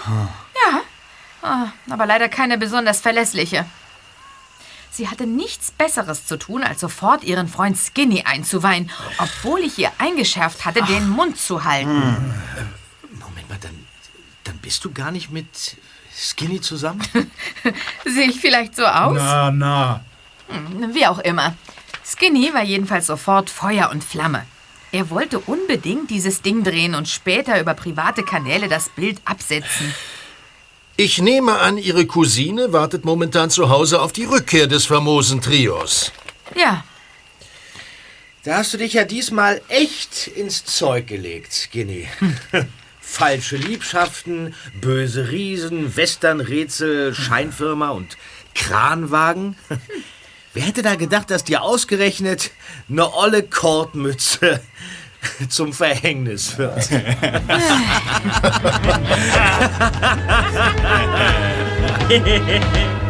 Ja, 0.72 0.82
ah, 1.42 1.68
aber 1.90 2.06
leider 2.06 2.30
keine 2.30 2.58
besonders 2.58 3.02
verlässliche. 3.02 3.66
Sie 4.92 5.10
hatte 5.10 5.26
nichts 5.28 5.72
Besseres 5.72 6.26
zu 6.26 6.38
tun, 6.38 6.64
als 6.64 6.80
sofort 6.80 7.24
ihren 7.24 7.48
Freund 7.48 7.78
Skinny 7.78 8.24
einzuweihen, 8.24 8.90
obwohl 9.18 9.60
ich 9.60 9.78
ihr 9.78 9.92
eingeschärft 9.98 10.66
hatte, 10.66 10.84
den 10.84 11.10
Mund 11.10 11.38
zu 11.38 11.66
halten. 11.66 12.34
Moment 13.20 13.50
mal, 13.50 13.58
dann, 13.60 13.86
dann 14.46 14.58
bist 14.60 14.86
du 14.86 14.92
gar 14.92 15.12
nicht 15.12 15.32
mit 15.32 15.48
Skinny 16.16 16.62
zusammen? 16.62 17.02
Sehe 18.06 18.30
ich 18.30 18.40
vielleicht 18.40 18.76
so 18.76 18.86
aus? 18.86 19.18
Na, 19.18 19.52
na. 19.52 20.06
Hm, 20.50 20.94
Wie 20.94 21.06
auch 21.08 21.20
immer. 21.20 21.56
Skinny 22.06 22.54
war 22.54 22.64
jedenfalls 22.64 23.08
sofort 23.08 23.50
Feuer 23.50 23.90
und 23.92 24.04
Flamme. 24.04 24.46
Er 24.92 25.10
wollte 25.10 25.40
unbedingt 25.40 26.10
dieses 26.10 26.42
Ding 26.42 26.64
drehen 26.64 26.96
und 26.96 27.08
später 27.10 27.60
über 27.60 27.74
private 27.74 28.24
Kanäle 28.24 28.68
das 28.70 28.90
Bild 28.90 29.20
absetzen. 29.26 29.94
Ich 30.98 31.20
nehme 31.20 31.60
an, 31.60 31.78
Ihre 31.78 32.06
Cousine 32.06 32.72
wartet 32.72 33.04
momentan 33.04 33.50
zu 33.50 33.70
Hause 33.70 34.02
auf 34.02 34.14
die 34.14 34.24
Rückkehr 34.24 34.68
des 34.68 34.86
famosen 34.86 35.42
Trios. 35.42 36.12
Ja, 36.56 36.84
Da 38.44 38.58
hast 38.58 38.74
du 38.74 38.78
dich 38.78 38.94
ja 38.94 39.04
diesmal 39.04 39.62
echt 39.68 40.28
ins 40.28 40.64
Zeug 40.64 41.08
gelegt, 41.08 41.52
Skinny. 41.54 42.08
Falsche 43.02 43.58
Liebschaften, 43.58 44.54
böse 44.80 45.30
Riesen, 45.30 45.96
Westernrätsel, 45.98 47.14
Scheinfirma 47.16 47.90
und 47.90 48.18
Kranwagen. 48.54 49.56
Wer 50.56 50.64
hätte 50.64 50.82
da 50.84 50.96
gedacht, 50.96 51.30
dass 51.32 51.44
dir 51.44 51.62
ausgerechnet 51.64 52.52
eine 52.90 53.14
olle 53.14 53.44
Kordmütze 53.44 54.62
zum 55.50 55.74
Verhängnis 55.74 56.58
wird? 56.58 56.90